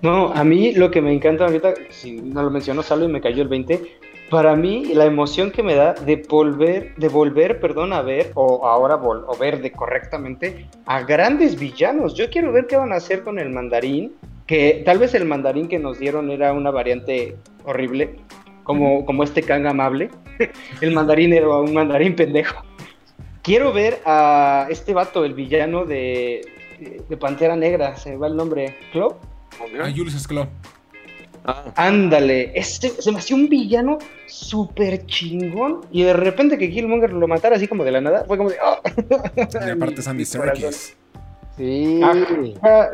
No, 0.00 0.32
a 0.32 0.42
mí 0.44 0.72
lo 0.72 0.90
que 0.90 1.02
me 1.02 1.12
encanta 1.12 1.44
ahorita, 1.44 1.74
si 1.90 2.12
no 2.22 2.42
lo 2.42 2.50
menciono, 2.50 2.82
solo 2.82 3.04
y 3.04 3.08
me 3.08 3.20
cayó 3.20 3.42
el 3.42 3.48
20, 3.48 3.82
para 4.32 4.56
mí 4.56 4.94
la 4.94 5.04
emoción 5.04 5.50
que 5.50 5.62
me 5.62 5.74
da 5.74 5.92
de 5.92 6.16
volver, 6.26 6.94
de 6.96 7.08
volver, 7.08 7.60
perdón, 7.60 7.92
a 7.92 8.00
ver, 8.00 8.32
o 8.34 8.66
ahora 8.66 8.94
o 8.94 9.36
ver 9.36 9.60
de 9.60 9.70
correctamente, 9.70 10.66
a 10.86 11.02
grandes 11.02 11.60
villanos. 11.60 12.14
Yo 12.14 12.30
quiero 12.30 12.50
ver 12.50 12.66
qué 12.66 12.78
van 12.78 12.92
a 12.92 12.96
hacer 12.96 13.24
con 13.24 13.38
el 13.38 13.50
mandarín, 13.50 14.14
que 14.46 14.82
tal 14.86 14.98
vez 14.98 15.12
el 15.12 15.26
mandarín 15.26 15.68
que 15.68 15.78
nos 15.78 15.98
dieron 15.98 16.30
era 16.30 16.54
una 16.54 16.70
variante 16.70 17.36
horrible, 17.66 18.16
como, 18.62 19.04
como 19.04 19.22
este 19.22 19.42
Kang 19.42 19.66
amable. 19.66 20.08
el 20.80 20.92
mandarín 20.92 21.34
era 21.34 21.48
un 21.48 21.74
mandarín 21.74 22.16
pendejo. 22.16 22.64
Quiero 23.42 23.70
ver 23.74 24.00
a 24.06 24.66
este 24.70 24.94
vato, 24.94 25.26
el 25.26 25.34
villano 25.34 25.84
de, 25.84 26.40
de 27.06 27.16
Pantera 27.18 27.54
Negra, 27.54 27.96
se 27.96 28.16
va 28.16 28.28
el 28.28 28.36
nombre, 28.36 28.78
¿Clo? 28.92 29.20
A 29.60 29.90
Julius 29.90 30.26
Clo. 30.26 30.48
Ah. 31.44 31.64
Ándale, 31.74 32.52
este, 32.54 32.90
se 32.90 33.10
me 33.10 33.18
hacía 33.18 33.36
un 33.36 33.48
villano 33.48 33.98
súper 34.26 35.06
chingón 35.06 35.80
y 35.90 36.04
de 36.04 36.12
repente 36.12 36.56
que 36.56 36.70
Killmonger 36.70 37.12
lo 37.12 37.26
matara 37.26 37.56
así 37.56 37.66
como 37.66 37.84
de 37.84 37.90
la 37.90 38.00
nada, 38.00 38.24
fue 38.26 38.36
como 38.36 38.50
de... 38.50 38.56
Oh. 38.64 38.78
Y 39.66 39.70
aparte 39.70 40.02
Sandy 40.02 40.24
Serkis. 40.24 40.96
Sí. 41.58 42.00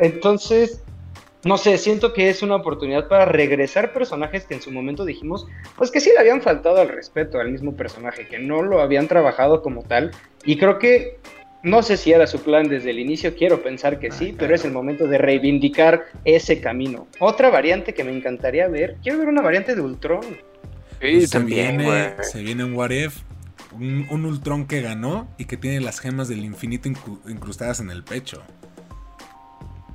entonces, 0.01 0.83
no 1.45 1.57
sé, 1.57 1.79
siento 1.79 2.13
que 2.13 2.29
es 2.29 2.43
una 2.43 2.57
oportunidad 2.57 3.07
para 3.07 3.25
regresar 3.25 3.93
personajes 3.93 4.45
que 4.45 4.55
en 4.55 4.63
su 4.63 4.73
momento 4.73 5.05
dijimos, 5.05 5.47
pues 5.77 5.93
que 5.93 6.01
sí 6.01 6.11
le 6.13 6.19
habían 6.19 6.43
faltado 6.43 6.81
al 6.81 6.89
respeto 6.89 7.39
al 7.39 7.53
mismo 7.53 7.77
personaje, 7.77 8.27
que 8.27 8.41
no 8.41 8.63
lo 8.63 8.81
habían 8.81 9.07
trabajado 9.07 9.63
como 9.63 9.85
tal. 9.85 10.11
Y 10.45 10.59
creo 10.59 10.81
que 10.81 11.19
no 11.63 11.83
sé 11.83 11.97
si 11.97 12.13
era 12.13 12.27
su 12.27 12.41
plan 12.41 12.69
desde 12.69 12.91
el 12.91 12.99
inicio, 12.99 13.35
quiero 13.35 13.63
pensar 13.63 13.99
que 13.99 14.11
sí, 14.11 14.35
pero 14.37 14.55
es 14.55 14.65
el 14.65 14.73
momento 14.73 15.07
de 15.07 15.19
reivindicar 15.19 16.05
ese 16.25 16.61
camino. 16.61 17.07
Otra 17.19 17.51
variante 17.51 17.95
que 17.95 18.05
me 18.05 18.17
encantaría 18.17 18.69
ver, 18.69 18.97
quiero 19.03 19.19
ver 19.19 19.29
una 19.29 19.43
variante 19.43 19.75
de 19.75 19.81
Ultron. 19.81 20.21
Sí, 21.01 21.27
se 21.27 21.39
Viene, 21.41 22.15
se 22.23 22.43
viene 22.43 22.65
un 22.65 22.75
What 22.75 22.91
If, 22.91 23.23
un, 23.73 24.25
Ultron 24.25 24.67
que 24.67 24.81
ganó 24.83 25.29
y 25.39 25.47
que 25.47 25.57
tiene 25.57 25.81
las 25.81 26.01
gemas 26.01 26.29
del 26.29 26.45
infinito 26.45 26.89
incrustadas 26.89 27.81
en 27.81 27.91
el 27.91 28.05
pecho. 28.05 28.43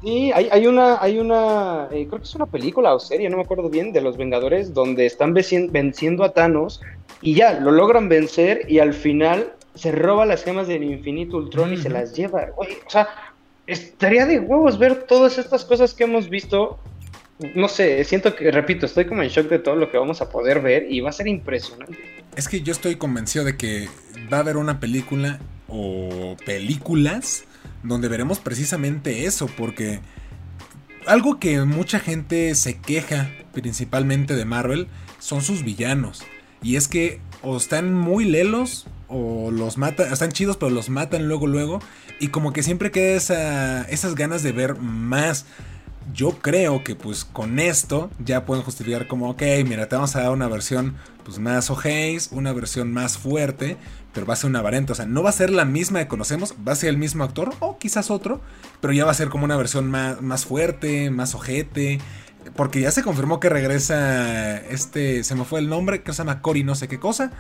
Sí, 0.02 0.34
hay, 0.34 0.67
una, 0.67 1.02
hay 1.02 1.17
una, 1.17 1.88
eh, 1.91 2.06
creo 2.08 2.19
que 2.19 2.26
es 2.26 2.36
una 2.36 2.45
película 2.45 2.93
o 2.93 2.99
serie, 2.99 3.30
no 3.30 3.38
me 3.38 3.43
acuerdo 3.43 3.69
bien, 3.69 3.93
de 3.93 4.02
los 4.02 4.17
Vengadores, 4.17 4.73
donde 4.73 5.06
están 5.06 5.34
venciendo 5.34 6.26
a 6.26 6.34
Thanos 6.34 6.82
y 7.21 7.36
ya, 7.36 7.58
lo 7.62 7.71
logran 7.71 8.10
vencer 8.10 8.65
y 8.67 8.80
al 8.80 8.93
final 8.93 9.54
se 9.76 9.91
roba 9.91 10.26
las 10.26 10.43
gemas 10.43 10.67
del 10.67 10.84
infinito 10.84 11.38
Ultron 11.38 11.74
y 11.74 11.78
se 11.78 11.89
las 11.89 12.13
lleva. 12.15 12.47
o 12.57 12.89
sea, 12.89 13.09
estaría 13.67 14.26
de 14.26 14.39
huevos 14.39 14.78
ver 14.78 15.03
todas 15.03 15.38
estas 15.38 15.65
cosas 15.65 15.93
que 15.93 16.03
hemos 16.03 16.30
visto. 16.30 16.80
No 17.55 17.67
sé, 17.67 18.03
siento 18.03 18.36
que, 18.36 18.51
repito, 18.51 18.86
estoy 18.86 19.05
como 19.05 19.24
en 19.24 19.30
shock 19.30 19.49
de 19.49 19.59
todo 19.59 19.76
lo 19.76 19.89
que 19.89 19.97
vamos 19.97 20.21
a 20.21 20.30
poder 20.30 20.61
ver 20.61 20.86
y 20.89 21.01
va 21.01 21.09
a 21.09 21.13
ser 21.13 21.28
impresionante. 21.28 21.97
Es 22.36 22.47
que 22.47 22.61
yo 22.61 22.71
estoy 22.71 22.95
convencido 22.95 23.43
de 23.43 23.57
que 23.57 23.89
va 24.32 24.38
a 24.38 24.39
haber 24.41 24.57
una 24.57 24.80
película 24.80 25.39
o 25.67 26.38
películas 26.45 27.45
donde 27.82 28.07
veremos 28.07 28.39
precisamente 28.39 29.26
eso, 29.26 29.47
porque 29.57 29.99
algo 31.05 31.39
que 31.39 31.59
mucha 31.61 31.99
gente 31.99 32.55
se 32.55 32.80
queja 32.80 33.32
principalmente 33.51 34.36
de 34.36 34.45
Marvel 34.45 34.88
son 35.19 35.41
sus 35.41 35.63
villanos. 35.63 36.24
Y 36.61 36.76
es 36.78 36.88
que 36.88 37.19
o 37.41 37.57
están 37.57 37.93
muy 37.93 38.26
lelos 38.26 38.88
o 39.08 39.51
los 39.51 39.78
matan, 39.78 40.12
están 40.12 40.32
chidos 40.32 40.58
pero 40.58 40.72
los 40.72 40.89
matan 40.89 41.28
luego 41.28 41.47
luego. 41.47 41.80
Y 42.20 42.30
como 42.30 42.54
que 42.54 42.64
siempre 42.64 42.91
queda 42.91 43.16
esa, 43.16 43.84
esas 43.84 44.16
ganas 44.16 44.43
de 44.43 44.51
ver 44.51 44.78
más. 44.78 45.45
Yo 46.14 46.32
creo 46.39 46.84
que 46.84 46.95
pues 46.95 47.24
con 47.24 47.60
esto 47.60 48.12
ya 48.20 48.45
pueden 48.45 48.64
justificar 48.64 49.08
como, 49.08 49.30
ok, 49.30 49.41
mira, 49.66 49.88
te 49.88 49.95
vamos 49.95 50.16
a 50.16 50.22
dar 50.24 50.32
una 50.32 50.47
versión 50.47 50.95
pues 51.24 51.39
más 51.39 51.70
ojéis, 51.70 52.30
una 52.32 52.51
versión 52.51 52.91
más 52.91 53.18
fuerte, 53.18 53.78
pero 54.14 54.26
va 54.26 54.34
a 54.34 54.38
ser 54.38 54.49
una 54.49 54.62
variante, 54.62 54.91
o 54.91 54.95
sea, 54.95 55.06
no 55.06 55.24
va 55.24 55.30
a 55.30 55.34
ser 55.34 55.49
la 55.49 55.66
misma 55.66 55.99
que 55.99 56.08
conocemos, 56.08 56.54
va 56.66 56.74
a 56.74 56.76
ser 56.76 56.89
el 56.89 56.97
mismo 56.97 57.24
actor 57.24 57.54
o 57.60 57.78
quizás 57.78 58.12
otro, 58.12 58.41
pero 58.82 58.93
ya 58.93 59.06
va 59.06 59.12
a 59.12 59.16
ser 59.16 59.30
como 59.30 59.45
una 59.45 59.56
versión 59.58 59.89
más, 59.89 60.22
más 60.22 60.45
fuerte, 60.45 61.10
más 61.10 61.34
ojete, 61.34 61.99
porque 62.56 62.82
ya 62.82 62.91
se 62.91 63.04
confirmó 63.04 63.39
que 63.39 63.49
regresa 63.49 64.58
este, 64.58 65.24
se 65.24 65.36
me 65.36 65.45
fue 65.45 65.60
el 65.60 65.70
nombre, 65.70 66.04
que 66.04 66.12
se 66.12 66.20
llama 66.20 66.41
Cory 66.41 66.64
no 66.64 66.76
sé 66.76 66.88
qué 66.88 66.99
cosa, 66.99 67.32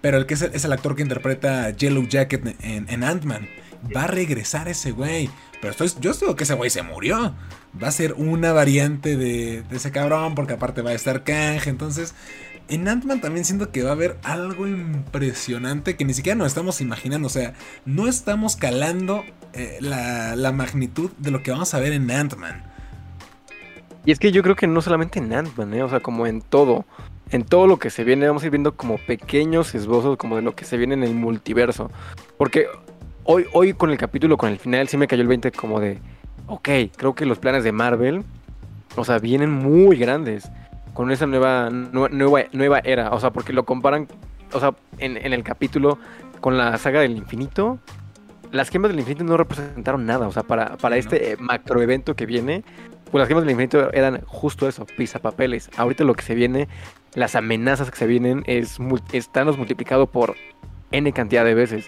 pero 0.00 0.18
el 0.18 0.26
que 0.26 0.34
es 0.34 0.64
el, 0.64 0.72
actor 0.72 0.94
que 0.94 1.02
interpreta 1.02 1.70
Yellow 1.70 2.06
Jacket 2.06 2.56
en, 2.62 3.04
Ant-Man. 3.04 3.48
Va 3.94 4.04
a 4.04 4.06
regresar 4.06 4.68
ese 4.68 4.92
güey. 4.92 5.30
Pero 5.60 5.72
estoy, 5.72 5.90
yo 6.00 6.12
digo 6.12 6.36
que 6.36 6.44
ese 6.44 6.54
güey 6.54 6.70
se 6.70 6.82
murió. 6.82 7.34
Va 7.80 7.88
a 7.88 7.92
ser 7.92 8.14
una 8.14 8.52
variante 8.52 9.16
de, 9.16 9.64
ese 9.70 9.90
cabrón, 9.90 10.34
porque 10.34 10.54
aparte 10.54 10.82
va 10.82 10.90
a 10.90 10.94
estar 10.94 11.24
Kang. 11.24 11.62
Entonces, 11.66 12.14
en 12.68 12.86
Ant-Man 12.86 13.20
también 13.20 13.44
siento 13.44 13.70
que 13.70 13.82
va 13.82 13.90
a 13.90 13.94
haber 13.94 14.18
algo 14.22 14.66
impresionante 14.66 15.96
que 15.96 16.04
ni 16.04 16.14
siquiera 16.14 16.36
nos 16.36 16.48
estamos 16.48 16.80
imaginando. 16.80 17.26
O 17.26 17.30
sea, 17.30 17.54
no 17.84 18.06
estamos 18.06 18.56
calando 18.56 19.24
eh, 19.52 19.78
la, 19.80 20.36
la 20.36 20.52
magnitud 20.52 21.10
de 21.18 21.30
lo 21.30 21.42
que 21.42 21.50
vamos 21.50 21.74
a 21.74 21.80
ver 21.80 21.92
en 21.92 22.10
Ant-Man. 22.10 22.62
Y 24.04 24.12
es 24.12 24.18
que 24.18 24.32
yo 24.32 24.42
creo 24.42 24.56
que 24.56 24.66
no 24.66 24.80
solamente 24.80 25.18
en 25.18 25.32
Ant-Man, 25.32 25.74
¿eh? 25.74 25.82
o 25.82 25.88
sea, 25.88 26.00
como 26.00 26.26
en 26.26 26.40
todo. 26.40 26.86
En 27.30 27.44
todo 27.44 27.66
lo 27.66 27.78
que 27.78 27.90
se 27.90 28.04
viene, 28.04 28.26
vamos 28.26 28.42
a 28.42 28.46
ir 28.46 28.50
viendo 28.52 28.74
como 28.74 28.96
pequeños 28.98 29.74
esbozos 29.74 30.16
como 30.16 30.36
de 30.36 30.42
lo 30.42 30.54
que 30.54 30.64
se 30.64 30.76
viene 30.76 30.94
en 30.94 31.02
el 31.02 31.14
multiverso. 31.14 31.90
Porque 32.36 32.66
hoy, 33.24 33.46
hoy 33.52 33.74
con 33.74 33.90
el 33.90 33.98
capítulo, 33.98 34.36
con 34.38 34.50
el 34.50 34.58
final, 34.58 34.88
sí 34.88 34.96
me 34.96 35.06
cayó 35.06 35.22
el 35.22 35.28
20 35.28 35.52
como 35.52 35.80
de, 35.80 35.98
ok, 36.46 36.68
creo 36.96 37.14
que 37.14 37.26
los 37.26 37.38
planes 37.38 37.64
de 37.64 37.72
Marvel, 37.72 38.24
o 38.96 39.04
sea, 39.04 39.18
vienen 39.18 39.50
muy 39.50 39.96
grandes 39.96 40.50
con 40.94 41.10
esa 41.10 41.26
nueva, 41.26 41.70
nueva, 41.70 42.44
nueva 42.52 42.78
era. 42.80 43.10
O 43.10 43.20
sea, 43.20 43.30
porque 43.30 43.52
lo 43.52 43.64
comparan, 43.64 44.08
o 44.52 44.60
sea, 44.60 44.74
en, 44.98 45.16
en 45.16 45.32
el 45.32 45.42
capítulo 45.42 45.98
con 46.40 46.56
la 46.56 46.78
saga 46.78 47.00
del 47.00 47.16
infinito, 47.16 47.78
las 48.52 48.68
gemas 48.70 48.90
del 48.90 49.00
infinito 49.00 49.24
no 49.24 49.36
representaron 49.36 50.06
nada. 50.06 50.26
O 50.28 50.32
sea, 50.32 50.42
para, 50.42 50.76
para 50.76 50.96
este 50.96 51.36
macroevento 51.38 52.14
que 52.14 52.26
viene, 52.26 52.64
pues 53.10 53.20
las 53.20 53.28
gemas 53.28 53.44
del 53.44 53.52
infinito 53.52 53.92
eran 53.92 54.22
justo 54.26 54.68
eso, 54.68 54.86
papeles. 55.22 55.70
Ahorita 55.76 56.04
lo 56.04 56.14
que 56.14 56.22
se 56.22 56.34
viene, 56.34 56.68
las 57.14 57.34
amenazas 57.34 57.90
que 57.90 57.96
se 57.96 58.06
vienen, 58.06 58.44
es 58.46 58.78
están 59.12 59.46
multiplicado 59.56 60.06
por 60.06 60.36
N 60.92 61.12
cantidad 61.12 61.44
de 61.44 61.54
veces. 61.54 61.86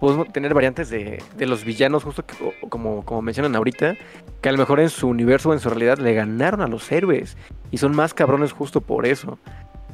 Podemos 0.00 0.32
tener 0.32 0.54
variantes 0.54 0.88
de, 0.88 1.22
los 1.38 1.64
villanos, 1.64 2.04
justo 2.04 2.24
como, 2.70 3.04
como 3.04 3.20
mencionan 3.20 3.54
ahorita, 3.54 3.96
que 4.40 4.48
a 4.48 4.52
lo 4.52 4.56
mejor 4.56 4.80
en 4.80 4.88
su 4.88 5.08
universo 5.08 5.50
o 5.50 5.52
en 5.52 5.60
su 5.60 5.68
realidad 5.68 5.98
le 5.98 6.14
ganaron 6.14 6.62
a 6.62 6.68
los 6.68 6.90
héroes. 6.90 7.36
Y 7.70 7.78
son 7.78 7.94
más 7.94 8.14
cabrones 8.14 8.52
justo 8.52 8.80
por 8.80 9.06
eso. 9.06 9.38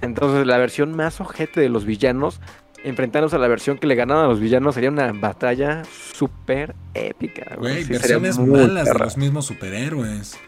Entonces 0.02 0.46
la 0.46 0.58
versión 0.58 0.94
más 0.94 1.20
ojete 1.20 1.60
de 1.60 1.68
los 1.68 1.84
villanos 1.84 2.40
enfrentarnos 2.84 3.34
a 3.34 3.38
la 3.38 3.48
versión 3.48 3.78
que 3.78 3.86
le 3.86 3.94
ganaron 3.94 4.24
a 4.24 4.28
los 4.28 4.40
villanos 4.40 4.74
sería 4.74 4.90
una 4.90 5.12
batalla 5.12 5.82
súper 6.12 6.74
épica. 6.94 7.56
Güey, 7.58 7.84
versiones 7.84 8.38
malas 8.38 8.86
de 8.86 8.94
los 8.98 9.16
mismos 9.16 9.46
superhéroes. 9.46 10.38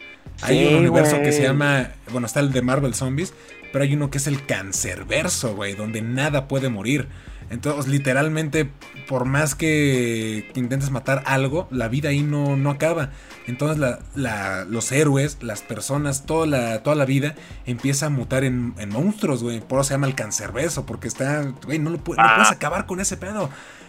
Hay 0.43 0.67
un 0.67 0.75
universo 0.77 1.17
que 1.19 1.33
se 1.33 1.43
llama, 1.43 1.91
bueno, 2.13 2.27
está 2.27 2.41
el 2.41 2.53
de 2.53 2.63
Marvel 2.63 2.95
Zombies, 2.95 3.35
pero 3.73 3.85
hay 3.85 3.95
uno 3.95 4.11
que 4.11 4.19
es 4.19 4.27
el 4.27 4.45
cancerverso, 4.47 5.55
güey, 5.55 5.75
donde 5.75 6.01
nada 6.03 6.49
puede 6.49 6.69
morir. 6.69 7.09
Entonces, 7.51 7.91
literalmente, 7.91 8.69
por 9.09 9.25
más 9.25 9.55
que, 9.55 10.51
intentes 10.55 10.91
matar 10.91 11.23
algo, 11.27 11.67
la 11.71 11.89
vida 11.89 12.11
ahí 12.11 12.23
no, 12.23 12.57
no 12.57 12.71
acaba. 12.71 13.11
Entonces, 13.49 13.97
los 14.15 14.93
héroes, 14.93 15.39
las 15.41 15.63
personas, 15.63 16.27
toda 16.27 16.47
la, 16.47 16.83
toda 16.83 16.95
la 16.95 17.07
vida 17.07 17.35
empieza 17.65 18.07
a 18.07 18.11
mutar 18.11 18.45
en, 18.45 18.75
monstruos, 18.91 19.43
güey. 19.43 19.61
Por 19.61 19.81
eso 19.81 19.89
se 19.89 19.95
llama 19.95 20.07
el 20.07 20.15
cancerverso, 20.15 20.85
porque 20.85 21.09
está, 21.09 21.51
güey, 21.65 21.79
no, 21.79 21.89
lo, 21.89 21.97
no 21.97 22.05
puedes 22.05 22.23
ah. 22.23 22.51
acabar 22.51 22.85
con 22.85 23.01
ese 23.01 23.17
pedo. 23.17 23.49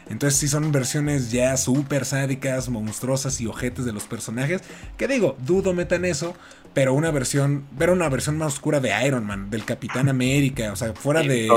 Entonces 0.10 0.40
sí 0.40 0.48
son 0.48 0.72
versiones 0.72 1.30
ya 1.30 1.58
súper 1.58 2.06
sádicas, 2.06 2.70
monstruosas 2.70 3.42
y 3.42 3.48
ojetes 3.48 3.84
de 3.84 3.92
los 3.92 4.06
personajes. 4.06 4.62
Que 4.98 5.10
digo, 5.10 5.36
dudo 5.46 5.74
metan 5.74 6.06
eso, 6.06 6.36
pero 6.74 6.94
una 6.94 7.12
versión, 7.12 7.66
ver 7.78 7.90
una 7.90 8.08
versión 8.08 8.38
más 8.38 8.54
oscura 8.54 8.80
de 8.80 8.94
Iron 9.06 9.26
Man, 9.26 9.50
del 9.50 9.66
Capitán 9.66 10.08
América, 10.08 10.72
o 10.72 10.78
sea, 10.78 10.94
fuera 10.94 11.22
de, 11.22 11.50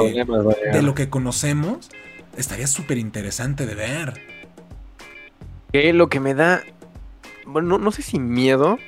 de 0.73 0.83
lo 0.83 0.95
que 0.97 1.09
conocemos, 1.09 1.89
estaría 2.37 2.67
súper 2.67 2.99
interesante 2.99 3.65
de 3.65 3.77
ver. 3.77 4.21
Que 5.73 5.93
lo 5.93 6.09
que 6.09 6.19
me 6.19 6.35
da, 6.35 6.63
bueno, 7.47 7.79
no, 7.79 7.91
sé 7.93 8.03
si 8.03 8.19
miedo, 8.19 8.79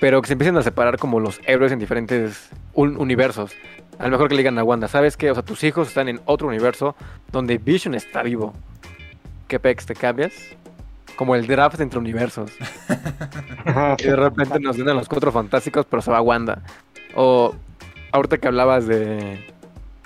pero 0.00 0.20
que 0.22 0.28
se 0.28 0.32
empiecen 0.34 0.56
a 0.56 0.62
separar 0.62 0.98
como 0.98 1.20
los 1.20 1.40
héroes 1.46 1.72
en 1.72 1.78
diferentes 1.78 2.50
universos. 2.74 3.52
A 3.98 4.04
lo 4.04 4.10
mejor 4.10 4.28
que 4.28 4.34
le 4.34 4.40
digan 4.40 4.58
a 4.58 4.64
Wanda, 4.64 4.88
¿sabes 4.88 5.16
qué? 5.16 5.30
O 5.30 5.34
sea, 5.34 5.42
tus 5.42 5.62
hijos 5.64 5.88
están 5.88 6.08
en 6.08 6.20
otro 6.24 6.48
universo 6.48 6.96
donde 7.30 7.58
Vision 7.58 7.94
está 7.94 8.22
vivo. 8.22 8.54
¿qué 9.50 9.58
pex 9.58 9.84
te 9.84 9.94
cambias? 9.94 10.32
Como 11.16 11.34
el 11.34 11.46
draft 11.46 11.80
entre 11.80 11.98
universos. 11.98 12.52
y 13.98 14.04
de 14.04 14.16
repente 14.16 14.60
nos 14.60 14.76
vienen 14.76 14.96
los 14.96 15.08
cuatro 15.08 15.32
fantásticos, 15.32 15.84
pero 15.84 16.00
se 16.00 16.10
va 16.10 16.22
Wanda. 16.22 16.62
O 17.14 17.54
ahorita 18.12 18.38
que 18.38 18.48
hablabas 18.48 18.86
de. 18.86 19.44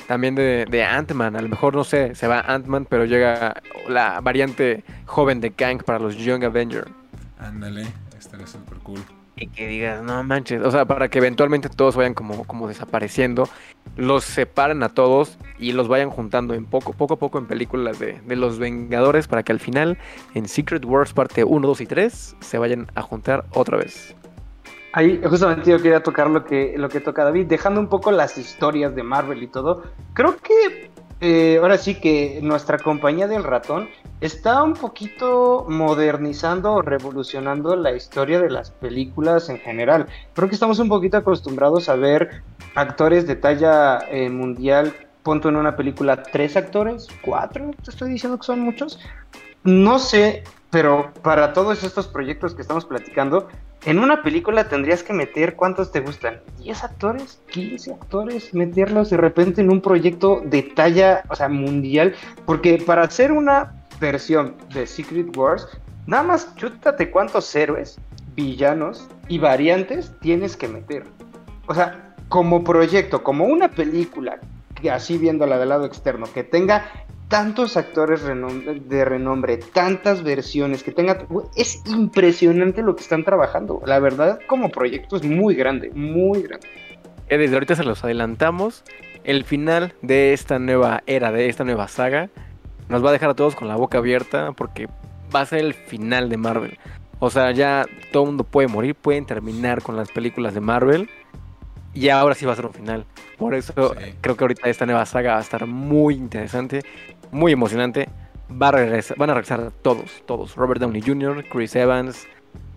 También 0.08 0.34
de, 0.34 0.66
de 0.68 0.84
Ant-Man, 0.84 1.36
a 1.36 1.40
lo 1.40 1.48
mejor 1.48 1.74
no 1.74 1.84
sé, 1.84 2.14
se 2.14 2.26
va 2.26 2.40
Ant-Man, 2.40 2.86
pero 2.90 3.06
llega 3.06 3.62
la 3.88 4.20
variante 4.20 4.84
joven 5.06 5.40
de 5.40 5.52
Kang 5.52 5.82
para 5.82 5.98
los 5.98 6.16
Young 6.16 6.44
Avengers. 6.44 6.90
Ándale, 7.38 7.86
estaría 8.18 8.46
súper 8.46 8.78
cool. 8.78 9.00
Y 9.36 9.48
que 9.48 9.66
digas, 9.66 10.02
no 10.02 10.22
manches, 10.22 10.62
o 10.62 10.70
sea, 10.70 10.84
para 10.84 11.08
que 11.08 11.18
eventualmente 11.18 11.68
todos 11.68 11.96
vayan 11.96 12.14
como, 12.14 12.44
como 12.44 12.68
desapareciendo, 12.68 13.48
los 13.96 14.22
separen 14.24 14.82
a 14.84 14.90
todos 14.90 15.38
y 15.58 15.72
los 15.72 15.88
vayan 15.88 16.10
juntando 16.10 16.54
en 16.54 16.66
poco, 16.66 16.92
poco 16.92 17.14
a 17.14 17.18
poco 17.18 17.38
en 17.38 17.46
películas 17.46 17.98
de, 17.98 18.20
los 18.36 18.58
Vengadores 18.60 19.26
para 19.26 19.42
que 19.42 19.50
al 19.50 19.58
final, 19.58 19.98
en 20.34 20.46
Secret 20.46 20.84
Wars 20.84 21.12
parte 21.12 21.42
1, 21.42 21.66
2 21.66 21.80
y 21.80 21.86
3, 21.86 22.36
se 22.38 22.58
vayan 22.58 22.86
a 22.94 23.02
juntar 23.02 23.44
otra 23.50 23.76
vez. 23.76 24.14
Ahí 24.92 25.20
justamente 25.28 25.68
yo 25.68 25.82
quería 25.82 26.04
tocar 26.04 26.30
lo 26.30 26.44
que, 26.44 26.74
lo 26.76 26.88
que 26.88 27.00
toca 27.00 27.24
David, 27.24 27.46
dejando 27.46 27.80
un 27.80 27.88
poco 27.88 28.12
las 28.12 28.38
historias 28.38 28.94
de 28.94 29.02
Marvel 29.02 29.42
y 29.42 29.48
todo. 29.48 29.82
Creo 30.12 30.36
que 30.36 30.92
eh, 31.20 31.58
ahora 31.60 31.78
sí 31.78 31.94
que 31.94 32.40
nuestra 32.42 32.78
compañía 32.78 33.28
del 33.28 33.44
ratón 33.44 33.88
está 34.20 34.62
un 34.62 34.74
poquito 34.74 35.66
modernizando 35.68 36.74
o 36.74 36.82
revolucionando 36.82 37.76
la 37.76 37.92
historia 37.92 38.40
de 38.40 38.50
las 38.50 38.70
películas 38.70 39.48
en 39.48 39.58
general. 39.58 40.06
Creo 40.34 40.48
que 40.48 40.54
estamos 40.54 40.78
un 40.78 40.88
poquito 40.88 41.16
acostumbrados 41.16 41.88
a 41.88 41.96
ver 41.96 42.42
actores 42.74 43.26
de 43.26 43.36
talla 43.36 43.98
eh, 44.10 44.28
mundial, 44.28 44.94
punto 45.22 45.48
en 45.48 45.56
una 45.56 45.76
película, 45.76 46.22
tres 46.22 46.56
actores, 46.56 47.08
cuatro, 47.22 47.70
te 47.82 47.90
estoy 47.90 48.10
diciendo 48.10 48.38
que 48.38 48.44
son 48.44 48.60
muchos. 48.60 48.98
No 49.62 49.98
sé, 49.98 50.44
pero 50.70 51.12
para 51.22 51.52
todos 51.52 51.84
estos 51.84 52.08
proyectos 52.08 52.54
que 52.54 52.62
estamos 52.62 52.84
platicando, 52.84 53.48
en 53.86 53.98
una 53.98 54.22
película 54.22 54.68
tendrías 54.68 55.02
que 55.02 55.12
meter, 55.12 55.56
¿cuántos 55.56 55.92
te 55.92 56.00
gustan? 56.00 56.40
¿10 56.58 56.84
actores? 56.84 57.38
¿15 57.52 57.92
actores? 57.92 58.54
Meterlos 58.54 59.10
de 59.10 59.18
repente 59.18 59.60
en 59.60 59.70
un 59.70 59.82
proyecto 59.82 60.40
de 60.44 60.62
talla, 60.62 61.22
o 61.28 61.34
sea, 61.34 61.48
mundial. 61.48 62.14
Porque 62.46 62.82
para 62.84 63.02
hacer 63.02 63.30
una 63.30 63.74
versión 64.00 64.54
de 64.72 64.86
Secret 64.86 65.36
Wars, 65.36 65.68
nada 66.06 66.22
más 66.22 66.54
chútate 66.56 67.10
cuántos 67.10 67.54
héroes, 67.54 67.98
villanos 68.34 69.08
y 69.28 69.38
variantes 69.38 70.12
tienes 70.20 70.56
que 70.56 70.68
meter. 70.68 71.04
O 71.66 71.74
sea, 71.74 72.14
como 72.28 72.64
proyecto, 72.64 73.22
como 73.22 73.44
una 73.44 73.68
película, 73.70 74.38
así 74.88 75.18
viéndola 75.18 75.58
del 75.58 75.70
lado 75.70 75.84
externo, 75.84 76.26
que 76.32 76.44
tenga 76.44 76.90
tantos 77.28 77.76
actores 77.76 78.22
de 78.24 79.04
renombre, 79.04 79.56
tantas 79.56 80.22
versiones 80.22 80.82
que 80.82 80.92
tenga. 80.92 81.26
Es 81.56 81.82
impresionante 81.86 82.82
lo 82.82 82.94
que 82.96 83.02
están 83.02 83.24
trabajando. 83.24 83.82
La 83.86 83.98
verdad, 83.98 84.38
como 84.46 84.68
proyecto 84.70 85.16
es 85.16 85.24
muy 85.24 85.54
grande, 85.54 85.90
muy 85.94 86.42
grande. 86.42 86.66
Eh, 87.28 87.38
desde 87.38 87.54
ahorita 87.54 87.74
se 87.74 87.84
los 87.84 88.04
adelantamos. 88.04 88.84
El 89.24 89.44
final 89.44 89.94
de 90.02 90.32
esta 90.32 90.58
nueva 90.58 91.02
era, 91.06 91.32
de 91.32 91.48
esta 91.48 91.64
nueva 91.64 91.88
saga, 91.88 92.28
nos 92.88 93.04
va 93.04 93.08
a 93.08 93.12
dejar 93.12 93.30
a 93.30 93.34
todos 93.34 93.56
con 93.56 93.68
la 93.68 93.76
boca 93.76 93.98
abierta 93.98 94.52
porque 94.52 94.88
va 95.34 95.40
a 95.40 95.46
ser 95.46 95.60
el 95.60 95.74
final 95.74 96.28
de 96.28 96.36
Marvel. 96.36 96.78
O 97.18 97.30
sea, 97.30 97.50
ya 97.52 97.86
todo 98.12 98.24
el 98.24 98.28
mundo 98.28 98.44
puede 98.44 98.68
morir, 98.68 98.94
pueden 98.94 99.24
terminar 99.24 99.82
con 99.82 99.96
las 99.96 100.10
películas 100.10 100.54
de 100.54 100.60
Marvel. 100.60 101.08
Y 101.94 102.08
ahora 102.08 102.34
sí 102.34 102.44
va 102.44 102.52
a 102.52 102.56
ser 102.56 102.66
un 102.66 102.72
final. 102.74 103.06
Por 103.38 103.54
eso 103.54 103.72
creo 104.20 104.36
que 104.36 104.44
ahorita 104.44 104.68
esta 104.68 104.84
nueva 104.86 105.06
saga 105.06 105.32
va 105.32 105.38
a 105.38 105.42
estar 105.42 105.66
muy 105.66 106.14
interesante 106.14 106.82
muy 107.30 107.52
emocionante. 107.52 108.08
va 108.60 108.68
a 108.68 108.72
regresar, 108.72 109.16
van 109.16 109.30
a 109.30 109.34
regresar 109.34 109.72
todos, 109.82 110.22
todos. 110.26 110.54
Robert 110.54 110.80
Downey 110.80 111.02
Jr., 111.02 111.44
Chris 111.50 111.74
Evans, 111.74 112.26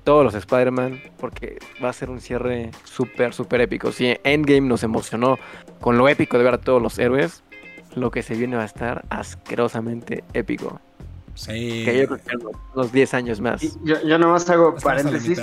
todos 0.03 0.23
los 0.23 0.33
Spider-Man, 0.33 1.01
porque 1.19 1.59
va 1.83 1.89
a 1.89 1.93
ser 1.93 2.09
un 2.09 2.19
cierre 2.21 2.71
súper, 2.85 3.33
súper 3.33 3.61
épico. 3.61 3.91
Si 3.91 4.15
Endgame 4.23 4.61
nos 4.61 4.81
emocionó 4.83 5.37
con 5.81 5.97
lo 5.97 6.07
épico 6.09 6.37
de 6.37 6.43
ver 6.45 6.53
a 6.55 6.57
todos 6.59 6.81
los 6.81 6.97
héroes, 6.97 7.43
lo 7.95 8.09
que 8.11 8.23
se 8.23 8.33
viene 8.35 8.55
va 8.55 8.63
a 8.63 8.65
estar 8.65 9.05
asquerosamente 9.09 10.23
épico. 10.33 10.79
Sí. 11.35 11.83
Que 11.85 11.99
yo 11.99 12.07
creo 12.07 12.17
que 12.23 12.35
unos- 12.37 12.55
unos 12.73 12.91
10 12.91 13.13
años 13.13 13.41
más. 13.41 13.61
Y 13.63 13.71
Yo, 13.83 14.01
yo 14.03 14.17
nomás 14.17 14.49
hago 14.49 14.73
paréntesis. 14.75 15.39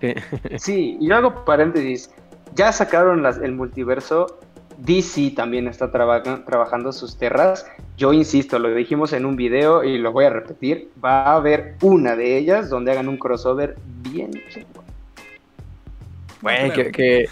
Sí. 0.00 0.14
Sí, 0.58 0.98
yo 1.00 1.16
hago 1.16 1.44
paréntesis. 1.44 2.10
Ya 2.54 2.72
sacaron 2.72 3.22
las- 3.22 3.38
el 3.38 3.52
multiverso. 3.52 4.38
DC 4.78 5.32
también 5.36 5.68
está 5.68 5.90
traba- 5.92 6.22
trabajando 6.22 6.92
sus 6.92 7.16
terras. 7.18 7.66
Yo 7.98 8.12
insisto, 8.14 8.58
lo 8.58 8.74
dijimos 8.74 9.12
en 9.12 9.26
un 9.26 9.36
video 9.36 9.84
y 9.84 9.98
lo 9.98 10.10
voy 10.12 10.24
a 10.24 10.30
repetir. 10.30 10.90
Va 11.04 11.24
a 11.24 11.34
haber 11.36 11.76
una 11.82 12.16
de 12.16 12.38
ellas 12.38 12.70
donde 12.70 12.92
hagan 12.92 13.08
un 13.08 13.18
crossover 13.18 13.76
bien. 14.02 14.30
chingón. 14.48 14.84
Güey, 16.40 16.70
Claro. 16.70 16.74
que, 16.74 16.90
que, 16.92 17.28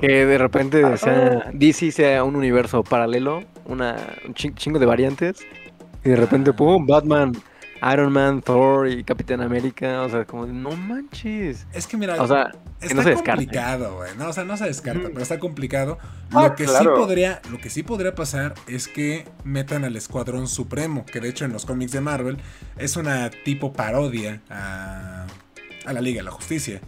que 0.00 0.24
de 0.26 0.38
repente 0.38 0.96
sea, 0.96 1.50
DC 1.52 1.90
sea 1.92 2.24
un 2.24 2.34
universo 2.36 2.82
paralelo, 2.82 3.42
una, 3.66 3.96
un 4.26 4.32
chin- 4.32 4.54
chingo 4.54 4.78
de 4.78 4.86
variantes, 4.86 5.46
y 6.02 6.08
de 6.08 6.16
repente, 6.16 6.54
pum, 6.54 6.86
Batman, 6.86 7.32
Iron 7.92 8.12
Man, 8.12 8.42
Thor 8.42 8.88
y 8.88 9.04
Capitán 9.04 9.40
América, 9.40 10.02
o 10.02 10.08
sea, 10.08 10.24
como, 10.24 10.46
no 10.46 10.70
manches. 10.72 11.66
Es 11.72 11.86
que 11.86 11.96
mira, 11.96 12.20
O 12.22 12.26
sea, 12.26 12.50
que 12.80 12.86
está 12.86 12.94
no 12.96 13.02
se 13.02 13.10
descarte. 13.10 13.44
complicado, 13.44 13.96
güey. 13.96 14.10
No, 14.16 14.28
o 14.28 14.32
sea, 14.32 14.44
no 14.44 14.56
se 14.56 14.64
descarta, 14.66 15.08
pero 15.08 15.20
está 15.20 15.38
complicado. 15.38 15.98
Ah, 16.32 16.48
lo 16.48 16.54
que 16.54 16.66
sí 16.66 16.84
podría, 16.84 17.40
lo 17.50 17.58
que 17.58 17.70
sí 17.70 17.82
podría 17.82 18.14
pasar 18.14 18.54
es 18.66 18.88
que 18.88 19.26
metan 19.44 19.84
al 19.84 19.96
Escuadrón 19.96 20.48
Supremo, 20.48 21.04
que 21.06 21.20
de 21.20 21.28
hecho 21.28 21.44
en 21.44 21.52
los 21.52 21.64
cómics 21.66 21.92
de 21.92 22.00
Marvel 22.00 22.38
es 22.76 22.96
una 22.96 23.30
tipo 23.30 23.72
parodia 23.72 24.40
a, 24.50 25.26
a 25.86 25.92
la 25.92 26.00
Liga 26.00 26.18
de 26.18 26.24
la 26.24 26.30
Justicia. 26.32 26.80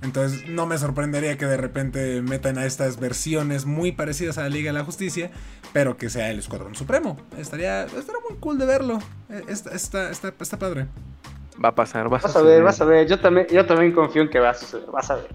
Entonces 0.00 0.48
no 0.48 0.64
me 0.66 0.78
sorprendería 0.78 1.36
que 1.36 1.46
de 1.46 1.56
repente 1.56 2.22
metan 2.22 2.56
a 2.56 2.64
estas 2.66 3.00
versiones 3.00 3.64
muy 3.66 3.90
parecidas 3.90 4.38
a 4.38 4.42
la 4.42 4.48
Liga 4.48 4.68
de 4.72 4.78
la 4.78 4.84
Justicia, 4.84 5.32
pero 5.72 5.96
que 5.96 6.08
sea 6.10 6.30
el 6.30 6.38
Escuadrón 6.38 6.74
Supremo. 6.74 7.16
Estaría, 7.36 7.84
estaría 7.84 8.20
muy 8.28 8.38
cool 8.38 8.58
de 8.58 8.66
verlo. 8.66 8.98
Eh, 9.30 9.42
Está, 9.48 9.70
está, 9.74 10.10
está, 10.10 10.32
está 10.40 10.58
padre. 10.58 10.86
va 11.62 11.70
a 11.70 11.74
pasar, 11.74 12.04
va 12.12 12.18
a 12.18 12.20
Vas 12.20 12.36
a 12.36 12.42
ver, 12.42 12.62
vas 12.62 12.80
a 12.80 12.84
ver. 12.84 13.06
Yo 13.06 13.18
también, 13.20 13.46
yo 13.48 13.66
también 13.66 13.92
confío 13.92 14.22
en 14.22 14.30
que 14.30 14.38
va 14.40 14.50
a 14.50 14.54
suceder. 14.54 14.86
Vas 14.90 15.10
a 15.10 15.16
ver. 15.16 15.28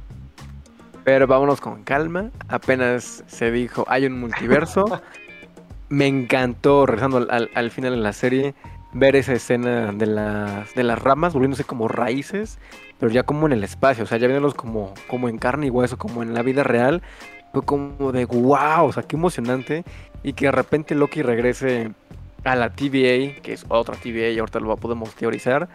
Pero 1.04 1.28
vámonos 1.28 1.60
con 1.60 1.84
calma. 1.84 2.30
Apenas 2.48 3.24
se 3.28 3.52
dijo, 3.52 3.86
hay 3.88 4.06
un 4.06 4.20
multiverso. 4.20 4.86
Me 5.90 6.08
encantó, 6.08 6.86
regresando 6.86 7.18
al, 7.18 7.28
al- 7.30 7.50
al 7.54 7.70
final 7.70 7.92
de 7.92 7.98
la 7.98 8.14
serie, 8.14 8.56
ver 8.94 9.16
esa 9.16 9.34
escena 9.34 9.92
de 9.92 10.08
las, 10.08 10.74
de 10.74 10.84
las 10.84 11.00
ramas 11.00 11.34
volviéndose 11.34 11.66
como 11.66 11.88
raíces, 11.88 12.58
pero 13.00 13.12
ya 13.12 13.24
como 13.24 13.46
en 13.46 13.52
el 13.54 13.64
espacio, 13.64 14.04
o 14.06 14.08
sea, 14.08 14.18
ya 14.18 14.28
viéndolos 14.28 14.56
como, 14.56 14.94
como 15.08 15.30
en 15.30 15.38
carne 15.38 15.68
y 15.68 15.70
hueso, 15.70 15.98
como 15.98 16.24
en 16.24 16.34
la 16.34 16.42
vida 16.42 16.64
real. 16.64 17.04
Fue 17.52 17.62
como 17.64 18.12
de 18.12 18.26
wow, 18.26 18.86
o 18.86 18.92
sea, 18.94 19.04
qué 19.04 19.16
emocionante. 19.16 19.84
Y 20.24 20.34
que 20.34 20.46
de 20.46 20.52
repente 20.52 20.96
Loki 20.96 21.22
regrese 21.22 21.92
a 22.44 22.56
la 22.56 22.70
TVA, 22.70 23.42
que 23.42 23.54
es 23.54 23.66
otra 23.68 23.96
TVA, 23.96 24.30
y 24.30 24.40
ahorita 24.40 24.60
lo 24.60 24.76
podemos 24.78 25.14
teorizar. 25.16 25.70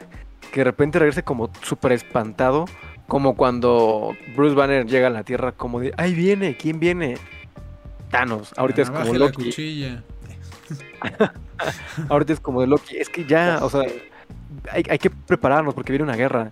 Que 0.53 0.61
de 0.61 0.65
repente 0.65 0.99
regrese 0.99 1.23
como 1.23 1.51
súper 1.63 1.93
espantado, 1.93 2.65
como 3.07 3.37
cuando 3.37 4.15
Bruce 4.35 4.55
Banner 4.55 4.87
llega 4.87 5.09
a 5.09 5.11
la 5.11 5.25
Tierra, 5.25 5.53
como 5.53 5.81
de, 5.81 5.93
ahí 5.97 6.15
viene, 6.15 6.57
¿quién 6.57 6.81
viene? 6.81 7.17
Thanos, 8.11 8.55
ahorita 8.57 8.83
es 8.83 8.91
como 8.91 9.13
Loki. 9.15 9.45
cuchilla. 9.45 10.03
Ahorita 12.09 12.33
es 12.33 12.41
como 12.41 12.61
de 12.61 12.67
Loki. 12.67 12.97
Es 12.97 13.09
que 13.09 13.25
ya, 13.25 13.59
o 13.63 13.71
sea, 13.71 13.83
hay, 14.71 14.83
hay 14.89 14.99
que 14.99 15.11
prepararnos 15.11 15.75
porque 15.75 15.93
viene 15.93 16.05
una 16.05 16.17
guerra. 16.17 16.51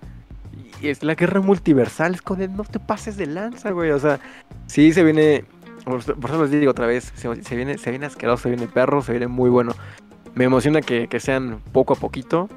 Y 0.81 0.89
es 0.89 1.03
la 1.03 1.15
guerra 1.15 1.41
multiversal. 1.41 2.15
Es 2.15 2.23
como 2.23 2.41
de 2.41 2.49
no 2.49 2.65
te 2.65 2.79
pases 2.79 3.17
de 3.17 3.27
lanza, 3.27 3.71
güey. 3.71 3.91
O 3.91 3.99
sea, 3.99 4.21
sí 4.67 4.93
se 4.93 5.03
viene. 5.03 5.45
Por 5.87 6.01
eso 6.01 6.43
les 6.43 6.51
digo 6.51 6.71
otra 6.73 6.87
vez: 6.87 7.13
se, 7.15 7.43
se 7.43 7.57
viene, 7.57 7.79
se 7.79 7.91
viene 7.91 8.07
asqueroso, 8.07 8.43
se 8.43 8.49
viene 8.51 8.67
perro, 8.67 9.03
se 9.03 9.13
viene 9.13 9.29
muy 9.29 9.49
bueno. 9.49 9.73
Me 10.35 10.45
emociona 10.45 10.83
que, 10.83 11.07
que 11.09 11.21
sean 11.21 11.61
poco 11.73 11.95
a 11.95 11.97
poquito. 11.97 12.49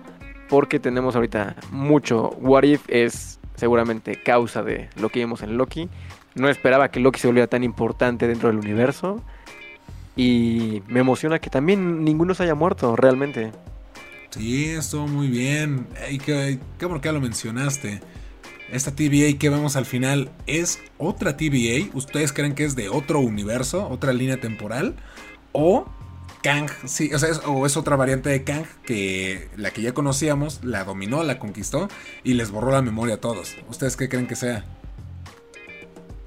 Porque 0.50 0.80
tenemos 0.80 1.16
ahorita 1.16 1.56
mucho. 1.72 2.32
What 2.40 2.64
If 2.64 2.82
es 2.88 3.40
seguramente 3.56 4.20
causa 4.22 4.64
de 4.64 4.90
lo 5.00 5.10
que 5.10 5.20
vimos 5.20 5.44
en 5.44 5.58
Loki. 5.58 5.88
No 6.34 6.50
esperaba 6.50 6.90
que 6.90 7.00
Loki 7.00 7.20
se 7.20 7.28
volviera 7.28 7.46
tan 7.46 7.64
importante 7.64 8.28
dentro 8.28 8.50
del 8.50 8.58
universo. 8.58 9.24
Y 10.16 10.82
me 10.88 11.02
emociona 11.02 11.38
que 11.38 11.52
también 11.52 12.04
ninguno 12.04 12.34
se 12.34 12.44
haya 12.44 12.56
muerto, 12.56 12.96
realmente. 12.96 13.52
Sí, 14.32 14.66
estuvo 14.72 15.08
muy 15.08 15.28
bien. 15.28 15.86
Y 16.10 16.18
qué, 16.18 16.60
qué 16.80 17.12
lo 17.12 17.22
mencionaste. 17.22 18.02
Esta 18.72 18.96
TVA 18.96 19.38
que 19.40 19.50
vemos 19.50 19.76
al 19.76 19.86
final 19.86 20.30
es 20.46 20.80
otra 20.98 21.38
TVA. 21.38 21.90
¿Ustedes 21.94 22.32
creen 22.32 22.54
que 22.54 22.66
es 22.66 22.76
de 22.76 22.90
otro 22.90 23.20
universo, 23.20 23.88
otra 23.90 24.14
línea 24.14 24.40
temporal? 24.40 24.96
O 25.54 25.88
Kang, 26.44 26.70
sí, 26.86 27.12
o 27.14 27.20
sea, 27.20 27.30
es, 27.30 27.42
o 27.46 27.66
es 27.66 27.76
otra 27.78 27.96
variante 27.96 28.30
de 28.30 28.44
Kang 28.44 28.66
que 28.86 29.50
la 29.58 29.72
que 29.72 29.82
ya 29.82 29.94
conocíamos, 29.94 30.64
la 30.64 30.84
dominó, 30.84 31.24
la 31.24 31.40
conquistó 31.40 31.90
y 32.24 32.34
les 32.34 32.52
borró 32.52 32.72
la 32.72 32.84
memoria 32.84 33.16
a 33.16 33.18
todos. 33.18 33.58
¿Ustedes 33.70 33.98
qué 33.98 34.08
creen 34.08 34.28
que 34.28 34.36
sea? 34.36 34.64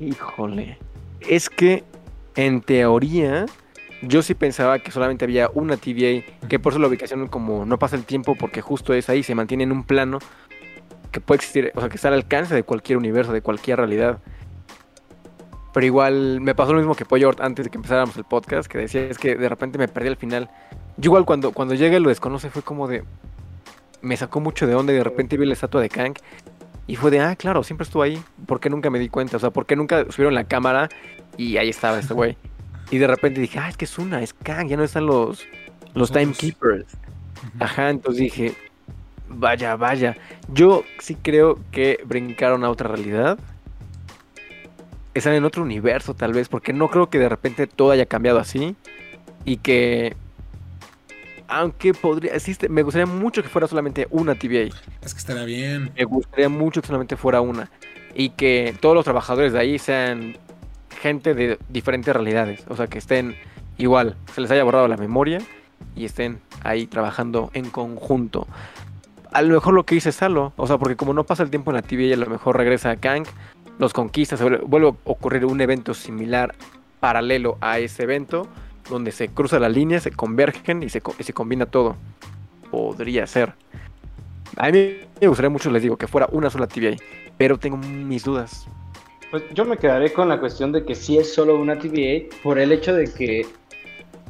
Híjole. 0.00 0.78
Es 1.20 1.48
que, 1.48 1.84
en 2.34 2.60
teoría, 2.60 3.46
yo 4.02 4.20
sí 4.22 4.34
pensaba 4.34 4.80
que 4.80 4.90
solamente 4.90 5.24
había 5.24 5.48
una 5.54 5.76
TVA, 5.76 6.24
que 6.48 6.58
por 6.58 6.72
eso 6.72 6.80
la 6.80 6.88
ubicación 6.88 7.28
como 7.28 7.64
no 7.64 7.78
pasa 7.78 7.94
el 7.94 8.04
tiempo 8.04 8.34
porque 8.34 8.60
justo 8.60 8.92
es 8.94 9.08
ahí, 9.08 9.22
se 9.22 9.36
mantiene 9.36 9.62
en 9.62 9.72
un 9.72 9.84
plano 9.84 10.18
que 11.12 11.20
puede 11.20 11.36
existir, 11.36 11.70
o 11.74 11.80
sea, 11.80 11.88
que 11.88 11.96
está 11.96 12.08
al 12.08 12.14
alcance 12.14 12.54
de 12.54 12.64
cualquier 12.64 12.98
universo, 12.98 13.32
de 13.32 13.42
cualquier 13.42 13.78
realidad. 13.78 14.18
Pero 15.72 15.86
igual 15.86 16.40
me 16.40 16.54
pasó 16.54 16.72
lo 16.72 16.78
mismo 16.78 16.94
que 16.94 17.04
Pollo 17.04 17.30
antes 17.38 17.64
de 17.64 17.70
que 17.70 17.78
empezáramos 17.78 18.16
el 18.16 18.24
podcast, 18.24 18.68
que 18.68 18.78
decía 18.78 19.02
es 19.02 19.18
que 19.18 19.36
de 19.36 19.48
repente 19.48 19.78
me 19.78 19.88
perdí 19.88 20.08
al 20.08 20.16
final. 20.16 20.50
Yo 20.96 21.08
igual 21.08 21.24
cuando, 21.24 21.52
cuando 21.52 21.74
llega 21.74 21.96
y 21.96 22.00
lo 22.00 22.08
desconoce 22.08 22.50
fue 22.50 22.62
como 22.62 22.88
de... 22.88 23.04
Me 24.02 24.16
sacó 24.16 24.40
mucho 24.40 24.66
de 24.66 24.74
onda 24.74 24.92
y 24.92 24.96
de 24.96 25.04
repente 25.04 25.36
vi 25.36 25.46
la 25.46 25.52
estatua 25.52 25.80
de 25.80 25.88
Kang 25.88 26.14
y 26.86 26.96
fue 26.96 27.10
de, 27.10 27.20
ah, 27.20 27.36
claro, 27.36 27.62
siempre 27.62 27.84
estuvo 27.84 28.02
ahí. 28.02 28.20
¿Por 28.46 28.58
qué 28.58 28.68
nunca 28.68 28.90
me 28.90 28.98
di 28.98 29.08
cuenta? 29.08 29.36
O 29.36 29.40
sea, 29.40 29.50
¿por 29.50 29.64
qué 29.64 29.76
nunca 29.76 30.04
subieron 30.10 30.34
la 30.34 30.44
cámara 30.44 30.88
y 31.36 31.56
ahí 31.56 31.68
estaba 31.68 31.98
este 31.98 32.12
güey? 32.12 32.36
Y 32.90 32.98
de 32.98 33.06
repente 33.06 33.40
dije, 33.40 33.58
ah, 33.58 33.68
es 33.68 33.76
que 33.76 33.84
es 33.84 33.98
una, 33.98 34.22
es 34.22 34.34
Kang, 34.34 34.68
ya 34.68 34.76
no 34.76 34.82
están 34.82 35.06
los, 35.06 35.46
los 35.94 36.10
timekeepers. 36.10 36.86
Ajá, 37.60 37.90
entonces 37.90 38.22
dije, 38.22 38.54
vaya, 39.32 39.76
vaya. 39.76 40.16
Yo 40.52 40.84
sí 40.98 41.16
creo 41.16 41.58
que 41.70 42.00
brincaron 42.04 42.64
a 42.64 42.70
otra 42.70 42.88
realidad. 42.88 43.38
Están 45.14 45.34
en 45.34 45.44
otro 45.44 45.62
universo 45.62 46.14
tal 46.14 46.32
vez, 46.32 46.48
porque 46.48 46.72
no 46.72 46.88
creo 46.88 47.10
que 47.10 47.18
de 47.18 47.28
repente 47.28 47.66
todo 47.66 47.90
haya 47.90 48.06
cambiado 48.06 48.38
así. 48.38 48.76
Y 49.44 49.58
que... 49.58 50.16
Aunque 51.48 51.92
podría... 51.92 52.32
existe- 52.34 52.68
me 52.68 52.82
gustaría 52.82 53.06
mucho 53.06 53.42
que 53.42 53.48
fuera 53.48 53.66
solamente 53.66 54.06
una 54.10 54.34
TVA. 54.34 54.74
Es 55.02 55.12
que 55.12 55.18
estaría 55.18 55.44
bien. 55.44 55.92
Me 55.96 56.04
gustaría 56.04 56.48
mucho 56.48 56.80
que 56.80 56.86
solamente 56.86 57.16
fuera 57.16 57.40
una. 57.42 57.68
Y 58.14 58.30
que 58.30 58.74
todos 58.80 58.94
los 58.94 59.04
trabajadores 59.04 59.52
de 59.52 59.58
ahí 59.58 59.78
sean 59.78 60.36
gente 61.00 61.34
de 61.34 61.58
diferentes 61.68 62.14
realidades. 62.14 62.64
O 62.68 62.76
sea, 62.76 62.86
que 62.86 62.98
estén 62.98 63.36
igual, 63.76 64.16
se 64.34 64.40
les 64.40 64.50
haya 64.50 64.64
borrado 64.64 64.88
la 64.88 64.96
memoria 64.96 65.40
y 65.96 66.04
estén 66.04 66.40
ahí 66.62 66.86
trabajando 66.86 67.50
en 67.52 67.68
conjunto. 67.68 68.46
A 69.32 69.40
lo 69.40 69.54
mejor 69.54 69.72
lo 69.72 69.84
que 69.84 69.94
dice 69.94 70.12
Salo, 70.12 70.52
o 70.56 70.66
sea, 70.66 70.76
porque 70.76 70.96
como 70.96 71.14
no 71.14 71.24
pasa 71.24 71.42
el 71.42 71.50
tiempo 71.50 71.70
en 71.70 71.76
la 71.76 71.82
TV 71.82 72.04
y 72.04 72.12
a 72.12 72.16
lo 72.16 72.26
mejor 72.26 72.56
regresa 72.56 72.90
a 72.90 72.96
Kang, 72.96 73.24
los 73.78 73.94
conquista, 73.94 74.36
vuelve, 74.66 74.88
a 74.88 74.94
ocurrir 75.04 75.46
un 75.46 75.60
evento 75.60 75.94
similar, 75.94 76.54
paralelo 77.00 77.56
a 77.60 77.78
ese 77.78 78.02
evento, 78.02 78.46
donde 78.90 79.10
se 79.10 79.28
cruza 79.28 79.58
la 79.58 79.70
línea, 79.70 80.00
se 80.00 80.10
convergen 80.10 80.82
y 80.82 80.90
se, 80.90 81.02
se 81.20 81.32
combina 81.32 81.66
todo. 81.66 81.96
Podría 82.70 83.26
ser. 83.26 83.54
A 84.56 84.70
mí 84.70 84.96
me 85.20 85.28
gustaría 85.28 85.50
mucho, 85.50 85.70
les 85.70 85.82
digo, 85.82 85.96
que 85.96 86.06
fuera 86.06 86.28
una 86.30 86.50
sola 86.50 86.66
TVA, 86.66 86.96
pero 87.38 87.58
tengo 87.58 87.78
mis 87.78 88.24
dudas. 88.24 88.66
Pues 89.30 89.44
yo 89.54 89.64
me 89.64 89.78
quedaré 89.78 90.12
con 90.12 90.28
la 90.28 90.38
cuestión 90.38 90.72
de 90.72 90.84
que 90.84 90.94
sí 90.94 91.16
es 91.16 91.32
solo 91.32 91.58
una 91.58 91.78
TVA 91.78 92.28
por 92.42 92.58
el 92.58 92.70
hecho 92.70 92.94
de 92.94 93.10
que 93.10 93.46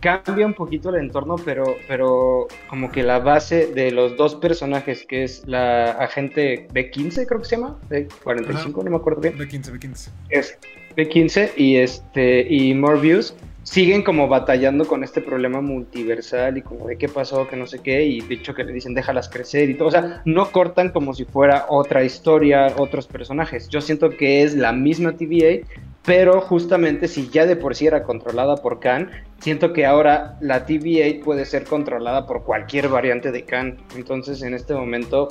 cambia 0.02 0.44
un 0.44 0.52
poquito 0.52 0.90
el 0.90 0.96
entorno, 0.96 1.36
pero, 1.36 1.76
pero 1.88 2.48
como 2.68 2.90
que 2.90 3.02
la 3.02 3.20
base 3.20 3.68
de 3.68 3.92
los 3.92 4.16
dos 4.16 4.34
personajes, 4.34 5.06
que 5.06 5.22
es 5.22 5.46
la 5.46 5.92
agente 5.92 6.68
B15, 6.74 7.26
creo 7.26 7.40
que 7.40 7.46
se 7.46 7.56
llama, 7.56 7.78
B45, 7.88 8.84
no 8.84 8.90
me 8.90 8.96
acuerdo 8.96 9.22
bien, 9.22 9.38
B15, 9.38 9.78
B15. 9.78 10.10
es 10.28 10.58
B15 10.96 11.52
y 11.56 11.76
este 11.76 12.46
y 12.52 12.74
Morbius 12.74 13.34
siguen 13.62 14.02
como 14.02 14.26
batallando 14.26 14.86
con 14.86 15.04
este 15.04 15.20
problema 15.20 15.60
multiversal 15.60 16.58
y 16.58 16.62
como 16.62 16.88
de 16.88 16.98
qué 16.98 17.08
pasó, 17.08 17.46
que 17.48 17.56
no 17.56 17.66
sé 17.66 17.78
qué, 17.78 18.04
y 18.04 18.20
de 18.20 18.34
hecho 18.34 18.54
que 18.54 18.64
le 18.64 18.72
dicen 18.72 18.94
déjalas 18.94 19.28
crecer 19.28 19.70
y 19.70 19.74
todo, 19.74 19.88
o 19.88 19.90
sea, 19.92 20.20
no 20.24 20.50
cortan 20.50 20.90
como 20.90 21.14
si 21.14 21.24
fuera 21.24 21.66
otra 21.68 22.02
historia, 22.02 22.74
otros 22.76 23.06
personajes. 23.06 23.68
Yo 23.68 23.80
siento 23.80 24.10
que 24.10 24.42
es 24.42 24.54
la 24.54 24.72
misma 24.72 25.12
TVA, 25.12 25.64
pero 26.04 26.40
justamente 26.40 27.06
si 27.06 27.28
ya 27.28 27.46
de 27.46 27.56
por 27.56 27.76
sí 27.76 27.86
era 27.86 28.02
controlada 28.02 28.56
por 28.56 28.80
Khan, 28.80 29.10
siento 29.38 29.72
que 29.72 29.86
ahora 29.86 30.36
la 30.40 30.66
TVA 30.66 31.22
puede 31.24 31.44
ser 31.44 31.64
controlada 31.64 32.26
por 32.26 32.42
cualquier 32.42 32.88
variante 32.88 33.30
de 33.30 33.44
Khan. 33.44 33.78
Entonces 33.96 34.42
en 34.42 34.54
este 34.54 34.74
momento, 34.74 35.28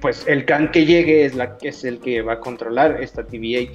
pues 0.00 0.26
el 0.26 0.46
Khan 0.46 0.70
que 0.70 0.86
llegue 0.86 1.26
es, 1.26 1.34
la, 1.34 1.56
es 1.60 1.84
el 1.84 1.98
que 2.00 2.22
va 2.22 2.34
a 2.34 2.40
controlar 2.40 3.02
esta 3.02 3.24
TVA. 3.24 3.70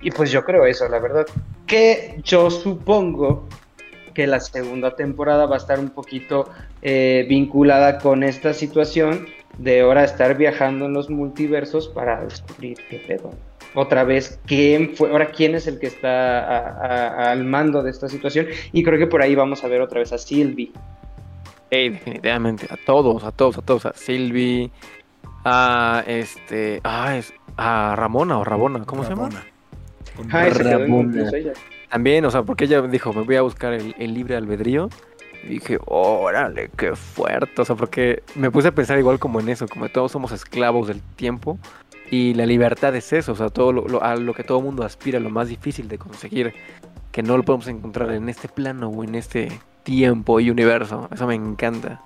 Y 0.00 0.10
pues 0.10 0.30
yo 0.32 0.44
creo 0.44 0.66
eso, 0.66 0.88
la 0.88 0.98
verdad. 0.98 1.26
Que 1.66 2.20
yo 2.24 2.50
supongo 2.50 3.48
que 4.12 4.26
la 4.26 4.40
segunda 4.40 4.96
temporada 4.96 5.46
va 5.46 5.54
a 5.54 5.58
estar 5.58 5.78
un 5.78 5.90
poquito 5.90 6.48
eh, 6.82 7.26
vinculada 7.28 7.98
con 7.98 8.22
esta 8.22 8.52
situación 8.52 9.26
de 9.58 9.80
ahora 9.80 10.04
estar 10.04 10.36
viajando 10.36 10.86
en 10.86 10.94
los 10.94 11.10
multiversos 11.10 11.88
para 11.88 12.24
descubrir 12.24 12.76
qué 12.90 12.98
pedo. 12.98 13.30
Otra 13.74 14.04
vez, 14.04 14.38
quién 14.46 14.94
fue, 14.94 15.10
ahora 15.10 15.30
quién 15.30 15.54
es 15.54 15.66
el 15.66 15.78
que 15.78 15.88
está 15.88 17.30
al 17.30 17.44
mando 17.44 17.82
de 17.82 17.90
esta 17.90 18.08
situación. 18.08 18.46
Y 18.72 18.84
creo 18.84 18.98
que 18.98 19.06
por 19.06 19.22
ahí 19.22 19.34
vamos 19.34 19.64
a 19.64 19.68
ver 19.68 19.80
otra 19.80 19.98
vez 19.98 20.12
a 20.12 20.18
Sylvie. 20.18 20.72
definitivamente, 21.70 22.66
a 22.70 22.76
todos, 22.76 23.24
a 23.24 23.32
todos, 23.32 23.58
a 23.58 23.62
todos, 23.62 23.86
a 23.86 23.92
Sylvie, 23.94 24.70
a 25.44 26.04
este, 26.06 26.80
ah, 26.84 27.16
es, 27.16 27.34
a 27.56 27.94
Ramona 27.96 28.38
o 28.38 28.44
Rabona, 28.44 28.84
¿cómo 28.84 29.02
se 29.02 29.10
llama? 29.10 29.30
Ah, 30.30 30.48
También, 31.90 32.24
o 32.24 32.30
sea, 32.30 32.42
porque 32.42 32.64
ella 32.64 32.82
dijo, 32.82 33.12
me 33.12 33.22
voy 33.22 33.36
a 33.36 33.42
buscar 33.42 33.72
el, 33.72 34.14
libre 34.14 34.36
albedrío. 34.36 34.88
Y 35.42 35.48
dije, 35.48 35.78
órale, 35.84 36.70
qué 36.76 36.96
fuerte. 36.96 37.60
O 37.60 37.64
sea, 37.64 37.76
porque 37.76 38.22
me 38.34 38.50
puse 38.50 38.68
a 38.68 38.72
pensar 38.72 38.98
igual 38.98 39.18
como 39.18 39.40
en 39.40 39.50
eso, 39.50 39.68
como 39.68 39.88
todos 39.88 40.12
somos 40.12 40.32
esclavos 40.32 40.88
del 40.88 41.02
tiempo. 41.16 41.58
Y 42.14 42.32
la 42.34 42.46
libertad 42.46 42.94
es 42.94 43.12
eso, 43.12 43.32
o 43.32 43.34
sea, 43.34 43.48
todo 43.48 43.72
lo, 43.72 44.02
a 44.04 44.14
lo 44.14 44.34
que 44.34 44.44
todo 44.44 44.60
mundo 44.60 44.84
aspira, 44.84 45.18
lo 45.18 45.30
más 45.30 45.48
difícil 45.48 45.88
de 45.88 45.98
conseguir, 45.98 46.54
que 47.10 47.24
no 47.24 47.36
lo 47.36 47.42
podemos 47.42 47.66
encontrar 47.66 48.12
en 48.12 48.28
este 48.28 48.48
plano 48.48 48.88
o 48.88 49.02
en 49.02 49.16
este 49.16 49.50
tiempo 49.82 50.38
y 50.38 50.50
universo. 50.50 51.08
Eso 51.12 51.26
me 51.26 51.34
encanta. 51.34 52.00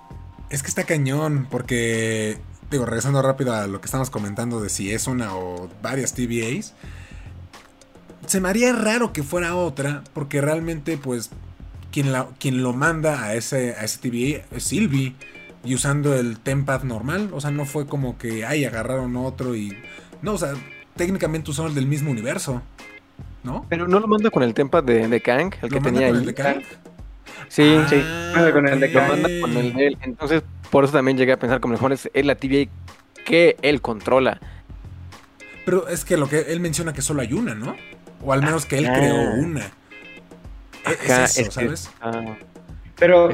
Es 0.49 0.63
que 0.63 0.69
está 0.69 0.83
cañón, 0.83 1.47
porque, 1.51 2.39
digo, 2.71 2.85
regresando 2.85 3.21
rápido 3.21 3.53
a 3.53 3.67
lo 3.67 3.81
que 3.81 3.85
estamos 3.85 4.09
comentando 4.09 4.59
de 4.61 4.69
si 4.69 4.91
es 4.91 5.05
una 5.05 5.35
o 5.35 5.69
varias 5.83 6.15
TVAs 6.15 6.73
se 8.25 8.39
me 8.41 8.49
haría 8.49 8.73
raro 8.73 9.13
que 9.13 9.23
fuera 9.23 9.55
otra, 9.55 10.03
porque 10.13 10.39
realmente, 10.41 10.97
pues, 10.97 11.31
quien, 11.91 12.11
la, 12.11 12.27
quien 12.39 12.61
lo 12.61 12.73
manda 12.73 13.23
a 13.23 13.33
ese, 13.33 13.73
a 13.73 13.83
ese 13.83 13.97
TVA 13.97 14.45
es 14.55 14.63
Sylvie, 14.63 15.15
y 15.63 15.75
usando 15.75 16.15
el 16.15 16.39
Tempad 16.39 16.83
normal, 16.83 17.29
o 17.33 17.41
sea, 17.41 17.51
no 17.51 17.65
fue 17.65 17.85
como 17.85 18.17
que, 18.17 18.45
ay, 18.45 18.65
agarraron 18.65 19.15
otro 19.17 19.55
y... 19.55 19.75
No, 20.21 20.33
o 20.33 20.37
sea, 20.37 20.53
técnicamente 20.95 21.51
usaron 21.51 21.71
el 21.71 21.75
del 21.75 21.87
mismo 21.87 22.11
universo, 22.11 22.61
¿no? 23.43 23.65
Pero 23.69 23.87
no 23.87 23.99
lo 23.99 24.07
manda 24.07 24.29
con 24.29 24.43
el 24.43 24.53
Tempad 24.53 24.83
de, 24.83 25.07
de 25.07 25.21
Kang, 25.21 25.53
el 25.61 25.69
que 25.69 25.81
tenía 25.81 26.07
ahí. 26.07 26.13
El 26.13 26.25
de 26.25 26.33
Kang? 26.33 26.61
Sí, 27.47 27.77
sí, 27.89 27.95
manda 28.33 28.51
con 28.53 28.67
el 28.67 28.79
de 28.79 28.91
Kang. 28.91 29.07
Lo 29.07 29.13
manda 29.13 29.41
con 29.41 29.57
el 29.57 29.73
de 29.73 29.87
él. 29.87 29.97
Entonces, 30.01 30.43
por 30.69 30.83
eso 30.83 30.93
también 30.93 31.17
llegué 31.17 31.33
a 31.33 31.39
pensar, 31.39 31.59
como 31.59 31.73
mejor 31.73 31.91
es, 31.93 32.09
es 32.13 32.25
la 32.25 32.35
TVA 32.35 32.69
que 33.25 33.57
él 33.61 33.81
controla. 33.81 34.39
Pero 35.65 35.87
es 35.87 36.05
que 36.05 36.17
lo 36.17 36.27
que 36.27 36.39
él 36.51 36.59
menciona 36.59 36.93
que 36.93 37.01
solo 37.01 37.21
hay 37.21 37.33
una, 37.33 37.53
¿no? 37.53 37.75
O 38.23 38.33
al 38.33 38.41
menos 38.41 38.65
que 38.65 38.77
él 38.77 38.85
creó 38.85 39.33
una. 39.35 39.71
E-, 40.85 40.97
es 41.05 41.37
eso, 41.37 41.51
¿sabes? 41.51 41.89
Pero 42.99 43.29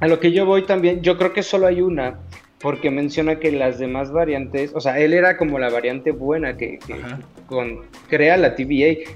a 0.00 0.08
lo 0.08 0.20
que 0.20 0.32
yo 0.32 0.44
voy 0.44 0.62
también, 0.62 1.02
yo 1.02 1.16
creo 1.16 1.32
que 1.32 1.42
solo 1.42 1.66
hay 1.66 1.80
una, 1.80 2.18
porque 2.60 2.90
menciona 2.90 3.38
que 3.38 3.52
las 3.52 3.78
demás 3.78 4.10
variantes, 4.10 4.72
o 4.74 4.80
sea, 4.80 4.98
él 4.98 5.14
era 5.14 5.36
como 5.36 5.58
la 5.58 5.70
variante 5.70 6.10
buena 6.10 6.56
que, 6.56 6.78
con, 7.46 7.82
crea 8.08 8.36
la 8.36 8.54
TVA. 8.54 9.10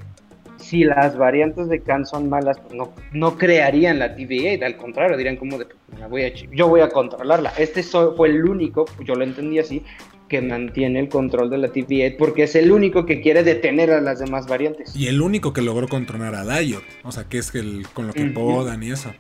Si 0.59 0.85
las 0.85 1.19
variantes 1.19 1.69
de 1.69 1.81
Khan 1.81 2.07
son 2.07 2.29
malas, 2.29 2.57
pues 2.61 2.75
no, 2.75 2.93
no 3.13 3.37
crearían 3.37 3.99
la 3.99 4.15
TVA, 4.15 4.65
al 4.65 4.77
contrario, 4.77 5.17
dirían 5.17 5.37
como 5.37 5.59
de, 5.59 5.67
voy 6.09 6.23
a, 6.23 6.33
yo 6.33 6.69
voy 6.69 6.81
a 6.81 6.89
controlarla. 6.89 7.53
Este 7.59 7.83
fue 7.83 8.29
el 8.29 8.45
único, 8.45 8.85
yo 9.05 9.17
lo 9.17 9.25
entendí 9.25 9.59
así, 9.59 9.83
que 10.29 10.41
mantiene 10.41 11.01
el 11.01 11.09
control 11.09 11.51
de 11.51 11.59
la 11.59 11.69
TVA 11.69 12.17
porque 12.17 12.45
es 12.45 12.55
el 12.55 12.73
único 12.73 13.05
que 13.05 13.21
quiere 13.21 13.43
detener 13.43 13.91
a 13.91 14.01
las 14.01 14.21
demás 14.21 14.47
variantes. 14.47 14.95
Y 14.97 15.09
el 15.09 15.21
único 15.21 15.53
que 15.53 15.61
logró 15.61 15.89
controlar 15.89 16.37
a 16.37 16.45
Dayot, 16.45 16.85
o 17.03 17.11
sea, 17.13 17.25
que 17.25 17.39
es 17.39 17.55
el, 17.55 17.87
con 17.93 18.07
lo 18.07 18.13
que 18.15 18.25
podan 18.27 18.83
y 18.83 18.93
eso. 18.93 19.13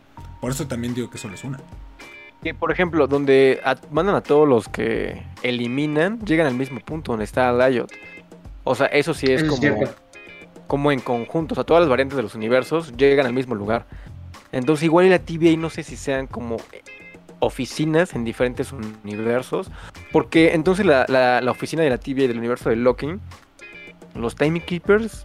Por 0.43 0.51
eso 0.51 0.66
también 0.66 0.93
digo 0.93 1.09
que 1.09 1.18
solo 1.18 1.34
es 1.34 1.45
una. 1.45 1.61
Que 2.43 2.53
por 2.53 2.72
ejemplo, 2.72 3.07
donde 3.07 3.61
mandan 3.93 4.16
a 4.16 4.22
todos 4.22 4.49
los 4.49 4.68
que 4.68 5.22
eliminan, 5.45 6.18
llegan 6.18 6.49
al 6.49 6.55
mismo 6.55 6.80
punto 6.80 7.12
donde 7.12 7.24
está 7.24 7.53
Dayot. 7.53 7.93
O 8.64 8.74
sea, 8.74 8.86
eso 8.86 9.14
sí 9.14 9.26
es, 9.28 9.45
como, 9.45 9.84
como 10.66 10.90
en 10.90 10.99
conjunto. 10.99 11.53
O 11.53 11.55
sea, 11.55 11.62
todas 11.62 11.82
las 11.82 11.88
variantes 11.88 12.16
de 12.16 12.24
los 12.24 12.34
universos 12.34 12.93
llegan 12.97 13.24
al 13.24 13.32
mismo 13.32 13.55
lugar. 13.55 13.86
Entonces, 14.51 14.82
igual 14.82 15.05
en 15.05 15.12
la 15.12 15.20
TVA 15.20 15.57
no 15.57 15.70
sé 15.70 15.84
si 15.84 15.97
sean 15.97 16.26
como 16.26 16.57
oficinas 17.38 18.12
en 18.16 18.24
diferentes 18.24 18.72
universos. 18.72 19.70
Porque 20.11 20.55
entonces 20.55 20.84
la, 20.84 21.07
la, 21.09 21.51
oficina 21.53 21.84
de 21.84 21.90
la 21.90 21.99
TVA 21.99 22.26
del 22.26 22.38
universo 22.38 22.68
de 22.68 22.74
Locking, 22.74 23.20
los 24.16 24.34
Timekeepers, 24.34 25.24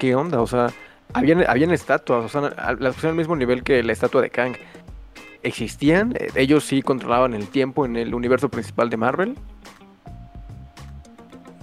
¿qué 0.00 0.16
onda? 0.16 0.40
O 0.40 0.48
sea, 0.48 0.72
habían, 1.12 1.48
habían 1.48 1.70
estatuas, 1.70 2.24
o 2.24 2.28
sea, 2.28 2.74
las 2.78 2.94
pusieron 2.94 3.12
al 3.12 3.16
mismo 3.16 3.36
nivel 3.36 3.62
que 3.62 3.82
la 3.82 3.92
estatua 3.92 4.22
de 4.22 4.30
Kang. 4.30 4.54
¿Existían? 5.42 6.14
Eh, 6.18 6.28
¿Ellos 6.36 6.64
sí 6.64 6.82
controlaban 6.82 7.34
el 7.34 7.48
tiempo 7.48 7.84
en 7.84 7.96
el 7.96 8.14
universo 8.14 8.48
principal 8.48 8.90
de 8.90 8.96
Marvel? 8.96 9.34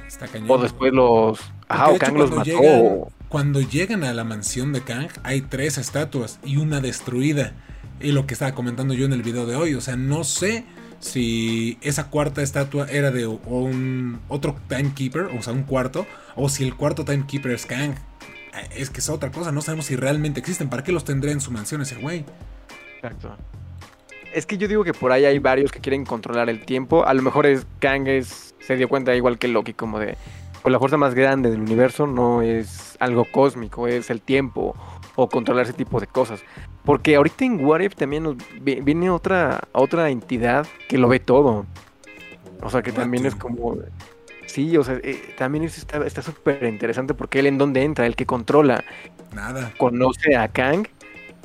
Está 0.05 0.27
cañón. 0.27 0.51
O 0.51 0.57
después 0.57 0.91
los... 0.93 1.39
Ajá, 1.67 1.89
o 1.89 1.97
Kang 1.97 2.17
los 2.17 2.31
mató. 2.31 3.09
cuando 3.29 3.61
llegan 3.61 4.03
a 4.03 4.13
la 4.13 4.23
mansión 4.23 4.73
de 4.73 4.81
Kang, 4.81 5.09
hay 5.23 5.41
tres 5.41 5.77
estatuas 5.77 6.39
y 6.43 6.57
una 6.57 6.81
destruida. 6.81 7.53
Y 8.01 8.11
lo 8.11 8.25
que 8.27 8.33
estaba 8.33 8.53
comentando 8.53 8.93
yo 8.93 9.05
en 9.05 9.13
el 9.13 9.23
video 9.23 9.45
de 9.45 9.55
hoy, 9.55 9.75
o 9.75 9.81
sea, 9.81 9.95
no 9.95 10.23
sé 10.23 10.65
si 10.99 11.77
esa 11.81 12.09
cuarta 12.09 12.41
estatua 12.41 12.87
era 12.89 13.11
de 13.11 13.27
un 13.27 14.19
otro 14.27 14.55
timekeeper, 14.67 15.29
o 15.37 15.41
sea, 15.41 15.53
un 15.53 15.63
cuarto, 15.63 16.05
o 16.35 16.49
si 16.49 16.63
el 16.63 16.75
cuarto 16.75 17.05
timekeeper 17.05 17.51
es 17.51 17.65
Kang. 17.65 17.95
Es 18.75 18.89
que 18.89 18.99
es 18.99 19.09
otra 19.09 19.31
cosa, 19.31 19.51
no 19.51 19.61
sabemos 19.61 19.85
si 19.85 19.95
realmente 19.95 20.39
existen. 20.39 20.69
¿Para 20.69 20.83
qué 20.83 20.91
los 20.91 21.05
tendré 21.05 21.31
en 21.31 21.41
su 21.41 21.51
mansión 21.51 21.81
ese 21.81 21.95
güey? 21.95 22.25
Exacto. 22.95 23.35
Es 24.33 24.45
que 24.45 24.57
yo 24.57 24.67
digo 24.67 24.83
que 24.83 24.93
por 24.93 25.11
ahí 25.11 25.25
hay 25.25 25.39
varios 25.39 25.71
que 25.71 25.79
quieren 25.79 26.05
controlar 26.05 26.49
el 26.49 26.65
tiempo. 26.65 27.05
A 27.05 27.13
lo 27.13 27.21
mejor 27.21 27.45
es 27.45 27.65
Kang 27.79 28.07
es, 28.07 28.55
se 28.59 28.75
dio 28.75 28.87
cuenta 28.87 29.15
igual 29.15 29.39
que 29.39 29.47
Loki, 29.47 29.73
como 29.73 29.99
de 29.99 30.17
pues 30.61 30.71
la 30.71 30.79
fuerza 30.79 30.97
más 30.97 31.15
grande 31.15 31.49
del 31.49 31.61
universo 31.61 32.05
no 32.05 32.41
es 32.41 32.97
algo 32.99 33.25
cósmico, 33.25 33.87
es 33.87 34.09
el 34.09 34.21
tiempo 34.21 34.75
o 35.15 35.29
controlar 35.29 35.63
ese 35.63 35.73
tipo 35.73 35.99
de 35.99 36.07
cosas. 36.07 36.41
Porque 36.83 37.15
ahorita 37.15 37.45
en 37.45 37.63
What 37.63 37.81
también 37.95 38.37
viene 38.61 39.09
otra, 39.09 39.61
otra 39.71 40.09
entidad 40.09 40.67
que 40.87 40.97
lo 40.97 41.07
ve 41.07 41.19
todo. 41.19 41.65
O 42.61 42.69
sea, 42.69 42.81
que 42.81 42.91
también 42.91 43.25
es 43.25 43.35
como... 43.35 43.77
Sí, 44.49 44.75
o 44.77 44.83
sea, 44.83 44.99
eh, 45.03 45.35
también 45.37 45.63
está 45.63 46.21
súper 46.23 46.63
interesante 46.63 47.13
porque 47.13 47.37
él 47.37 47.45
en 47.45 47.59
dónde 47.59 47.83
entra, 47.83 48.07
el 48.07 48.15
que 48.15 48.25
controla. 48.25 48.83
Nada. 49.31 49.71
Conoce 49.77 50.35
a 50.35 50.47
Kang. 50.47 50.87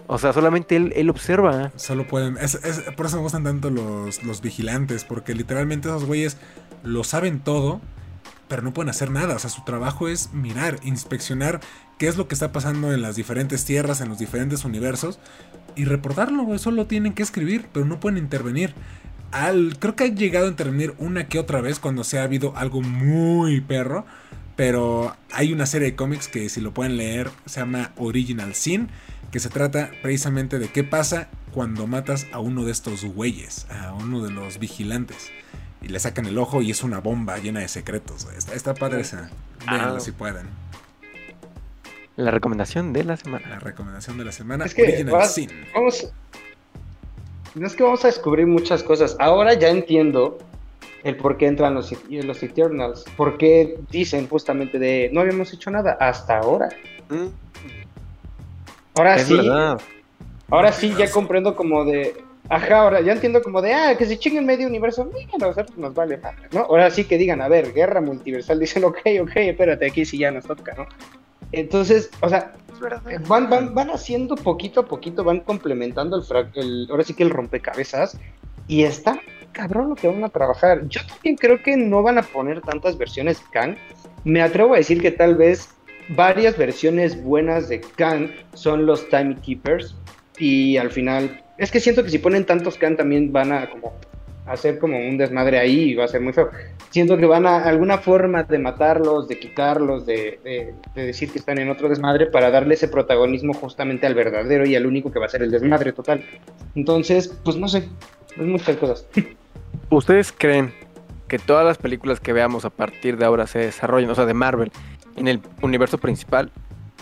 O 0.06 0.16
sea, 0.18 0.32
solamente 0.32 0.74
él, 0.76 0.90
él 0.96 1.10
observa. 1.10 1.70
Solo 1.76 2.06
pueden... 2.06 2.38
Es, 2.38 2.56
por 2.96 3.04
eso 3.04 3.16
me 3.16 3.22
gustan 3.22 3.44
tanto 3.44 3.68
los, 3.68 4.22
los 4.24 4.40
vigilantes, 4.40 5.04
porque 5.04 5.34
literalmente 5.34 5.88
esos 5.88 6.06
güeyes 6.06 6.38
lo 6.82 7.04
saben 7.04 7.40
todo, 7.40 7.82
pero 8.48 8.62
no 8.62 8.72
pueden 8.72 8.88
hacer 8.88 9.10
nada. 9.10 9.36
O 9.36 9.38
sea, 9.38 9.50
su 9.50 9.64
trabajo 9.64 10.08
es 10.08 10.32
mirar, 10.32 10.78
inspeccionar 10.82 11.60
qué 11.98 12.08
es 12.08 12.16
lo 12.16 12.26
que 12.26 12.34
está 12.34 12.52
pasando 12.52 12.90
en 12.94 13.02
las 13.02 13.16
diferentes 13.16 13.66
tierras, 13.66 14.00
en 14.00 14.08
los 14.08 14.18
diferentes 14.18 14.64
universos, 14.64 15.18
y 15.76 15.84
reportarlo, 15.84 16.56
Solo 16.56 16.86
tienen 16.86 17.12
que 17.12 17.22
escribir, 17.22 17.66
pero 17.70 17.84
no 17.84 18.00
pueden 18.00 18.16
intervenir. 18.16 18.74
Al, 19.34 19.76
creo 19.80 19.96
que 19.96 20.04
ha 20.04 20.06
llegado 20.06 20.46
a 20.46 20.48
intervenir 20.48 20.94
una 20.98 21.26
que 21.26 21.40
otra 21.40 21.60
vez 21.60 21.80
cuando 21.80 22.04
se 22.04 22.20
ha 22.20 22.22
habido 22.22 22.56
algo 22.56 22.82
muy 22.82 23.60
perro. 23.60 24.06
Pero 24.54 25.16
hay 25.32 25.52
una 25.52 25.66
serie 25.66 25.90
de 25.90 25.96
cómics 25.96 26.28
que 26.28 26.48
si 26.48 26.60
lo 26.60 26.72
pueden 26.72 26.96
leer 26.96 27.30
se 27.44 27.58
llama 27.58 27.90
Original 27.96 28.54
Sin, 28.54 28.88
que 29.32 29.40
se 29.40 29.48
trata 29.48 29.90
precisamente 30.02 30.60
de 30.60 30.68
qué 30.68 30.84
pasa 30.84 31.26
cuando 31.52 31.88
matas 31.88 32.28
a 32.30 32.38
uno 32.38 32.64
de 32.64 32.70
estos 32.70 33.04
güeyes, 33.04 33.66
a 33.70 33.92
uno 33.92 34.22
de 34.22 34.30
los 34.30 34.60
vigilantes. 34.60 35.32
Y 35.82 35.88
le 35.88 35.98
sacan 35.98 36.26
el 36.26 36.38
ojo 36.38 36.62
y 36.62 36.70
es 36.70 36.84
una 36.84 37.00
bomba 37.00 37.36
llena 37.38 37.58
de 37.58 37.66
secretos. 37.66 38.28
Está, 38.54 38.74
padre 38.74 39.00
esa. 39.00 39.30
Véanlo 39.66 39.96
ah. 39.96 40.00
si 40.00 40.12
pueden. 40.12 40.46
La 42.14 42.30
recomendación 42.30 42.92
de 42.92 43.02
la 43.02 43.16
semana. 43.16 43.48
La 43.48 43.58
recomendación 43.58 44.16
de 44.16 44.24
la 44.26 44.30
semana. 44.30 44.64
Es 44.66 44.74
que 44.74 45.04
vamos, 45.04 46.12
no 47.54 47.66
es 47.66 47.76
que 47.76 47.82
vamos 47.82 48.04
a 48.04 48.08
descubrir 48.08 48.46
muchas 48.46 48.82
cosas. 48.82 49.16
Ahora 49.20 49.54
ya 49.54 49.68
entiendo 49.68 50.38
el 51.04 51.16
por 51.16 51.36
qué 51.36 51.46
entran 51.46 51.74
los, 51.74 51.92
los 52.10 52.42
Eternals. 52.42 53.04
Por 53.16 53.38
qué 53.38 53.78
dicen 53.90 54.28
justamente 54.28 54.78
de 54.78 55.10
no 55.12 55.20
habíamos 55.20 55.52
hecho 55.52 55.70
nada 55.70 55.96
hasta 56.00 56.38
ahora. 56.38 56.68
Mm. 57.08 57.26
Ahora 58.96 59.18
sí. 59.18 59.38
Ahora 60.50 60.72
sí 60.72 60.94
ya 60.96 61.10
comprendo 61.10 61.54
como 61.54 61.84
de. 61.84 62.14
Ajá, 62.48 62.80
ahora 62.80 63.00
ya 63.00 63.12
entiendo 63.12 63.42
como 63.42 63.62
de, 63.62 63.72
ah, 63.72 63.96
que 63.96 64.04
se 64.04 64.18
chinguen 64.18 64.44
medio 64.44 64.66
universo, 64.66 65.10
mira, 65.14 65.30
nosotros 65.38 65.78
nos 65.78 65.94
vale 65.94 66.20
¿no? 66.52 66.60
Ahora 66.60 66.90
sí 66.90 67.04
que 67.04 67.16
digan, 67.16 67.40
a 67.40 67.48
ver, 67.48 67.72
guerra 67.72 68.02
multiversal, 68.02 68.58
dicen, 68.60 68.84
ok, 68.84 68.98
ok, 69.22 69.32
espérate, 69.36 69.86
aquí 69.86 70.04
sí 70.04 70.18
ya 70.18 70.30
nos 70.30 70.44
toca, 70.44 70.74
¿no? 70.74 70.86
Entonces, 71.60 72.10
o 72.20 72.28
sea, 72.28 72.54
verdad. 72.80 73.02
van, 73.26 73.48
van, 73.48 73.74
van 73.74 73.90
haciendo 73.90 74.36
poquito 74.36 74.80
a 74.80 74.86
poquito, 74.86 75.24
van 75.24 75.40
complementando 75.40 76.16
el, 76.16 76.48
el 76.54 76.86
ahora 76.90 77.04
sí 77.04 77.14
que 77.14 77.22
el 77.22 77.30
rompecabezas 77.30 78.18
y 78.66 78.82
está 78.82 79.20
cabrón 79.52 79.90
lo 79.90 79.94
que 79.94 80.08
van 80.08 80.24
a 80.24 80.28
trabajar. 80.28 80.86
Yo 80.88 81.00
también 81.06 81.36
creo 81.36 81.62
que 81.62 81.76
no 81.76 82.02
van 82.02 82.18
a 82.18 82.22
poner 82.22 82.60
tantas 82.60 82.98
versiones 82.98 83.40
Kang. 83.52 83.76
Me 84.24 84.42
atrevo 84.42 84.74
a 84.74 84.78
decir 84.78 85.00
que 85.00 85.10
tal 85.10 85.36
vez 85.36 85.68
varias 86.08 86.58
versiones 86.58 87.22
buenas 87.22 87.68
de 87.68 87.80
Kang 87.80 88.30
son 88.52 88.84
los 88.84 89.08
Time 89.08 89.36
Keepers 89.40 89.96
y 90.38 90.76
al 90.76 90.90
final 90.90 91.42
es 91.56 91.70
que 91.70 91.80
siento 91.80 92.02
que 92.02 92.10
si 92.10 92.18
ponen 92.18 92.44
tantos 92.44 92.76
Kang 92.76 92.96
también 92.96 93.32
van 93.32 93.52
a 93.52 93.70
como 93.70 93.94
hacer 94.46 94.78
como 94.78 94.98
un 94.98 95.16
desmadre 95.16 95.58
ahí 95.58 95.90
y 95.90 95.94
va 95.94 96.04
a 96.04 96.08
ser 96.08 96.20
muy 96.20 96.32
feo. 96.32 96.50
Siento 96.90 97.16
que 97.16 97.26
van 97.26 97.46
a 97.46 97.64
alguna 97.64 97.98
forma 97.98 98.42
de 98.42 98.58
matarlos, 98.58 99.26
de 99.28 99.38
quitarlos, 99.38 100.04
de, 100.06 100.38
de- 100.44 100.74
de 100.94 101.06
decir 101.06 101.30
que 101.32 101.38
están 101.38 101.58
en 101.58 101.70
otro 101.70 101.88
desmadre 101.88 102.26
para 102.26 102.50
darle 102.50 102.74
ese 102.74 102.88
protagonismo 102.88 103.54
justamente 103.54 104.06
al 104.06 104.14
verdadero 104.14 104.66
y 104.66 104.76
al 104.76 104.86
único 104.86 105.10
que 105.10 105.18
va 105.18 105.26
a 105.26 105.30
ser 105.30 105.42
el 105.42 105.50
desmadre 105.50 105.92
total. 105.92 106.22
Entonces, 106.74 107.28
pues 107.44 107.56
no 107.56 107.68
sé, 107.68 107.88
muchas 108.36 108.76
cosas. 108.76 109.06
¿Ustedes 109.90 110.32
creen 110.32 110.72
que 111.28 111.38
todas 111.38 111.64
las 111.64 111.78
películas 111.78 112.20
que 112.20 112.32
veamos 112.32 112.64
a 112.64 112.70
partir 112.70 113.16
de 113.16 113.24
ahora 113.24 113.46
se 113.46 113.58
desarrollen, 113.60 114.10
o 114.10 114.14
sea, 114.14 114.26
de 114.26 114.34
Marvel, 114.34 114.70
en 115.16 115.28
el 115.28 115.40
universo 115.62 115.98
principal? 115.98 116.50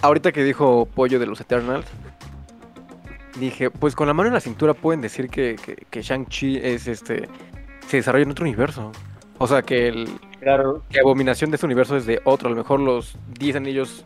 Ahorita 0.01 0.33
que 0.33 0.43
dijo 0.45 0.87
Pollo 0.87 1.19
de 1.19 1.27
los 1.27 1.41
Eternals, 1.41 1.87
dije, 3.39 3.71
pues 3.71 3.95
con 3.95 4.07
la 4.07 4.15
mano 4.15 4.29
en 4.29 4.35
la 4.35 4.41
cintura 4.41 4.75
pueden 4.75 5.01
decir 5.01 5.29
que, 5.29 5.57
que, 5.65 5.77
que 5.91 6.03
Shang-Chi 6.03 6.59
es 6.63 6.87
este. 6.89 7.29
se 7.87 7.99
desarrolla 7.99 8.25
en 8.25 8.31
otro 8.31 8.45
universo. 8.45 8.93
O 9.39 9.47
sea, 9.47 9.63
que 9.63 9.89
el, 9.89 10.09
Claro. 10.43 10.83
que 10.91 10.99
Abominación 10.99 11.51
de 11.51 11.57
ese 11.57 11.67
universo 11.67 11.97
es 11.97 12.05
de 12.05 12.21
otro. 12.25 12.49
A 12.49 12.51
lo 12.51 12.57
mejor 12.57 12.81
los 12.81 13.17
10 13.39 13.57
anillos 13.57 14.05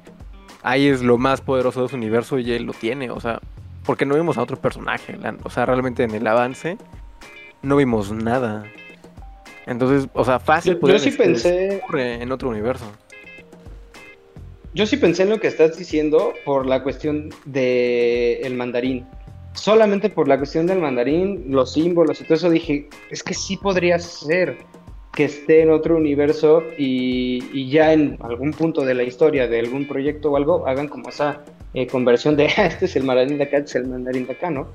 ahí 0.62 0.86
es 0.86 1.02
lo 1.02 1.16
más 1.16 1.40
poderoso 1.40 1.80
de 1.80 1.86
ese 1.86 1.96
universo 1.96 2.38
y 2.38 2.52
él 2.52 2.64
lo 2.64 2.74
tiene. 2.74 3.10
O 3.10 3.20
sea, 3.20 3.40
porque 3.84 4.04
no 4.04 4.14
vimos 4.14 4.36
a 4.36 4.42
otro 4.42 4.58
personaje. 4.58 5.18
O 5.44 5.50
sea, 5.50 5.64
realmente 5.64 6.04
en 6.04 6.14
el 6.14 6.26
avance 6.26 6.76
no 7.62 7.76
vimos 7.76 8.12
nada. 8.12 8.64
Entonces, 9.66 10.08
o 10.12 10.24
sea, 10.24 10.38
fácil. 10.38 10.78
Yo, 10.80 10.88
yo 10.88 10.98
sí 10.98 11.10
pensé, 11.10 11.82
en 11.94 12.30
otro 12.30 12.50
universo. 12.50 12.84
Yo 14.76 14.84
sí 14.84 14.98
pensé 14.98 15.22
en 15.22 15.30
lo 15.30 15.40
que 15.40 15.46
estás 15.46 15.78
diciendo 15.78 16.34
por 16.44 16.66
la 16.66 16.82
cuestión 16.82 17.30
de 17.46 18.40
el 18.42 18.54
mandarín. 18.54 19.06
Solamente 19.54 20.10
por 20.10 20.28
la 20.28 20.36
cuestión 20.36 20.66
del 20.66 20.80
mandarín, 20.80 21.46
los 21.48 21.72
símbolos 21.72 22.20
y 22.20 22.24
todo 22.24 22.34
eso 22.34 22.50
dije, 22.50 22.86
es 23.10 23.22
que 23.22 23.32
sí 23.32 23.56
podría 23.56 23.98
ser 23.98 24.58
que 25.14 25.24
esté 25.24 25.62
en 25.62 25.70
otro 25.70 25.96
universo 25.96 26.62
y, 26.76 27.42
y 27.54 27.70
ya 27.70 27.94
en 27.94 28.18
algún 28.20 28.50
punto 28.50 28.84
de 28.84 28.92
la 28.92 29.02
historia 29.02 29.48
de 29.48 29.60
algún 29.60 29.88
proyecto 29.88 30.32
o 30.32 30.36
algo 30.36 30.68
hagan 30.68 30.88
como 30.88 31.08
esa 31.08 31.42
eh, 31.72 31.86
conversión 31.86 32.36
de 32.36 32.48
"Ah, 32.58 32.66
este 32.66 32.84
es 32.84 32.96
el 32.96 33.04
mandarín 33.04 33.38
de 33.38 33.44
acá, 33.44 33.56
este 33.56 33.70
es 33.70 33.74
el 33.76 33.86
mandarín 33.86 34.26
de 34.26 34.34
acá, 34.34 34.50
¿no? 34.50 34.68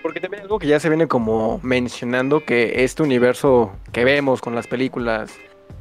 Porque 0.00 0.20
también 0.20 0.44
algo 0.44 0.60
que 0.60 0.68
ya 0.68 0.78
se 0.78 0.88
viene 0.88 1.08
como 1.08 1.58
mencionando 1.64 2.44
que 2.44 2.84
este 2.84 3.02
universo 3.02 3.72
que 3.90 4.04
vemos 4.04 4.40
con 4.40 4.54
las 4.54 4.68
películas 4.68 5.32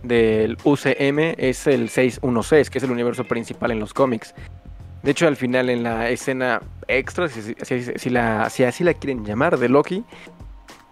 del 0.03 0.57
UCM 0.63 1.35
es 1.37 1.67
el 1.67 1.89
616, 1.89 2.69
que 2.69 2.77
es 2.77 2.83
el 2.83 2.91
universo 2.91 3.23
principal 3.25 3.71
en 3.71 3.79
los 3.79 3.93
cómics. 3.93 4.33
De 5.03 5.11
hecho, 5.11 5.27
al 5.27 5.35
final 5.35 5.69
en 5.69 5.83
la 5.83 6.09
escena 6.09 6.61
extra, 6.87 7.27
si, 7.29 7.41
si- 7.41 7.55
si- 7.63 7.91
si 7.95 8.09
la, 8.09 8.49
si 8.49 8.63
así 8.63 8.83
la 8.83 8.93
quieren 8.93 9.25
llamar, 9.25 9.57
de 9.57 9.69
Loki, 9.69 10.03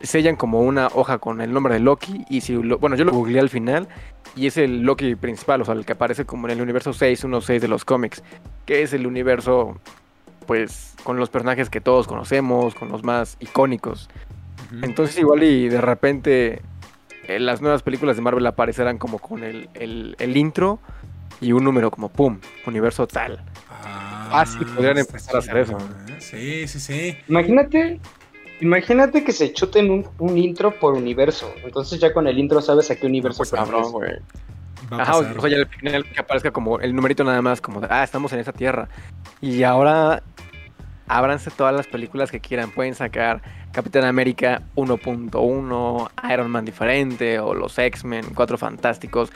sellan 0.01 0.35
como 0.35 0.61
una 0.61 0.87
hoja 0.93 1.17
con 1.17 1.41
el 1.41 1.51
nombre 1.53 1.73
de 1.73 1.79
Loki 1.79 2.25
y 2.29 2.41
si 2.41 2.53
lo- 2.61 2.77
bueno, 2.77 2.95
yo 2.95 3.05
lo 3.05 3.11
googleé 3.11 3.39
al 3.39 3.49
final 3.49 3.87
y 4.35 4.47
es 4.47 4.57
el 4.57 4.81
Loki 4.81 5.15
principal, 5.15 5.61
o 5.61 5.65
sea, 5.65 5.73
el 5.73 5.85
que 5.85 5.93
aparece 5.93 6.25
como 6.25 6.47
en 6.47 6.51
el 6.53 6.61
universo 6.61 6.93
616 6.93 7.61
de 7.61 7.67
los 7.67 7.85
cómics, 7.85 8.21
que 8.65 8.83
es 8.83 8.93
el 8.93 9.07
universo 9.07 9.77
pues 10.45 10.93
con 11.03 11.17
los 11.17 11.29
personajes 11.29 11.69
que 11.71 11.81
todos 11.81 12.05
conocemos, 12.07 12.75
con 12.75 12.89
los 12.89 13.03
más 13.03 13.37
icónicos. 13.39 14.09
Entonces 14.83 15.17
igual 15.17 15.43
y 15.43 15.69
de 15.69 15.81
repente 15.81 16.61
eh, 17.27 17.39
las 17.39 17.61
nuevas 17.61 17.81
películas 17.83 18.15
de 18.15 18.21
Marvel 18.21 18.45
aparecerán 18.47 18.97
como 18.97 19.19
con 19.19 19.43
el, 19.43 19.69
el- 19.73 20.15
el 20.19 20.37
intro 20.37 20.79
y 21.41 21.51
un 21.51 21.63
número 21.63 21.91
como 21.91 22.09
pum, 22.09 22.39
universo 22.65 23.07
tal. 23.07 23.43
Ah, 23.69 24.27
Fácil 24.31 24.65
podrían 24.67 24.97
empezar 24.97 25.35
a 25.35 25.39
hacer 25.39 25.57
eso. 25.57 25.77
¿eh? 25.77 26.15
Sí, 26.19 26.67
sí, 26.67 26.79
sí. 26.79 27.17
Imagínate, 27.27 27.99
imagínate 28.61 29.23
que 29.23 29.31
se 29.31 29.53
chuten 29.53 29.89
un, 29.91 30.07
un 30.19 30.37
intro 30.37 30.71
por 30.79 30.93
universo. 30.93 31.53
Entonces 31.63 31.99
ya 31.99 32.13
con 32.13 32.27
el 32.27 32.37
intro 32.39 32.61
sabes 32.61 32.89
a 32.91 32.95
qué 32.95 33.05
universo 33.05 33.39
pues. 33.39 33.51
Cabrón, 33.51 33.91
güey. 33.91 34.11
Ajá, 34.91 35.17
o 35.17 35.23
sea, 35.41 35.49
ya 35.49 35.57
al 35.57 35.67
final 35.67 36.05
que 36.05 36.19
aparezca 36.19 36.51
como 36.51 36.79
el 36.79 36.95
numerito 36.95 37.23
nada 37.23 37.41
más, 37.41 37.59
como 37.59 37.81
de, 37.81 37.87
ah, 37.89 38.03
estamos 38.03 38.31
en 38.33 38.39
esa 38.39 38.53
tierra. 38.53 38.87
Y 39.41 39.63
ahora 39.63 40.21
ábranse 41.07 41.51
todas 41.51 41.75
las 41.75 41.87
películas 41.87 42.31
que 42.31 42.39
quieran. 42.39 42.69
Pueden 42.71 42.95
sacar 42.95 43.41
Capitán 43.75 44.05
América 44.05 44.61
1.1, 44.75 46.09
Iron 46.31 46.49
Man 46.49 46.63
diferente, 46.63 47.39
o 47.39 47.53
los 47.53 47.77
X-Men, 47.77 48.27
Cuatro 48.33 48.57
Fantásticos. 48.57 49.31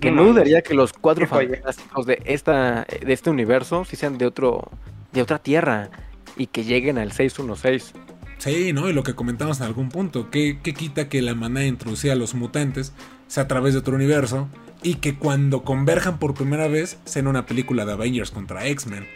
Que 0.00 0.10
No 0.10 0.24
dudaría 0.24 0.62
que 0.62 0.74
los 0.74 0.92
Cuatro 0.92 1.28
joya. 1.28 1.50
Fantásticos 1.50 2.04
de, 2.04 2.20
esta, 2.24 2.84
de 2.84 3.12
este 3.12 3.30
universo 3.30 3.84
sí 3.84 3.94
sean 3.94 4.18
de 4.18 4.26
otro 4.26 4.68
de 5.12 5.22
otra 5.22 5.38
tierra 5.38 5.90
y 6.36 6.48
que 6.48 6.64
lleguen 6.64 6.98
al 6.98 7.12
616. 7.12 7.92
Sí, 8.38 8.72
¿no? 8.72 8.90
Y 8.90 8.92
lo 8.92 9.04
que 9.04 9.14
comentamos 9.14 9.60
en 9.60 9.66
algún 9.66 9.90
punto, 9.90 10.28
¿qué, 10.28 10.58
qué 10.60 10.74
quita 10.74 11.08
que 11.08 11.22
la 11.22 11.36
manera 11.36 11.60
de 11.60 11.68
introducir 11.68 12.10
a 12.10 12.16
los 12.16 12.34
mutantes 12.34 12.92
sea 13.28 13.44
a 13.44 13.48
través 13.48 13.74
de 13.74 13.78
otro 13.78 13.94
universo 13.94 14.48
y 14.82 14.96
que 14.96 15.14
cuando 15.14 15.62
converjan 15.62 16.18
por 16.18 16.34
primera 16.34 16.66
vez 16.66 16.98
sea 17.04 17.20
en 17.20 17.28
una 17.28 17.46
película 17.46 17.84
de 17.84 17.92
Avengers 17.92 18.32
contra 18.32 18.66
X-Men? 18.66 19.06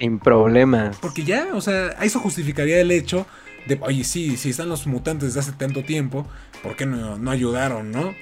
Sin 0.00 0.18
problemas. 0.18 0.98
Porque 1.00 1.22
ya, 1.22 1.50
o 1.54 1.60
sea, 1.60 1.90
eso 2.02 2.18
justificaría 2.18 2.80
el 2.80 2.90
hecho 2.90 3.26
de, 3.66 3.78
oye, 3.82 4.04
sí, 4.04 4.36
si 4.36 4.50
están 4.50 4.68
los 4.68 4.86
mutantes 4.86 5.34
desde 5.34 5.40
hace 5.40 5.52
tanto 5.58 5.82
tiempo, 5.84 6.26
¿por 6.62 6.76
qué 6.76 6.86
no, 6.86 7.18
no 7.18 7.30
ayudaron, 7.30 7.90
no? 7.90 8.14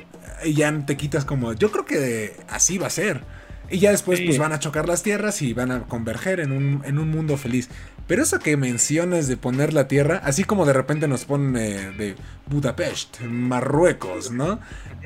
Y 0.45 0.55
ya 0.55 0.73
te 0.87 0.97
quitas 0.97 1.25
como, 1.25 1.53
yo 1.53 1.71
creo 1.71 1.85
que 1.85 2.35
así 2.49 2.79
va 2.79 2.87
a 2.87 2.91
ser. 2.91 3.23
Y 3.73 3.79
ya 3.79 3.91
después 3.93 4.19
Sí. 4.19 4.27
pues 4.27 4.39
van 4.39 4.53
a 4.53 4.59
chocar 4.59 4.89
las 4.89 5.03
tierras 5.05 5.43
y 5.43 5.53
van 5.55 5.71
a 5.71 5.83
converger 5.83 6.41
en 6.41 6.51
un, 6.51 6.83
en 6.85 6.99
un 6.99 7.09
mundo 7.11 7.37
feliz. 7.37 7.69
Pero 8.09 8.23
eso 8.25 8.41
que 8.41 8.57
mencionas 8.57 9.29
de 9.29 9.37
poner 9.37 9.73
la 9.73 9.87
tierra, 9.87 10.21
así 10.25 10.43
como 10.43 10.67
de 10.67 10.73
repente 10.73 11.07
nos 11.07 11.25
ponen 11.25 11.57
eh, 11.57 11.93
de 11.97 12.17
Budapest, 12.47 13.21
Marruecos, 13.21 14.33
¿no? 14.33 14.59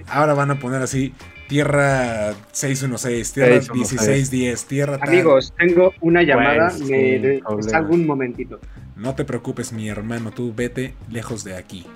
Ahora 0.09 0.33
van 0.33 0.51
a 0.51 0.59
poner 0.59 0.81
así 0.81 1.13
tierra 1.49 2.33
616, 2.53 3.33
tierra 3.33 3.61
616. 3.61 4.33
1610, 4.33 4.65
tierra 4.67 4.99
tal. 4.99 5.09
Amigos, 5.11 5.53
tengo 5.59 5.93
una 6.01 6.23
llamada. 6.23 6.69
Pues, 6.71 6.81
me 6.89 7.19
de- 7.19 7.43
salgo 7.61 7.95
un 7.95 8.07
momentito. 8.07 8.61
No 8.97 9.15
te 9.15 9.25
preocupes, 9.25 9.73
mi 9.73 9.89
hermano, 9.89 10.31
tú 10.31 10.53
vete 10.55 10.95
lejos 11.11 11.45
de 11.45 11.57
aquí. 11.57 11.87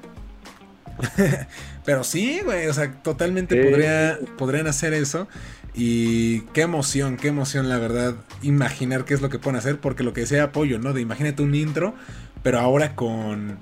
Pero 1.84 2.04
sí, 2.04 2.40
güey, 2.44 2.66
o 2.66 2.74
sea, 2.74 2.92
totalmente 3.02 3.62
podría, 3.62 4.18
podrían 4.36 4.66
hacer 4.66 4.94
eso. 4.94 5.28
Y 5.74 6.40
qué 6.52 6.62
emoción, 6.62 7.16
qué 7.16 7.28
emoción, 7.28 7.68
la 7.68 7.78
verdad, 7.78 8.16
imaginar 8.42 9.04
qué 9.04 9.14
es 9.14 9.20
lo 9.20 9.28
que 9.28 9.38
pueden 9.38 9.56
hacer. 9.56 9.78
Porque 9.78 10.02
lo 10.02 10.12
que 10.12 10.22
decía 10.22 10.42
Apoyo, 10.42 10.78
¿no? 10.78 10.92
De 10.92 11.00
imagínate 11.00 11.42
un 11.42 11.54
intro, 11.54 11.94
pero 12.42 12.58
ahora 12.58 12.96
con, 12.96 13.58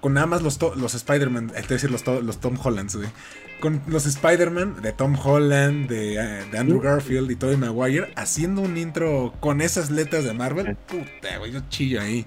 con 0.00 0.14
nada 0.14 0.26
más 0.26 0.42
los, 0.42 0.58
los 0.76 0.94
Spider-Man, 0.94 1.52
es 1.56 1.68
decir, 1.68 1.90
los, 1.90 2.04
los 2.06 2.40
Tom 2.40 2.58
Hollands, 2.62 2.96
güey. 2.96 3.08
Con 3.60 3.80
los 3.86 4.04
Spider-Man 4.04 4.82
de 4.82 4.92
Tom 4.92 5.16
Holland, 5.22 5.88
de, 5.88 6.16
eh, 6.16 6.44
de 6.50 6.58
Andrew 6.58 6.80
Garfield 6.80 7.30
y 7.30 7.36
Tobey 7.36 7.56
Maguire, 7.56 8.12
haciendo 8.16 8.60
un 8.60 8.76
intro 8.76 9.32
con 9.38 9.60
esas 9.60 9.90
letras 9.90 10.24
de 10.24 10.34
Marvel. 10.34 10.76
Puta, 10.88 11.38
güey, 11.38 11.52
yo 11.52 11.60
chillo 11.68 12.00
ahí. 12.00 12.26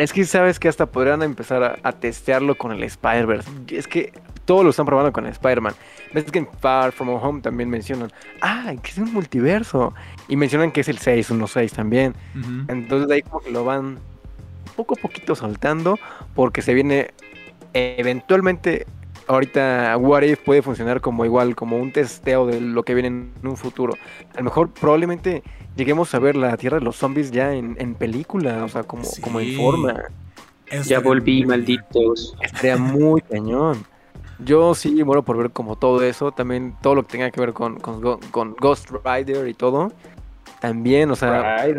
Es 0.00 0.12
que 0.12 0.24
sabes 0.24 0.58
que 0.58 0.68
hasta 0.68 0.86
podrían 0.86 1.22
empezar 1.22 1.62
a, 1.62 1.78
a 1.82 1.92
testearlo 1.92 2.56
con 2.56 2.72
el 2.72 2.82
Spider-Verse. 2.82 3.50
Es 3.68 3.86
que 3.86 4.12
todos 4.46 4.64
lo 4.64 4.70
están 4.70 4.86
probando 4.86 5.12
con 5.12 5.26
Spider-Man. 5.26 5.74
Ves 6.14 6.24
que 6.24 6.38
en 6.40 6.48
Far 6.60 6.92
From 6.92 7.10
Home 7.10 7.40
también 7.40 7.68
mencionan, 7.68 8.10
ah, 8.40 8.72
que 8.82 8.90
es 8.90 8.98
un 8.98 9.12
multiverso. 9.12 9.94
Y 10.26 10.36
mencionan 10.36 10.72
que 10.72 10.80
es 10.80 10.88
el 10.88 10.98
616 10.98 11.72
también. 11.72 12.14
Ujú. 12.34 12.64
Entonces 12.68 13.08
de 13.08 13.14
ahí 13.14 13.22
como 13.22 13.40
que 13.40 13.50
lo 13.50 13.64
van 13.64 13.98
poco 14.74 14.94
a 14.94 14.96
poquito 14.96 15.34
soltando 15.34 15.98
porque 16.34 16.62
se 16.62 16.72
viene 16.72 17.10
eventualmente 17.74 18.86
ahorita 19.34 19.96
What 19.96 20.22
If 20.22 20.40
puede 20.40 20.62
funcionar 20.62 21.00
como 21.00 21.24
igual 21.24 21.54
como 21.54 21.76
un 21.76 21.92
testeo 21.92 22.46
de 22.46 22.60
lo 22.60 22.82
que 22.82 22.94
viene 22.94 23.08
en 23.08 23.32
un 23.42 23.56
futuro. 23.56 23.94
A 24.34 24.38
lo 24.38 24.44
mejor 24.44 24.70
probablemente 24.70 25.42
lleguemos 25.76 26.14
a 26.14 26.18
ver 26.18 26.36
la 26.36 26.56
Tierra 26.56 26.78
de 26.78 26.84
los 26.84 26.96
Zombies 26.96 27.30
ya 27.30 27.54
en, 27.54 27.76
en 27.78 27.94
película, 27.94 28.64
o 28.64 28.68
sea, 28.68 28.82
como, 28.82 29.02
como 29.22 29.40
en 29.40 29.56
forma. 29.56 30.02
Eso 30.66 30.88
Ya 30.88 31.00
volví, 31.00 31.44
malditos. 31.44 32.36
Estaría 32.40 32.76
muy 32.76 33.20
cañón. 33.22 33.84
Yo 34.38 34.74
sí 34.74 35.04
muero 35.04 35.22
por 35.22 35.36
ver 35.36 35.50
como 35.50 35.76
todo 35.76 36.02
eso, 36.02 36.32
también 36.32 36.74
todo 36.80 36.94
lo 36.94 37.02
que 37.02 37.12
tenga 37.12 37.30
que 37.30 37.40
ver 37.40 37.52
con, 37.52 37.78
con, 37.78 38.00
Go- 38.00 38.20
con 38.30 38.54
Ghost 38.54 38.90
Rider 39.04 39.46
y 39.48 39.54
todo. 39.54 39.92
También, 40.60 41.10
o 41.10 41.16
sea, 41.16 41.56
Ay, 41.56 41.74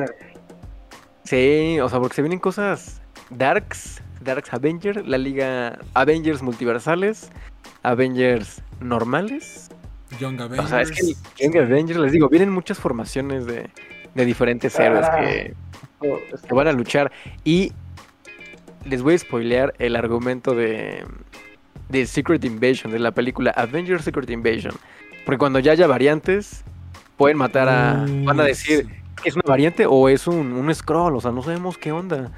Sí, 1.23 1.79
o 1.79 1.87
sea, 1.89 1.99
porque 1.99 2.15
se 2.15 2.21
vienen 2.21 2.39
cosas 2.39 3.01
darks, 3.29 4.01
Darks 4.23 4.53
Avengers, 4.53 5.05
la 5.07 5.17
liga 5.17 5.79
Avengers 5.93 6.41
multiversales, 6.41 7.29
Avengers 7.83 8.61
normales. 8.79 9.69
Young 10.19 10.39
Avengers. 10.41 10.65
O 10.65 10.67
sea, 10.67 10.81
es 10.81 10.91
que 10.91 11.13
Young 11.37 11.57
Avengers, 11.57 11.99
les 11.99 12.11
digo, 12.11 12.29
vienen 12.29 12.49
muchas 12.51 12.77
formaciones 12.77 13.45
de, 13.45 13.69
de 14.13 14.25
diferentes 14.25 14.77
héroes 14.79 15.07
que, 15.09 15.53
que 16.01 16.53
van 16.53 16.67
a 16.67 16.71
luchar. 16.71 17.11
Y 17.43 17.71
les 18.85 19.01
voy 19.01 19.15
a 19.15 19.17
spoilear 19.17 19.73
el 19.79 19.95
argumento 19.95 20.53
de, 20.55 21.05
de 21.89 22.05
Secret 22.05 22.43
Invasion, 22.43 22.91
de 22.91 22.99
la 22.99 23.11
película 23.11 23.51
Avengers 23.51 24.03
Secret 24.03 24.29
Invasion. 24.29 24.73
Porque 25.25 25.37
cuando 25.37 25.59
ya 25.59 25.73
haya 25.73 25.87
variantes, 25.87 26.63
pueden 27.17 27.37
matar 27.37 27.69
a. 27.69 28.05
Van 28.23 28.39
a 28.39 28.43
decir, 28.43 28.87
¿es 29.23 29.35
una 29.35 29.43
variante 29.45 29.85
o 29.85 30.09
es 30.09 30.27
un, 30.27 30.53
un 30.53 30.73
scroll? 30.73 31.15
O 31.15 31.21
sea, 31.21 31.31
no 31.31 31.43
sabemos 31.43 31.77
qué 31.77 31.91
onda. 31.91 32.31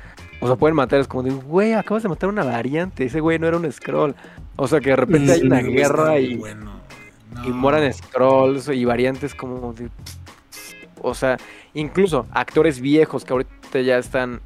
O 0.44 0.48
sea, 0.48 0.58
pueden 0.58 0.76
matar, 0.76 1.00
es 1.00 1.08
como 1.08 1.24
de, 1.24 1.32
güey, 1.32 1.72
acabas 1.72 2.04
de 2.04 2.10
matar 2.10 2.28
una 2.28 2.44
variante. 2.44 3.06
Ese 3.06 3.22
güey 3.22 3.40
no 3.40 3.48
era 3.48 3.56
un 3.56 3.72
scroll. 3.72 4.14
O 4.58 4.68
sea, 4.68 4.82
que 4.82 4.90
de 4.90 4.98
repente 4.98 5.32
hay 5.32 5.42
una 5.42 5.62
guerra 5.62 6.20
y, 6.20 6.38
y 7.46 7.50
mueran 7.50 7.94
scrolls 7.94 8.68
y 8.68 8.84
variantes 8.84 9.34
como 9.36 9.72
de. 9.72 9.90
O 11.02 11.14
sea, 11.14 11.38
incluso 11.74 12.28
actores 12.32 12.82
viejos 12.82 13.24
que 13.24 13.32
ahorita 13.32 13.80
ya 13.80 13.98
están. 13.98 14.42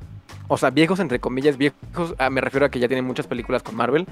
O 0.47 0.57
sea, 0.59 0.69
viejos 0.69 0.99
entre 0.99 1.19
comillas, 1.19 1.57
viejos, 1.57 2.13
ah, 2.19 2.29
me 2.29 2.41
refiero 2.41 2.67
a 2.67 2.69
que 2.69 2.79
ya 2.79 2.87
tienen 2.87 3.05
muchas 3.05 3.25
películas 3.25 3.63
con 3.63 3.75
Marvel, 3.75 4.05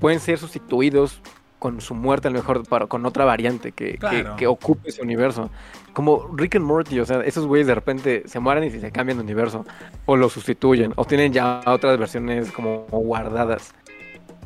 pueden 0.00 0.20
ser 0.20 0.36
sustituidos 0.38 1.22
con 1.62 1.80
su 1.80 1.94
muerte 1.94 2.26
a 2.26 2.32
lo 2.32 2.38
mejor 2.38 2.66
para, 2.66 2.88
con 2.88 3.06
otra 3.06 3.24
variante 3.24 3.70
que, 3.70 3.96
que, 4.36 4.46
ocupe 4.48 4.88
ese 4.88 5.00
universo. 5.00 5.48
Como 5.92 6.28
Rick 6.36 6.56
and 6.56 6.64
Morty, 6.64 6.98
o 6.98 7.06
sea, 7.06 7.20
esos 7.20 7.46
güeyes 7.46 7.68
de 7.68 7.74
repente 7.76 8.24
se 8.26 8.40
mueren 8.40 8.64
y 8.64 8.70
se 8.72 8.90
cambian 8.90 9.18
de 9.18 9.22
universo. 9.22 9.64
O 10.04 10.16
lo 10.16 10.28
sustituyen. 10.28 10.92
O 10.96 11.04
tienen 11.04 11.32
ya 11.32 11.62
otras 11.64 12.00
versiones 12.00 12.50
como 12.50 12.88
guardadas. 12.90 13.74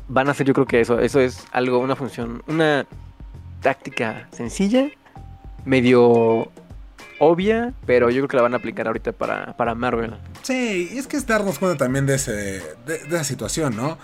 Van 0.07 0.27
a 0.27 0.31
hacer 0.31 0.45
yo 0.45 0.53
creo 0.53 0.67
que 0.67 0.79
eso. 0.79 0.99
Eso 0.99 1.19
es 1.19 1.47
algo, 1.51 1.79
una 1.79 1.95
función, 1.95 2.43
una 2.45 2.85
táctica 3.63 4.27
sencilla, 4.29 4.87
medio 5.65 6.51
obvia, 7.17 7.73
pero 7.87 8.11
yo 8.11 8.17
creo 8.17 8.27
que 8.27 8.37
la 8.37 8.43
van 8.43 8.53
a 8.53 8.57
aplicar 8.57 8.85
ahorita 8.85 9.11
para, 9.11 9.57
para 9.57 9.73
Marvel. 9.73 10.13
Sí, 10.43 10.91
es 10.91 11.07
que 11.07 11.17
es 11.17 11.25
darnos 11.25 11.57
cuenta 11.57 11.79
también 11.79 12.05
de, 12.05 12.13
ese, 12.13 12.31
de, 12.31 12.61
de 12.85 13.07
esa 13.07 13.23
situación, 13.23 13.75
¿no? 13.75 13.97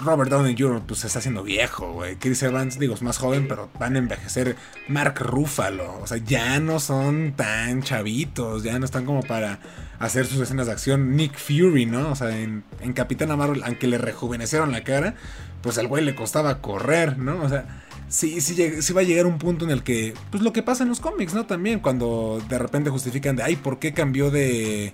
Robert 0.00 0.30
Downey 0.30 0.56
Jr. 0.58 0.82
pues 0.86 1.00
se 1.00 1.06
está 1.06 1.18
haciendo 1.18 1.42
viejo, 1.42 1.92
güey. 1.92 2.16
Chris 2.16 2.42
Evans, 2.42 2.78
digo, 2.78 2.94
es 2.94 3.02
más 3.02 3.18
joven, 3.18 3.46
pero 3.48 3.70
van 3.78 3.96
a 3.96 3.98
envejecer. 3.98 4.56
Mark 4.88 5.20
Ruffalo, 5.20 6.00
o 6.00 6.06
sea, 6.06 6.18
ya 6.18 6.58
no 6.60 6.80
son 6.80 7.34
tan 7.36 7.82
chavitos, 7.82 8.62
ya 8.62 8.78
no 8.78 8.84
están 8.84 9.04
como 9.04 9.22
para 9.22 9.60
hacer 9.98 10.26
sus 10.26 10.40
escenas 10.40 10.66
de 10.66 10.72
acción. 10.72 11.16
Nick 11.16 11.38
Fury, 11.38 11.86
¿no? 11.86 12.10
O 12.10 12.16
sea, 12.16 12.36
en, 12.38 12.64
en 12.80 12.92
Capitana 12.92 13.36
Marvel, 13.36 13.62
aunque 13.64 13.86
le 13.86 13.98
rejuvenecieron 13.98 14.72
la 14.72 14.82
cara, 14.82 15.14
pues 15.62 15.78
al 15.78 15.86
güey 15.86 16.04
le 16.04 16.14
costaba 16.14 16.60
correr, 16.60 17.18
¿no? 17.18 17.42
O 17.42 17.48
sea, 17.48 17.84
sí, 18.08 18.40
sí, 18.40 18.82
sí 18.82 18.92
va 18.92 19.02
a 19.02 19.04
llegar 19.04 19.26
un 19.26 19.38
punto 19.38 19.64
en 19.64 19.70
el 19.70 19.82
que, 19.82 20.14
pues 20.30 20.42
lo 20.42 20.52
que 20.52 20.62
pasa 20.62 20.82
en 20.82 20.88
los 20.88 21.00
cómics, 21.00 21.34
¿no? 21.34 21.46
También, 21.46 21.80
cuando 21.80 22.42
de 22.48 22.58
repente 22.58 22.90
justifican 22.90 23.36
de, 23.36 23.42
ay, 23.42 23.56
¿por 23.56 23.78
qué 23.78 23.92
cambió 23.92 24.30
de 24.30 24.92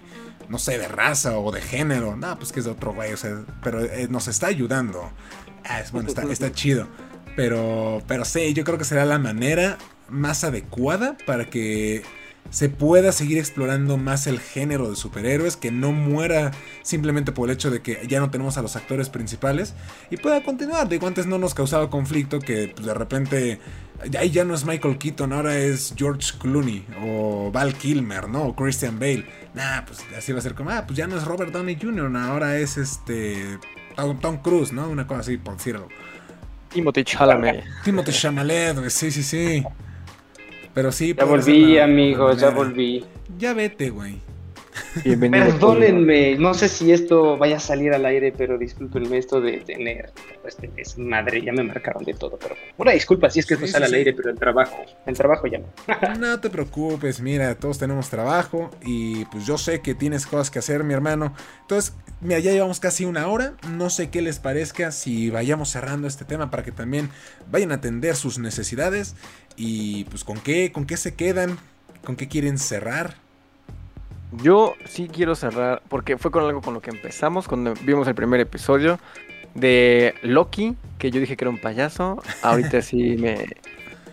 no 0.48 0.58
sé, 0.58 0.78
de 0.78 0.88
raza 0.88 1.38
o 1.38 1.50
de 1.52 1.60
género. 1.60 2.16
No, 2.16 2.36
pues 2.38 2.52
que 2.52 2.60
es 2.60 2.64
de 2.64 2.72
otro 2.72 2.94
güey, 2.94 3.12
o 3.12 3.16
sea, 3.16 3.44
pero 3.62 3.82
eh, 3.82 4.08
nos 4.10 4.28
está 4.28 4.48
ayudando. 4.48 5.10
Ah, 5.64 5.80
es, 5.80 5.92
bueno, 5.92 6.08
está, 6.08 6.22
está 6.24 6.52
chido. 6.54 6.88
Pero, 7.36 8.02
pero 8.06 8.24
sí, 8.24 8.54
yo 8.54 8.64
creo 8.64 8.78
que 8.78 8.84
será 8.84 9.04
la 9.04 9.18
manera 9.18 9.76
más 10.08 10.44
adecuada 10.44 11.16
para 11.26 11.50
que 11.50 12.02
se 12.50 12.68
pueda 12.68 13.12
seguir 13.12 13.38
explorando 13.38 13.96
más 13.96 14.26
el 14.26 14.40
género 14.40 14.88
de 14.88 14.96
superhéroes, 14.96 15.56
que 15.56 15.70
no 15.70 15.92
muera 15.92 16.52
simplemente 16.82 17.32
por 17.32 17.48
el 17.48 17.54
hecho 17.54 17.70
de 17.70 17.82
que 17.82 18.06
ya 18.08 18.20
no 18.20 18.30
tenemos 18.30 18.56
a 18.56 18.62
los 18.62 18.76
actores 18.76 19.08
principales 19.08 19.74
y 20.10 20.16
pueda 20.16 20.42
continuar. 20.42 20.88
Digo, 20.88 21.06
antes 21.06 21.26
no 21.26 21.38
nos 21.38 21.54
causaba 21.54 21.90
conflicto 21.90 22.38
que 22.38 22.72
pues, 22.74 22.86
de 22.86 22.94
repente 22.94 23.60
ahí 24.18 24.30
ya 24.30 24.44
no 24.44 24.54
es 24.54 24.64
Michael 24.64 24.98
Keaton, 24.98 25.32
ahora 25.32 25.58
es 25.58 25.94
George 25.96 26.32
Clooney 26.38 26.86
o 27.02 27.50
Val 27.52 27.74
Kilmer, 27.74 28.28
¿no? 28.28 28.44
O 28.44 28.56
Christian 28.56 28.98
Bale. 28.98 29.26
Nah, 29.56 29.86
pues 29.86 30.04
así 30.14 30.32
va 30.32 30.38
a 30.38 30.42
ser 30.42 30.54
como, 30.54 30.68
ah, 30.68 30.84
pues 30.86 30.98
ya 30.98 31.06
no 31.06 31.16
es 31.16 31.24
Robert 31.24 31.50
Downey 31.50 31.78
Jr., 31.80 32.14
ahora 32.18 32.58
es 32.58 32.76
este 32.76 33.58
Tom, 34.20 34.36
Cruise, 34.42 34.70
¿no? 34.70 34.86
Una 34.90 35.06
cosa 35.06 35.20
así, 35.20 35.38
por 35.38 35.56
decirlo. 35.56 35.88
Timothy 36.68 37.02
Chalamet. 37.04 37.64
Timothy 37.82 38.12
Chalamet, 38.12 38.90
sí, 38.90 39.10
sí, 39.10 39.22
sí. 39.22 39.64
Pero 40.74 40.92
sí. 40.92 41.14
Ya 41.16 41.24
volví, 41.24 41.78
amigos, 41.78 42.38
ya 42.38 42.50
volví. 42.50 43.02
Ya 43.38 43.54
vete, 43.54 43.88
güey. 43.88 44.20
Perdónenme, 45.02 46.36
no 46.36 46.54
sé 46.54 46.68
si 46.68 46.92
esto 46.92 47.36
vaya 47.36 47.56
a 47.56 47.60
salir 47.60 47.92
al 47.92 48.04
aire, 48.04 48.32
pero 48.36 48.58
discúlpenme 48.58 49.18
esto 49.18 49.40
de 49.40 49.58
tener, 49.58 50.10
este 50.46 50.70
es 50.76 50.98
madre, 50.98 51.42
ya 51.42 51.52
me 51.52 51.62
marcaron 51.62 52.04
de 52.04 52.14
todo, 52.14 52.38
pero 52.40 52.56
una 52.76 52.92
disculpa 52.92 53.30
si 53.30 53.40
es 53.40 53.46
que 53.46 53.54
esto 53.54 53.66
sale 53.66 53.86
al 53.86 53.94
aire, 53.94 54.12
pero 54.12 54.30
el 54.30 54.38
trabajo, 54.38 54.76
el 55.06 55.16
trabajo 55.16 55.46
ya 55.46 55.58
no. 55.58 55.66
no 56.18 56.40
te 56.40 56.50
preocupes, 56.50 57.20
mira, 57.20 57.54
todos 57.54 57.78
tenemos 57.78 58.08
trabajo 58.08 58.70
y 58.84 59.24
pues 59.26 59.46
yo 59.46 59.58
sé 59.58 59.80
que 59.80 59.94
tienes 59.94 60.26
cosas 60.26 60.50
que 60.50 60.58
hacer, 60.58 60.84
mi 60.84 60.94
hermano. 60.94 61.34
Entonces, 61.62 61.94
mira, 62.20 62.38
ya 62.38 62.52
llevamos 62.52 62.80
casi 62.80 63.04
una 63.04 63.28
hora, 63.28 63.54
no 63.68 63.90
sé 63.90 64.10
qué 64.10 64.22
les 64.22 64.38
parezca 64.38 64.90
si 64.92 65.30
vayamos 65.30 65.70
cerrando 65.70 66.08
este 66.08 66.24
tema 66.24 66.50
para 66.50 66.62
que 66.62 66.72
también 66.72 67.10
vayan 67.50 67.72
a 67.72 67.76
atender 67.76 68.16
sus 68.16 68.38
necesidades 68.38 69.14
y 69.56 70.04
pues 70.04 70.24
con 70.24 70.38
qué, 70.38 70.72
con 70.72 70.86
qué 70.86 70.96
se 70.96 71.14
quedan, 71.14 71.58
con 72.04 72.16
qué 72.16 72.28
quieren 72.28 72.58
cerrar. 72.58 73.25
Yo 74.32 74.74
sí 74.84 75.08
quiero 75.12 75.34
cerrar, 75.34 75.82
porque 75.88 76.18
fue 76.18 76.30
con 76.30 76.44
algo 76.44 76.60
con 76.60 76.74
lo 76.74 76.80
que 76.80 76.90
empezamos 76.90 77.48
cuando 77.48 77.74
vimos 77.82 78.08
el 78.08 78.14
primer 78.14 78.40
episodio 78.40 78.98
de 79.54 80.14
Loki, 80.22 80.76
que 80.98 81.10
yo 81.10 81.20
dije 81.20 81.36
que 81.36 81.44
era 81.44 81.50
un 81.50 81.58
payaso. 81.58 82.22
Ahorita 82.42 82.82
sí 82.82 83.16
me, 83.20 83.46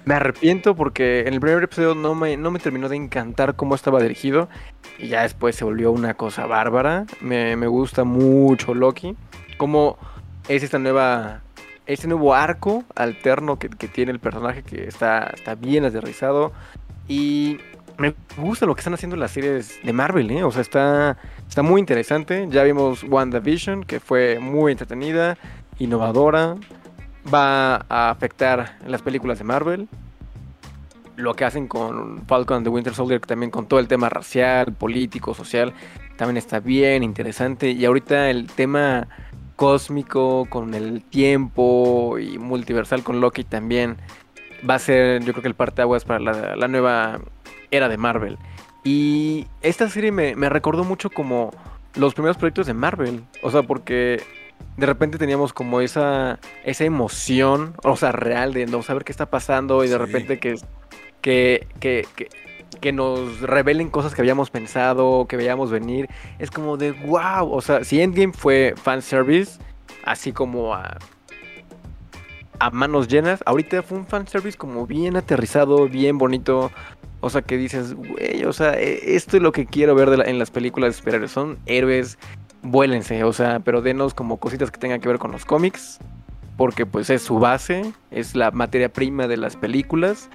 me 0.06 0.16
arrepiento 0.16 0.76
porque 0.76 1.22
en 1.22 1.34
el 1.34 1.40
primer 1.40 1.64
episodio 1.64 1.96
no 1.96 2.16
me, 2.16 2.38
no 2.38 2.52
me 2.52 2.60
terminó 2.60 2.90
de 2.90 2.96
encantar 2.96 3.56
cómo 3.56 3.76
estaba 3.76 4.02
dirigido. 4.02 4.50
Y 5.00 5.08
ya 5.08 5.24
después 5.24 5.56
se 5.56 5.66
volvió 5.66 5.92
una 5.92 6.14
cosa 6.14 6.46
bárbara. 6.46 7.06
Me, 7.22 7.56
gusta 7.68 8.04
mucho 8.04 8.74
Loki. 8.74 9.16
Como 9.58 9.98
es 10.48 10.64
esta 10.64 10.80
nueva. 10.80 11.42
Este 11.86 12.08
nuevo 12.08 12.34
arco 12.34 12.86
alterno 12.96 13.60
que, 13.60 13.70
que 13.70 13.90
tiene 13.90 14.14
el 14.14 14.20
personaje 14.20 14.64
que 14.64 14.88
está, 14.88 15.32
está 15.34 15.56
bien 15.56 15.84
aterrizado. 15.84 16.54
Y 17.10 17.58
me 17.98 18.16
gusta 18.38 18.66
lo 18.66 18.76
que 18.76 18.80
están 18.80 18.94
haciendo 18.94 19.16
las 19.16 19.32
series 19.32 19.80
de 19.84 19.94
Marvel, 19.94 20.32
¿eh? 20.32 20.44
O 20.44 20.52
sea, 20.52 20.62
está, 20.62 21.18
está 21.48 21.62
muy 21.62 21.80
interesante. 21.80 22.48
Ya 22.50 22.64
vimos 22.64 23.04
WandaVision, 23.04 23.84
que 23.84 24.00
fue 24.00 24.40
muy 24.40 24.72
entretenida, 24.72 25.38
innovadora. 25.80 26.56
Va 27.34 27.86
a 27.90 28.10
afectar 28.10 28.78
las 28.88 29.02
películas 29.02 29.38
de 29.38 29.44
Marvel. 29.44 29.88
Lo 31.16 31.36
que 31.36 31.46
hacen 31.46 31.68
con 31.68 32.26
Falcon 32.26 32.58
and 32.58 32.66
the 32.66 32.70
Winter 32.70 32.94
Soldier, 32.94 33.22
también 33.22 33.52
con 33.52 33.68
todo 33.68 33.80
el 33.80 33.88
tema 33.88 34.10
racial, 34.10 34.74
político, 34.74 35.34
social, 35.34 35.74
también 36.18 36.38
está 36.38 36.60
bien 36.60 37.04
interesante. 37.04 37.72
Y 37.72 37.86
ahorita 37.86 38.30
el 38.30 38.48
tema 38.48 39.08
cósmico 39.56 40.48
con 40.50 40.74
el 40.74 41.04
tiempo 41.04 42.18
y 42.18 42.40
multiversal 42.40 43.04
con 43.04 43.22
Loki 43.22 43.44
también 43.44 43.98
va 44.68 44.76
a 44.76 44.80
ser, 44.80 45.24
yo 45.24 45.34
creo 45.34 45.44
que 45.44 45.48
el 45.50 45.56
parteaguas 45.56 46.06
para 46.06 46.56
la 46.56 46.68
nueva 46.68 47.20
era 47.74 47.90
de 47.90 47.98
Marvel. 47.98 48.38
Y 48.84 49.48
esta 49.62 49.90
serie 49.90 50.12
me, 50.12 50.34
recordó 50.50 50.84
mucho 50.84 51.10
como 51.10 51.52
los 51.96 52.14
primeros 52.14 52.38
proyectos 52.38 52.68
de 52.68 52.74
Marvel. 52.74 53.24
O 53.42 53.52
sea, 53.52 53.64
porque 53.64 54.22
de 54.78 54.86
repente 54.86 55.18
teníamos 55.18 55.54
como 55.54 55.82
esa, 55.82 56.40
esa 56.64 56.84
emoción, 56.84 57.76
o 57.84 57.96
sea, 57.96 58.12
real 58.12 58.54
de 58.54 58.66
no 58.66 58.82
saber 58.82 59.04
qué 59.04 59.12
está 59.12 59.26
pasando 59.28 59.84
y 59.84 59.90
de 59.90 59.98
repente 59.98 60.40
que, 60.40 60.56
que, 61.22 61.68
que, 61.80 62.06
que, 62.80 62.92
nos 62.92 63.42
revelen 63.42 63.90
cosas 63.90 64.14
que 64.14 64.22
habíamos 64.22 64.50
pensado, 64.50 65.26
que 65.28 65.38
veíamos 65.38 65.72
venir. 65.72 66.10
Es 66.40 66.52
como 66.52 66.78
de 66.78 66.92
wow. 66.92 67.52
O 67.52 67.62
sea, 67.62 67.84
si 67.84 68.02
Endgame 68.02 68.34
fue 68.34 68.74
fanservice, 68.76 69.60
así 70.04 70.34
como 70.34 70.74
a, 70.74 70.98
a 72.60 72.70
manos 72.70 73.08
llenas, 73.08 73.42
ahorita 73.46 73.82
fue 73.84 73.98
un 73.98 74.06
fanservice 74.06 74.58
como 74.58 74.86
bien 74.86 75.16
aterrizado, 75.16 75.88
bien 75.88 76.18
bonito. 76.18 76.72
O 77.24 77.30
sea, 77.30 77.42
que 77.42 77.56
dices, 77.58 77.94
güey, 77.94 78.44
o 78.44 78.52
sea, 78.52 78.74
e, 78.74 79.16
esto 79.16 79.38
es 79.38 79.44
lo 79.44 79.54
que 79.54 79.66
quiero 79.66 79.96
ver 79.96 80.28
en 80.28 80.40
las 80.40 80.52
películas 80.52 80.90
de 80.90 80.98
superhéroes. 80.98 81.32
Son 81.32 81.58
héroes, 81.66 82.20
vuélense, 82.64 83.24
o 83.24 83.32
sea, 83.32 83.62
pero 83.62 83.82
denos 83.82 84.14
como 84.14 84.42
cositas 84.42 84.72
que 84.72 84.78
tengan 84.78 85.00
que 85.00 85.08
ver 85.08 85.20
con 85.20 85.32
los 85.32 85.46
cómics. 85.46 86.00
Porque 86.58 86.86
pues 86.86 87.10
es 87.10 87.22
su 87.22 87.40
base, 87.40 87.94
es 88.12 88.36
la 88.36 88.52
materia 88.52 88.92
prima 88.92 89.28
de 89.28 89.38
las 89.38 89.56
películas. 89.56 90.30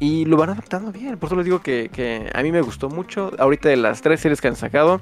Y 0.00 0.24
lo 0.24 0.36
van 0.36 0.50
adaptando 0.50 0.90
bien. 0.90 1.16
Por 1.16 1.28
eso 1.28 1.36
les 1.36 1.44
digo 1.44 1.60
que, 1.60 2.28
a 2.34 2.42
mí 2.42 2.50
me 2.50 2.60
gustó 2.60 2.90
mucho. 2.90 3.30
Ahorita 3.38 3.68
de 3.68 3.76
las 3.76 4.02
tres 4.02 4.18
series 4.18 4.40
que 4.40 4.48
han 4.48 4.56
sacado, 4.56 5.00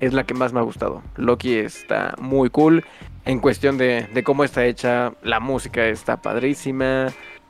es 0.00 0.12
la 0.12 0.22
que 0.22 0.34
más 0.34 0.52
me 0.52 0.60
ha 0.60 0.62
gustado. 0.62 1.02
Loki 1.16 1.54
está 1.54 2.14
muy 2.20 2.50
cool. 2.50 2.84
En 3.24 3.40
cuestión 3.40 3.78
de, 3.78 4.06
de 4.14 4.22
cómo 4.22 4.44
está 4.44 4.64
hecha, 4.64 5.12
la 5.24 5.40
música 5.40 5.86
está 5.86 6.22
padrísima. 6.22 7.08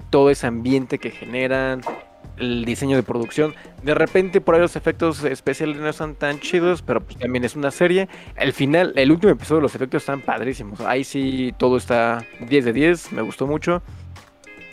Todo 0.09 0.31
ese 0.31 0.47
ambiente 0.47 0.99
que 0.99 1.11
generan 1.11 1.83
el 2.39 2.65
diseño 2.65 2.97
de 2.97 3.03
producción. 3.03 3.55
De 3.83 3.95
repente 3.95 4.41
por 4.41 4.55
ahí 4.55 4.61
los 4.61 4.77
efectos 4.77 5.25
especiales 5.25 5.77
no 5.77 5.89
están 5.89 6.15
tan 6.15 6.41
chidos, 6.41 6.83
pero 6.83 7.01
pues 7.01 7.19
también 7.19 7.45
es 7.45 7.57
una 7.57 7.71
serie. 7.71 8.09
El 8.37 8.53
final, 8.53 8.93
el 8.97 9.11
último 9.11 9.33
episodio, 9.33 9.61
los 9.61 9.75
efectos 9.75 10.03
están 10.03 10.23
padrísimos. 10.23 10.81
Ahí 10.81 11.05
sí 11.05 11.55
todo 11.59 11.77
está 11.77 12.25
10 12.49 12.65
de 12.65 12.73
10, 12.73 13.13
me 13.13 13.23
gustó 13.23 13.47
mucho. 13.47 13.83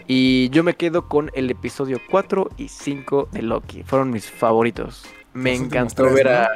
Y 0.07 0.49
yo 0.49 0.63
me 0.63 0.75
quedo 0.75 1.07
con 1.07 1.31
el 1.33 1.49
episodio 1.49 1.99
4 2.09 2.49
y 2.57 2.67
5 2.67 3.29
de 3.31 3.41
Loki. 3.41 3.83
Fueron 3.83 4.11
mis 4.11 4.29
favoritos. 4.29 5.05
me 5.33 5.53
encantó 5.55 6.11
ver 6.13 6.27
a... 6.27 6.49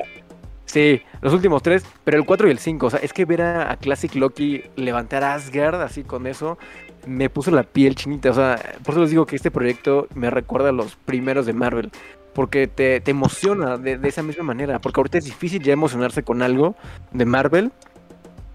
Sí, 0.65 1.01
los 1.21 1.33
últimos 1.33 1.63
tres, 1.63 1.83
pero 2.03 2.17
el 2.17 2.25
4 2.27 2.47
y 2.47 2.51
el 2.51 2.59
5, 2.59 2.85
o 2.85 2.89
sea, 2.91 2.99
es 2.99 3.11
que 3.11 3.25
ver 3.25 3.41
a, 3.41 3.75
Classic 3.77 4.13
Loki 4.13 4.61
levantar 4.75 5.23
a 5.23 5.33
Asgard 5.33 5.81
así 5.81 6.03
con 6.03 6.27
eso, 6.27 6.59
me 7.05 7.29
puso 7.29 7.51
la 7.51 7.63
piel 7.63 7.95
chinita, 7.95 8.31
o 8.31 8.33
sea, 8.33 8.59
por 8.83 8.93
eso 8.93 9.01
les 9.01 9.09
digo 9.09 9.25
que 9.25 9.35
este 9.35 9.51
proyecto 9.51 10.07
me 10.15 10.29
recuerda 10.29 10.69
a 10.69 10.73
los 10.73 10.95
primeros 10.95 11.45
de 11.45 11.53
Marvel, 11.53 11.91
porque 12.33 12.67
te, 12.67 13.01
emociona 13.09 13.77
de, 13.77 13.99
esa 14.03 14.23
misma 14.23 14.43
manera, 14.43 14.79
porque 14.79 14.99
ahorita 14.99 15.17
es 15.17 15.25
difícil 15.25 15.61
ya 15.61 15.73
emocionarse 15.73 16.23
con 16.23 16.41
algo 16.41 16.75
de 17.11 17.25
Marvel, 17.25 17.71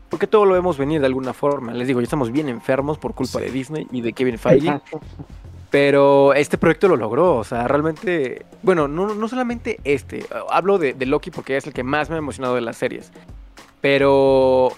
porque 0.08 0.26
todo 0.26 0.44
lo 0.44 0.54
vemos 0.54 0.78
venir 0.78 1.00
de 1.00 1.06
alguna 1.06 1.32
forma, 1.32 1.72
les 1.74 1.86
digo, 1.88 2.00
ya 2.00 2.04
estamos 2.04 2.30
bien 2.30 2.48
enfermos 2.48 2.98
por 2.98 3.14
culpa 3.14 3.40
de 3.40 3.50
Disney 3.50 3.86
y 3.90 4.00
de 4.00 4.12
Kevin 4.12 4.38
Feige. 4.38 4.80
Pero 5.70 6.34
este 6.34 6.56
proyecto 6.56 6.86
lo 6.86 6.96
logró, 6.96 7.34
o 7.34 7.42
sea, 7.42 7.66
realmente, 7.66 8.46
bueno, 8.62 8.86
no, 8.86 9.12
no 9.12 9.26
solamente 9.26 9.80
este, 9.82 10.24
hablo 10.48 10.78
de, 10.78 10.94
Loki 11.04 11.32
porque 11.32 11.56
es 11.56 11.66
el 11.66 11.72
que 11.72 11.82
más 11.82 12.08
me 12.08 12.14
ha 12.14 12.18
emocionado 12.18 12.54
de 12.54 12.60
las 12.60 12.76
series, 12.76 13.10
pero 13.80 14.68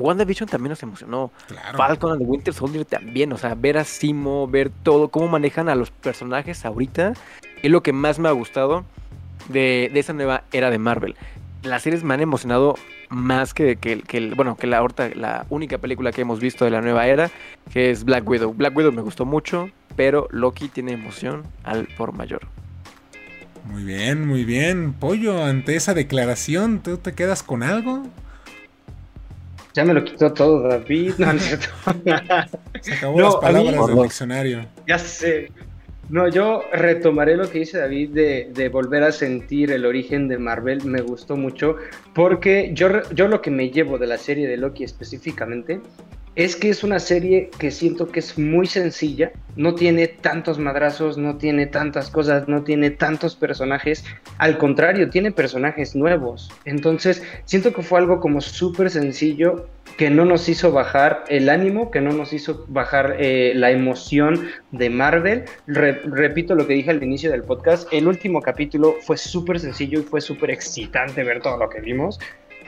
WandaVision 0.00 0.48
también 0.48 0.70
nos 0.70 0.82
emocionó, 0.82 1.30
Falcon 1.76 2.12
and 2.12 2.20
the 2.20 2.26
Winter 2.26 2.54
Soldier 2.54 2.84
también, 2.84 3.32
o 3.32 3.38
sea, 3.38 3.54
ver 3.54 3.78
a 3.78 3.84
Simo, 3.84 4.46
ver 4.48 4.70
todo, 4.82 5.08
cómo 5.08 5.28
manejan 5.28 5.68
a 5.68 5.74
los 5.74 5.90
personajes 5.90 6.64
ahorita, 6.64 7.14
es 7.62 7.70
lo 7.70 7.82
que 7.82 7.92
más 7.92 8.18
me 8.18 8.28
ha 8.28 8.32
gustado 8.32 8.84
de, 9.48 9.90
esa 9.94 10.12
nueva 10.12 10.44
era 10.52 10.70
de 10.70 10.78
Marvel. 10.78 11.16
Las 11.62 11.82
series 11.82 12.02
me 12.02 12.14
han 12.14 12.20
emocionado 12.20 12.76
más 13.10 13.52
que, 13.52 13.76
que, 13.76 14.32
bueno, 14.34 14.56
que 14.56 14.66
la, 14.66 14.86
la 15.14 15.46
única 15.50 15.78
película 15.78 16.12
que 16.12 16.22
hemos 16.22 16.40
visto 16.40 16.64
de 16.64 16.70
la 16.70 16.80
nueva 16.80 17.06
era, 17.06 17.30
que 17.72 17.90
es 17.90 18.04
Black 18.04 18.28
Widow. 18.28 18.54
Black 18.54 18.74
Widow 18.74 18.92
me 18.92 19.02
gustó 19.02 19.26
mucho, 19.26 19.68
pero 19.96 20.26
Loki 20.30 20.68
tiene 20.68 20.92
emoción 20.92 21.42
al 21.64 21.86
por 21.98 22.12
mayor. 22.12 22.40
Muy 23.66 23.84
bien, 23.84 24.26
muy 24.26 24.44
bien. 24.44 24.94
Pollo, 24.94 25.44
ante 25.44 25.76
esa 25.76 25.92
declaración, 25.92 26.80
¿tú 26.82 26.96
te 26.96 27.12
quedas 27.12 27.42
con 27.42 27.62
algo? 27.62 28.04
Ya 29.74 29.84
me 29.84 29.94
lo 29.94 30.04
quitó 30.04 30.32
todo, 30.32 30.68
David. 30.68 31.14
No, 31.18 31.32
Se 32.80 32.94
acabó 32.94 33.20
las 33.20 33.36
palabras 33.36 33.86
del 33.86 34.02
diccionario. 34.02 34.66
Ya 34.86 34.98
sé. 34.98 35.50
No, 36.08 36.28
yo 36.28 36.64
retomaré 36.72 37.36
lo 37.36 37.48
que 37.48 37.60
dice 37.60 37.78
David 37.78 38.10
de, 38.10 38.50
de, 38.52 38.68
volver 38.68 39.04
a 39.04 39.12
sentir 39.12 39.70
el 39.70 39.86
origen 39.86 40.26
de 40.26 40.38
Marvel. 40.38 40.84
Me 40.84 41.00
gustó 41.02 41.36
mucho 41.36 41.76
porque 42.14 42.72
yo, 42.74 42.88
yo 43.12 43.28
lo 43.28 43.40
que 43.40 43.52
me 43.52 43.70
llevo 43.70 43.96
de 43.96 44.08
la 44.08 44.18
serie 44.18 44.48
de 44.48 44.56
Loki 44.56 44.82
específicamente 44.82 45.80
es 46.36 46.56
que 46.56 46.70
es 46.70 46.84
una 46.84 46.98
serie 46.98 47.50
que 47.58 47.70
siento 47.70 48.08
que 48.08 48.20
es 48.20 48.38
muy 48.38 48.66
sencilla, 48.66 49.32
no 49.56 49.74
tiene 49.74 50.06
tantos 50.06 50.58
madrazos, 50.58 51.18
no 51.18 51.36
tiene 51.36 51.66
tantas 51.66 52.08
cosas, 52.08 52.48
no 52.48 52.62
tiene 52.62 52.90
tantos 52.90 53.34
personajes, 53.34 54.04
al 54.38 54.56
contrario, 54.56 55.10
tiene 55.10 55.32
personajes 55.32 55.96
nuevos. 55.96 56.50
Entonces, 56.64 57.22
siento 57.44 57.72
que 57.72 57.82
fue 57.82 57.98
algo 57.98 58.20
como 58.20 58.40
súper 58.40 58.90
sencillo 58.90 59.66
que 59.96 60.08
no 60.08 60.24
nos 60.24 60.48
hizo 60.48 60.72
bajar 60.72 61.24
el 61.28 61.48
ánimo, 61.48 61.90
que 61.90 62.00
no 62.00 62.12
nos 62.12 62.32
hizo 62.32 62.64
bajar 62.68 63.16
eh, 63.18 63.52
la 63.54 63.70
emoción 63.70 64.48
de 64.70 64.88
Marvel. 64.88 65.44
repito 65.66 66.54
lo 66.54 66.66
que 66.66 66.74
dije 66.74 66.90
al 66.90 67.02
inicio 67.02 67.30
del 67.30 67.42
podcast, 67.42 67.88
el 67.92 68.06
último 68.06 68.40
capítulo 68.40 68.96
fue 69.02 69.18
súper 69.18 69.60
sencillo 69.60 70.00
y 70.00 70.02
fue 70.02 70.20
súper 70.20 70.52
excitante 70.52 71.24
ver 71.24 71.42
todo 71.42 71.58
lo 71.58 71.68
que 71.68 71.80
vimos 71.80 72.18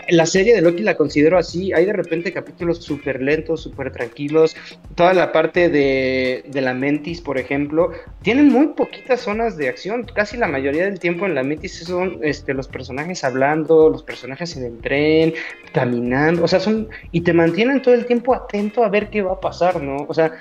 la 0.08 0.26
serie 0.26 0.54
de 0.54 0.62
Loki 0.62 0.82
la 0.82 0.96
considero 0.96 1.38
así. 1.38 1.72
Hay 1.72 1.86
de 1.86 1.92
repente 1.92 2.32
capítulos 2.32 2.78
súper 2.78 3.22
lentos, 3.22 3.62
súper 3.62 3.92
tranquilos. 3.92 4.56
Toda 4.94 5.14
la 5.14 5.32
parte 5.32 5.68
de, 5.68 6.44
de, 6.46 6.60
la 6.60 6.74
Mentis, 6.74 7.20
por 7.20 7.38
ejemplo, 7.38 7.92
tienen 8.22 8.48
muy 8.48 8.68
poquitas 8.68 9.20
zonas 9.20 9.56
de 9.56 9.68
acción. 9.68 10.06
Casi 10.14 10.36
la 10.36 10.48
mayoría 10.48 10.84
del 10.84 10.98
tiempo 10.98 11.26
en 11.26 11.34
la 11.34 11.42
Mentis 11.42 11.78
son 11.84 12.18
este, 12.22 12.54
los 12.54 12.68
personajes 12.68 13.24
hablando, 13.24 13.90
los 13.90 14.02
personajes 14.02 14.56
en 14.56 14.64
el 14.64 14.78
tren, 14.78 15.34
caminando. 15.72 16.44
O 16.44 16.48
sea, 16.48 16.60
son. 16.60 16.88
Y 17.12 17.22
te 17.22 17.32
mantienen 17.32 17.82
todo 17.82 17.94
el 17.94 18.06
tiempo 18.06 18.34
atento 18.34 18.84
a 18.84 18.88
ver 18.88 19.10
qué 19.10 19.22
va 19.22 19.32
a 19.32 19.40
pasar, 19.40 19.82
¿no? 19.82 20.04
O 20.08 20.14
sea, 20.14 20.32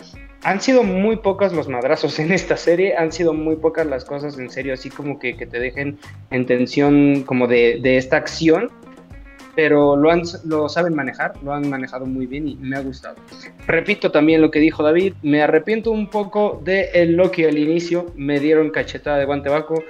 han 0.43 0.59
sido 0.59 0.83
muy 0.83 1.17
pocas 1.17 1.53
los 1.53 1.67
madrazos 1.67 2.17
en 2.19 2.31
esta 2.31 2.57
serie, 2.57 2.95
han 2.97 3.11
sido 3.11 3.33
muy 3.33 3.57
pocas 3.57 3.85
las 3.85 4.05
cosas 4.05 4.39
en 4.39 4.49
serio, 4.49 4.73
así 4.73 4.89
como 4.89 5.19
que, 5.19 5.37
que 5.37 5.45
te 5.45 5.59
dejen 5.59 5.99
en 6.31 6.45
tensión 6.47 7.23
como 7.23 7.47
de, 7.47 7.79
de 7.81 7.97
esta 7.97 8.17
acción 8.17 8.71
pero 9.55 9.95
lo, 9.95 10.11
han, 10.11 10.21
lo 10.45 10.69
saben 10.69 10.93
manejar, 10.93 11.33
lo 11.43 11.53
han 11.53 11.69
manejado 11.69 12.05
muy 12.05 12.25
bien 12.25 12.47
y 12.47 12.55
me 12.55 12.77
ha 12.77 12.81
gustado. 12.81 13.15
Repito 13.67 14.11
también 14.11 14.41
lo 14.41 14.51
que 14.51 14.59
dijo 14.59 14.83
David, 14.83 15.13
me 15.21 15.41
arrepiento 15.41 15.91
un 15.91 16.09
poco 16.09 16.61
de 16.63 16.89
el 16.93 17.13
Loki 17.13 17.45
al 17.45 17.57
inicio, 17.57 18.07
me 18.15 18.39
dieron 18.39 18.69
cachetada 18.69 19.17
de 19.17 19.25
guante 19.25 19.49
vaco, 19.49 19.83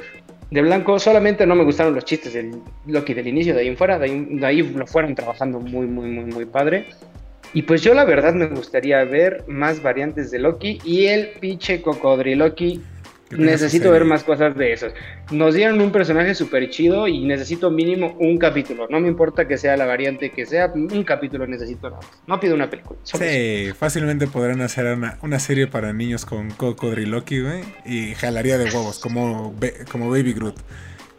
de 0.50 0.62
blanco, 0.62 1.00
solamente 1.00 1.46
no 1.46 1.56
me 1.56 1.64
gustaron 1.64 1.96
los 1.96 2.04
chistes 2.04 2.34
del 2.34 2.52
Loki 2.86 3.14
del 3.14 3.28
inicio, 3.28 3.54
de 3.54 3.62
ahí 3.62 3.68
en 3.68 3.78
fuera, 3.78 3.98
de 3.98 4.06
ahí, 4.06 4.26
de 4.32 4.46
ahí 4.46 4.62
lo 4.62 4.86
fueron 4.86 5.16
trabajando 5.16 5.60
muy, 5.60 5.88
muy, 5.88 6.10
muy, 6.10 6.26
muy 6.26 6.46
padre. 6.46 6.88
Y 7.54 7.64
pues 7.64 7.82
yo 7.82 7.94
la 7.94 8.06
verdad 8.06 8.34
me 8.34 8.48
gustaría 8.48 9.04
ver 9.04 9.44
más 9.48 9.82
variantes 9.82 10.32
de 10.32 10.40
Loki 10.40 10.80
y 10.86 11.08
el 11.08 11.30
pinche 11.40 11.82
cocodriloki 11.82 12.82
Necesito 13.38 13.92
ver 13.92 14.06
más 14.06 14.24
cosas 14.24 14.56
de 14.56 14.74
esos. 14.74 14.94
Nos 15.32 15.54
dieron 15.56 15.80
un 15.82 15.92
personaje 15.92 16.36
súper 16.36 16.70
chido 16.70 17.08
y 17.08 17.26
necesito 17.26 17.72
mínimo 17.72 18.16
un 18.20 18.38
capítulo. 18.38 18.88
No 18.90 19.00
me 19.00 19.08
importa 19.08 19.48
que 19.48 19.58
sea 19.58 19.78
la 19.78 19.86
variante 19.86 20.32
que 20.32 20.46
sea, 20.46 20.72
un 20.74 21.04
capítulo 21.04 21.48
necesito 21.48 21.90
nada 21.90 22.02
No 22.28 22.40
pido 22.40 22.56
una 22.56 22.70
película. 22.70 23.00
Sí, 23.04 23.72
fácilmente 23.78 24.28
podrán 24.28 24.62
hacer 24.62 24.98
una, 25.22 25.40
serie 25.40 25.68
para 25.68 25.94
niños 25.94 26.26
con 26.26 26.52
Cocodriloqui, 26.52 27.42
güey. 27.42 27.64
Y 27.86 28.16
jalaría 28.16 28.58
de 28.58 28.66
huevos, 28.66 29.00
como, 29.00 29.56
como 29.92 30.10
Baby 30.10 30.34
Groot. 30.34 30.60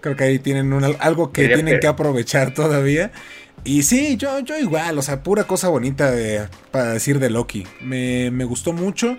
Creo 0.00 0.16
que 0.16 0.24
ahí 0.24 0.38
tienen 0.38 0.72
algo 1.00 1.32
que 1.32 1.48
tienen 1.48 1.80
que 1.80 1.86
aprovechar 1.86 2.54
todavía. 2.54 3.12
Y 3.64 3.84
sí, 3.84 4.16
yo, 4.16 4.40
yo 4.40 4.58
igual, 4.58 4.98
o 4.98 5.02
sea, 5.02 5.22
pura 5.22 5.44
cosa 5.44 5.68
bonita 5.68 6.10
de, 6.10 6.48
para 6.72 6.92
decir 6.92 7.20
de 7.20 7.30
Loki. 7.30 7.64
Me, 7.80 8.30
me 8.32 8.44
gustó 8.44 8.72
mucho 8.72 9.16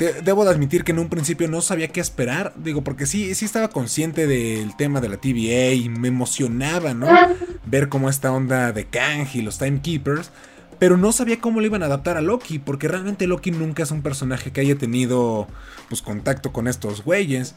debo 0.00 0.44
de 0.44 0.50
admitir 0.50 0.84
que 0.84 0.92
en 0.92 0.98
un 0.98 1.08
principio 1.08 1.46
no 1.48 1.60
sabía 1.60 1.88
qué 1.88 2.00
esperar, 2.00 2.52
digo, 2.56 2.82
porque 2.82 3.06
sí, 3.06 3.34
sí 3.34 3.44
estaba 3.44 3.68
consciente 3.68 4.26
del 4.26 4.74
tema 4.76 5.00
de 5.00 5.08
la 5.08 5.18
TVA 5.18 5.74
y 5.74 5.88
me 5.88 6.08
emocionaba, 6.08 6.94
¿no? 6.94 7.06
Ver 7.66 7.88
cómo 7.88 8.08
esta 8.08 8.32
onda 8.32 8.72
de 8.72 8.86
Kang 8.86 9.28
y 9.34 9.42
los 9.42 9.58
Timekeepers, 9.58 10.30
pero 10.78 10.96
no 10.96 11.12
sabía 11.12 11.40
cómo 11.40 11.60
lo 11.60 11.66
iban 11.66 11.82
a 11.82 11.86
adaptar 11.86 12.16
a 12.16 12.22
Loki, 12.22 12.58
porque 12.58 12.88
realmente 12.88 13.26
Loki 13.26 13.50
nunca 13.50 13.82
es 13.82 13.90
un 13.90 14.00
personaje 14.02 14.50
que 14.50 14.62
haya 14.62 14.76
tenido, 14.76 15.46
pues, 15.88 16.00
contacto 16.00 16.52
con 16.52 16.66
estos 16.66 17.04
güeyes. 17.04 17.54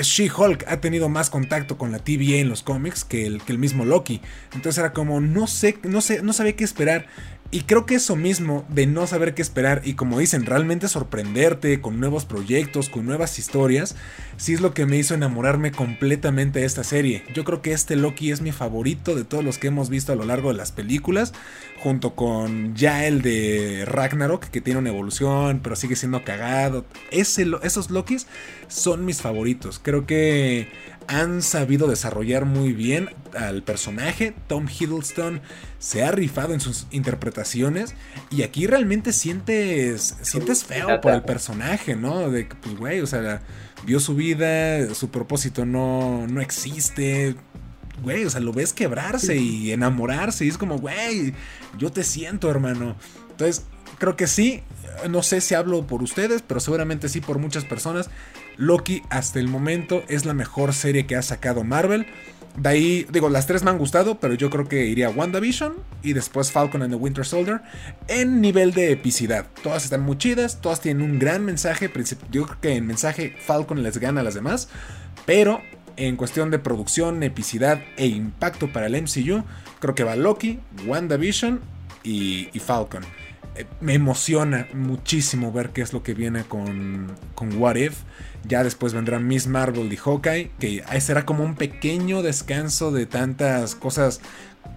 She-Hulk 0.00 0.64
ha 0.66 0.80
tenido 0.80 1.08
más 1.08 1.30
contacto 1.30 1.78
con 1.78 1.92
la 1.92 2.00
TVA 2.00 2.38
en 2.38 2.48
los 2.48 2.64
cómics 2.64 3.04
que 3.04 3.26
el, 3.26 3.40
que 3.42 3.52
el 3.52 3.58
mismo 3.58 3.84
Loki. 3.84 4.20
Entonces 4.52 4.78
era 4.78 4.92
como, 4.92 5.20
no 5.20 5.46
sé, 5.46 5.78
no 5.84 6.00
sé, 6.00 6.22
no 6.22 6.32
sabía 6.32 6.56
qué 6.56 6.64
esperar. 6.64 7.06
Y 7.50 7.62
creo 7.62 7.86
que 7.86 7.94
eso 7.94 8.14
mismo 8.14 8.66
de 8.68 8.86
no 8.86 9.06
saber 9.06 9.32
qué 9.32 9.40
esperar 9.40 9.80
y 9.82 9.94
como 9.94 10.18
dicen, 10.18 10.44
realmente 10.44 10.86
sorprenderte 10.86 11.80
con 11.80 11.98
nuevos 11.98 12.26
proyectos, 12.26 12.90
con 12.90 13.06
nuevas 13.06 13.38
historias, 13.38 13.96
sí 14.36 14.52
es 14.52 14.60
lo 14.60 14.74
que 14.74 14.84
me 14.84 14.98
hizo 14.98 15.14
enamorarme 15.14 15.72
completamente 15.72 16.60
de 16.60 16.66
esta 16.66 16.84
serie. 16.84 17.24
Yo 17.32 17.44
creo 17.44 17.62
que 17.62 17.72
este 17.72 17.96
Loki 17.96 18.32
es 18.32 18.42
mi 18.42 18.52
favorito 18.52 19.14
de 19.14 19.24
todos 19.24 19.42
los 19.42 19.56
que 19.56 19.68
hemos 19.68 19.88
visto 19.88 20.12
a 20.12 20.16
lo 20.16 20.26
largo 20.26 20.50
de 20.50 20.58
las 20.58 20.72
películas, 20.72 21.32
junto 21.78 22.14
con 22.14 22.74
ya 22.74 23.06
el 23.06 23.22
de 23.22 23.84
Ragnarok, 23.86 24.44
que 24.44 24.60
tiene 24.60 24.80
una 24.80 24.90
evolución, 24.90 25.60
pero 25.62 25.74
sigue 25.74 25.96
siendo 25.96 26.24
cagado. 26.24 26.84
esos 27.10 27.90
Lokis 27.90 28.26
son 28.68 29.06
mis 29.06 29.22
favoritos. 29.22 29.80
Creo 29.82 30.04
que 30.04 30.68
han 31.08 31.42
sabido 31.42 31.88
desarrollar 31.88 32.44
muy 32.44 32.72
bien 32.72 33.08
al 33.36 33.62
personaje. 33.62 34.34
Tom 34.46 34.68
Hiddleston 34.68 35.40
se 35.78 36.04
ha 36.04 36.12
rifado 36.12 36.52
en 36.52 36.60
sus 36.60 36.86
interpretaciones 36.90 37.94
y 38.30 38.42
aquí 38.42 38.66
realmente 38.66 39.12
sientes 39.12 40.16
sientes 40.22 40.64
feo 40.64 41.00
por 41.00 41.14
el 41.14 41.22
personaje, 41.22 41.96
¿no? 41.96 42.30
De 42.30 42.46
que 42.46 42.54
pues 42.56 42.76
güey, 42.76 43.00
o 43.00 43.06
sea, 43.06 43.42
vio 43.84 44.00
su 44.00 44.14
vida, 44.14 44.94
su 44.94 45.10
propósito 45.10 45.64
no 45.64 46.26
no 46.28 46.40
existe. 46.40 47.34
Güey, 48.02 48.24
o 48.24 48.30
sea, 48.30 48.40
lo 48.40 48.52
ves 48.52 48.72
quebrarse 48.72 49.36
y 49.36 49.72
enamorarse 49.72 50.44
y 50.44 50.48
es 50.48 50.56
como, 50.56 50.78
güey, 50.78 51.34
yo 51.78 51.90
te 51.90 52.04
siento, 52.04 52.48
hermano. 52.48 52.94
Entonces, 53.30 53.64
creo 53.98 54.14
que 54.14 54.28
sí, 54.28 54.62
no 55.10 55.24
sé 55.24 55.40
si 55.40 55.54
hablo 55.54 55.84
por 55.84 56.02
ustedes, 56.04 56.42
pero 56.46 56.60
seguramente 56.60 57.08
sí 57.08 57.20
por 57.20 57.38
muchas 57.38 57.64
personas. 57.64 58.08
Loki 58.58 59.02
hasta 59.08 59.38
el 59.38 59.48
momento 59.48 60.02
es 60.08 60.26
la 60.26 60.34
mejor 60.34 60.74
serie 60.74 61.06
que 61.06 61.16
ha 61.16 61.22
sacado 61.22 61.64
Marvel. 61.64 62.06
De 62.56 62.68
ahí, 62.68 63.06
digo, 63.10 63.28
las 63.28 63.46
tres 63.46 63.62
me 63.62 63.70
han 63.70 63.78
gustado, 63.78 64.18
pero 64.18 64.34
yo 64.34 64.50
creo 64.50 64.68
que 64.68 64.86
iría 64.86 65.10
WandaVision 65.10 65.74
y 66.02 66.12
después 66.12 66.50
Falcon 66.50 66.82
and 66.82 66.92
the 66.92 66.96
Winter 66.96 67.24
Soldier 67.24 67.60
en 68.08 68.40
nivel 68.40 68.74
de 68.74 68.90
epicidad. 68.90 69.46
Todas 69.62 69.84
están 69.84 70.02
muy 70.02 70.18
chidas, 70.18 70.60
todas 70.60 70.80
tienen 70.80 71.08
un 71.08 71.20
gran 71.20 71.44
mensaje. 71.44 71.88
Yo 72.32 72.46
creo 72.46 72.60
que 72.60 72.74
en 72.74 72.86
mensaje 72.86 73.36
Falcon 73.40 73.84
les 73.84 73.98
gana 73.98 74.22
a 74.22 74.24
las 74.24 74.34
demás, 74.34 74.68
pero 75.24 75.62
en 75.96 76.16
cuestión 76.16 76.50
de 76.50 76.58
producción, 76.58 77.22
epicidad 77.22 77.80
e 77.96 78.08
impacto 78.08 78.72
para 78.72 78.86
el 78.86 79.00
MCU, 79.00 79.44
creo 79.78 79.94
que 79.94 80.02
va 80.02 80.16
Loki, 80.16 80.58
WandaVision 80.84 81.60
y, 82.02 82.48
y 82.52 82.58
Falcon. 82.58 83.04
Eh, 83.58 83.66
me 83.80 83.94
emociona 83.94 84.68
muchísimo 84.72 85.50
ver 85.52 85.70
qué 85.70 85.82
es 85.82 85.92
lo 85.92 86.02
que 86.02 86.14
viene 86.14 86.44
con, 86.44 87.12
con 87.34 87.56
What 87.60 87.76
If. 87.76 87.98
Ya 88.44 88.62
después 88.62 88.94
vendrán 88.94 89.26
Miss 89.26 89.48
Marvel 89.48 89.92
y 89.92 89.96
Hawkeye, 89.96 90.52
que 90.60 90.84
será 91.00 91.26
como 91.26 91.44
un 91.44 91.56
pequeño 91.56 92.22
descanso 92.22 92.92
de 92.92 93.06
tantas 93.06 93.74
cosas 93.74 94.20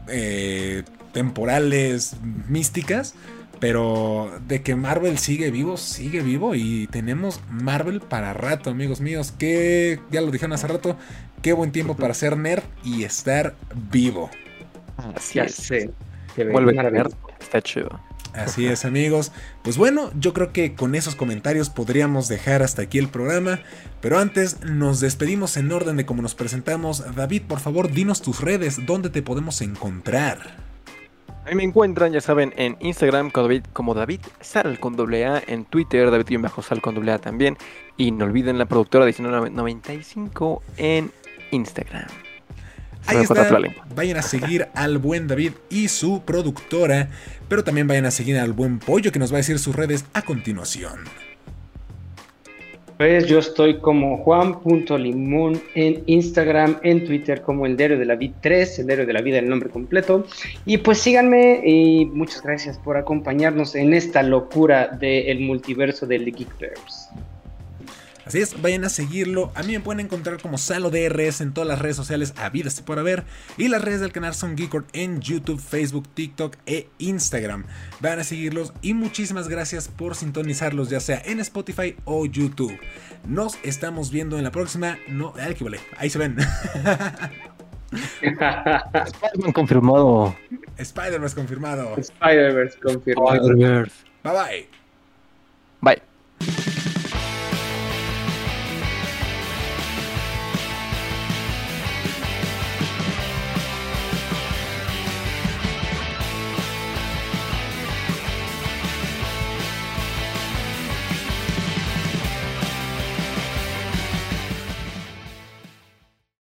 eh, 0.08 0.84
temporales, 1.14 2.16
místicas. 2.48 3.14
Pero 3.60 4.32
de 4.48 4.64
que 4.64 4.76
Marvel 4.76 5.20
sigue 5.20 5.52
vivo, 5.52 5.78
sigue 5.78 6.22
vivo. 6.22 6.56
Y 6.56 6.88
tenemos 6.88 7.40
Marvel 7.52 8.02
para 8.02 8.34
rato, 8.34 8.72
amigos 8.72 9.02
míos. 9.02 9.32
Que 9.38 10.00
ya 10.10 10.22
lo 10.22 10.32
dijeron 10.32 10.54
hace 10.54 10.68
rato. 10.68 10.98
Qué 11.44 11.54
buen 11.54 11.72
tiempo 11.72 11.96
para 11.96 12.16
ser 12.16 12.38
nerd 12.38 12.64
y 12.84 13.04
estar 13.04 13.54
vivo. 13.92 14.32
Así 14.98 15.38
es. 15.38 15.72
Vuelve 16.52 16.80
a 16.80 16.90
nerd, 16.90 17.14
está 17.40 17.62
chido. 17.62 18.00
Así 18.34 18.66
es 18.66 18.86
amigos. 18.86 19.32
Pues 19.64 19.78
bueno, 19.78 20.12
yo 20.20 20.34
creo 20.34 20.54
que 20.54 20.74
con 20.74 20.96
esos 20.96 21.16
comentarios 21.16 21.70
podríamos 21.70 22.28
dejar 22.28 22.64
hasta 22.64 22.84
aquí 22.84 22.98
el 22.98 23.10
programa. 23.10 23.60
Pero 24.00 24.20
antes 24.20 24.62
nos 24.62 25.00
despedimos 25.00 25.58
en 25.58 25.72
orden 25.72 25.98
de 25.98 26.06
cómo 26.06 26.22
nos 26.22 26.36
presentamos. 26.36 27.04
David, 27.16 27.44
por 27.48 27.60
favor, 27.60 27.92
dinos 27.92 28.22
tus 28.22 28.42
redes, 28.42 28.86
dónde 28.86 29.10
te 29.10 29.22
podemos 29.22 29.62
encontrar. 29.62 30.72
Ahí 31.46 31.56
me 31.56 31.64
encuentran, 31.64 32.14
ya 32.14 32.22
saben, 32.22 32.54
en 32.56 32.78
Instagram 32.80 33.32
como 33.32 33.48
David, 33.48 33.66
como 33.74 33.94
David 33.96 34.22
Sal 34.42 34.80
con 34.80 34.96
doble 34.96 35.26
A, 35.26 35.42
en 35.46 35.66
Twitter 35.66 36.12
David 36.12 36.40
bajo 36.40 36.62
Sal 36.62 36.82
con 36.82 36.96
doble 36.96 37.12
A 37.12 37.18
también. 37.18 37.58
Y 37.98 38.12
no 38.12 38.26
olviden 38.26 38.58
la 38.58 38.66
productora 38.66 39.06
1995 39.06 40.64
en 40.78 41.12
Instagram. 41.52 42.08
Ahí 43.08 43.18
está. 43.24 43.60
Vayan 43.96 44.18
a 44.18 44.22
seguir 44.22 44.68
al 44.74 44.98
buen 44.98 45.28
David 45.28 45.54
y 45.70 45.88
su 45.88 46.22
productora, 46.22 47.10
pero 47.48 47.64
también 47.64 47.88
vayan 47.88 48.06
a 48.06 48.12
seguir 48.12 48.38
al 48.38 48.54
buen 48.54 48.80
Pollo 48.80 49.12
que 49.12 49.20
nos 49.20 49.32
va 49.32 49.38
a 49.38 49.38
decir 49.38 49.60
sus 49.60 49.76
redes 49.76 50.06
a 50.14 50.22
continuación. 50.22 51.00
Pues 53.02 53.26
yo 53.26 53.40
estoy 53.40 53.80
como 53.80 54.18
Juan.limón 54.18 55.60
en 55.74 56.04
Instagram, 56.06 56.78
en 56.84 57.04
Twitter 57.04 57.42
como 57.42 57.66
el 57.66 57.76
Diario 57.76 57.98
de 57.98 58.06
la 58.06 58.16
Vida 58.16 58.36
3, 58.42 58.78
el 58.78 58.86
Diario 58.86 59.08
de 59.08 59.14
la 59.14 59.22
Vida, 59.22 59.40
el 59.40 59.50
nombre 59.50 59.70
completo. 59.70 60.28
Y 60.68 60.78
pues 60.78 61.00
síganme 61.00 61.64
y 61.66 62.06
muchas 62.06 62.44
gracias 62.44 62.78
por 62.78 62.98
acompañarnos 62.98 63.74
en 63.74 63.96
esta 63.96 64.22
locura 64.22 64.88
del 64.88 65.40
multiverso 65.40 66.06
del 66.06 66.26
Geekverse. 66.26 67.10
Así 68.26 68.40
es, 68.40 68.62
vayan 68.62 68.84
a 68.86 68.90
seguirlo. 68.90 69.52
A 69.56 69.64
mí 69.64 69.74
me 69.74 69.80
pueden 69.80 70.06
encontrar 70.06 70.42
como 70.42 70.58
SaloDRS 70.58 71.42
en 71.42 71.54
todas 71.54 71.68
las 71.68 71.80
redes 71.80 71.96
sociales 71.96 72.34
habidas 72.38 72.80
y 72.80 72.84
por 72.84 73.00
haber. 73.00 73.24
Y 73.58 73.68
las 73.68 73.82
redes 73.82 74.02
del 74.02 74.12
canal 74.12 74.34
son 74.36 74.56
Geekord 74.56 74.86
en 74.94 75.22
YouTube, 75.22 75.60
Facebook, 75.60 76.08
TikTok 76.14 76.56
e 76.66 76.88
Instagram. 77.00 77.66
Vayan 78.00 78.20
a 78.20 78.24
seguirlos 78.24 78.74
y 78.82 78.94
muchísimas 78.94 79.48
gracias 79.48 79.88
por 79.88 80.16
sintonizarlos, 80.16 80.90
ya 80.90 81.00
sea 81.00 81.22
en 81.26 81.40
Spotify 81.40 81.96
o 82.06 82.26
YouTube. 82.26 82.78
Nos 83.28 83.58
estamos 83.64 84.12
viendo 84.12 84.38
en 84.38 84.44
la 84.44 84.52
próxima. 84.52 84.98
No, 85.08 85.34
ay, 85.40 85.56
que 85.56 85.64
vale. 85.64 85.80
Ahí 85.98 86.10
se 86.10 86.20
ven. 86.20 86.38
Spider-Man 88.22 89.52
confirmado. 89.54 90.36
Spider-Man 90.78 91.30
confirmado. 91.36 91.96
Spider-Verse 91.98 92.80
confirmado. 92.80 93.50
Bye 94.24 94.34
bye. 94.34 94.68
Bye. 95.82 96.02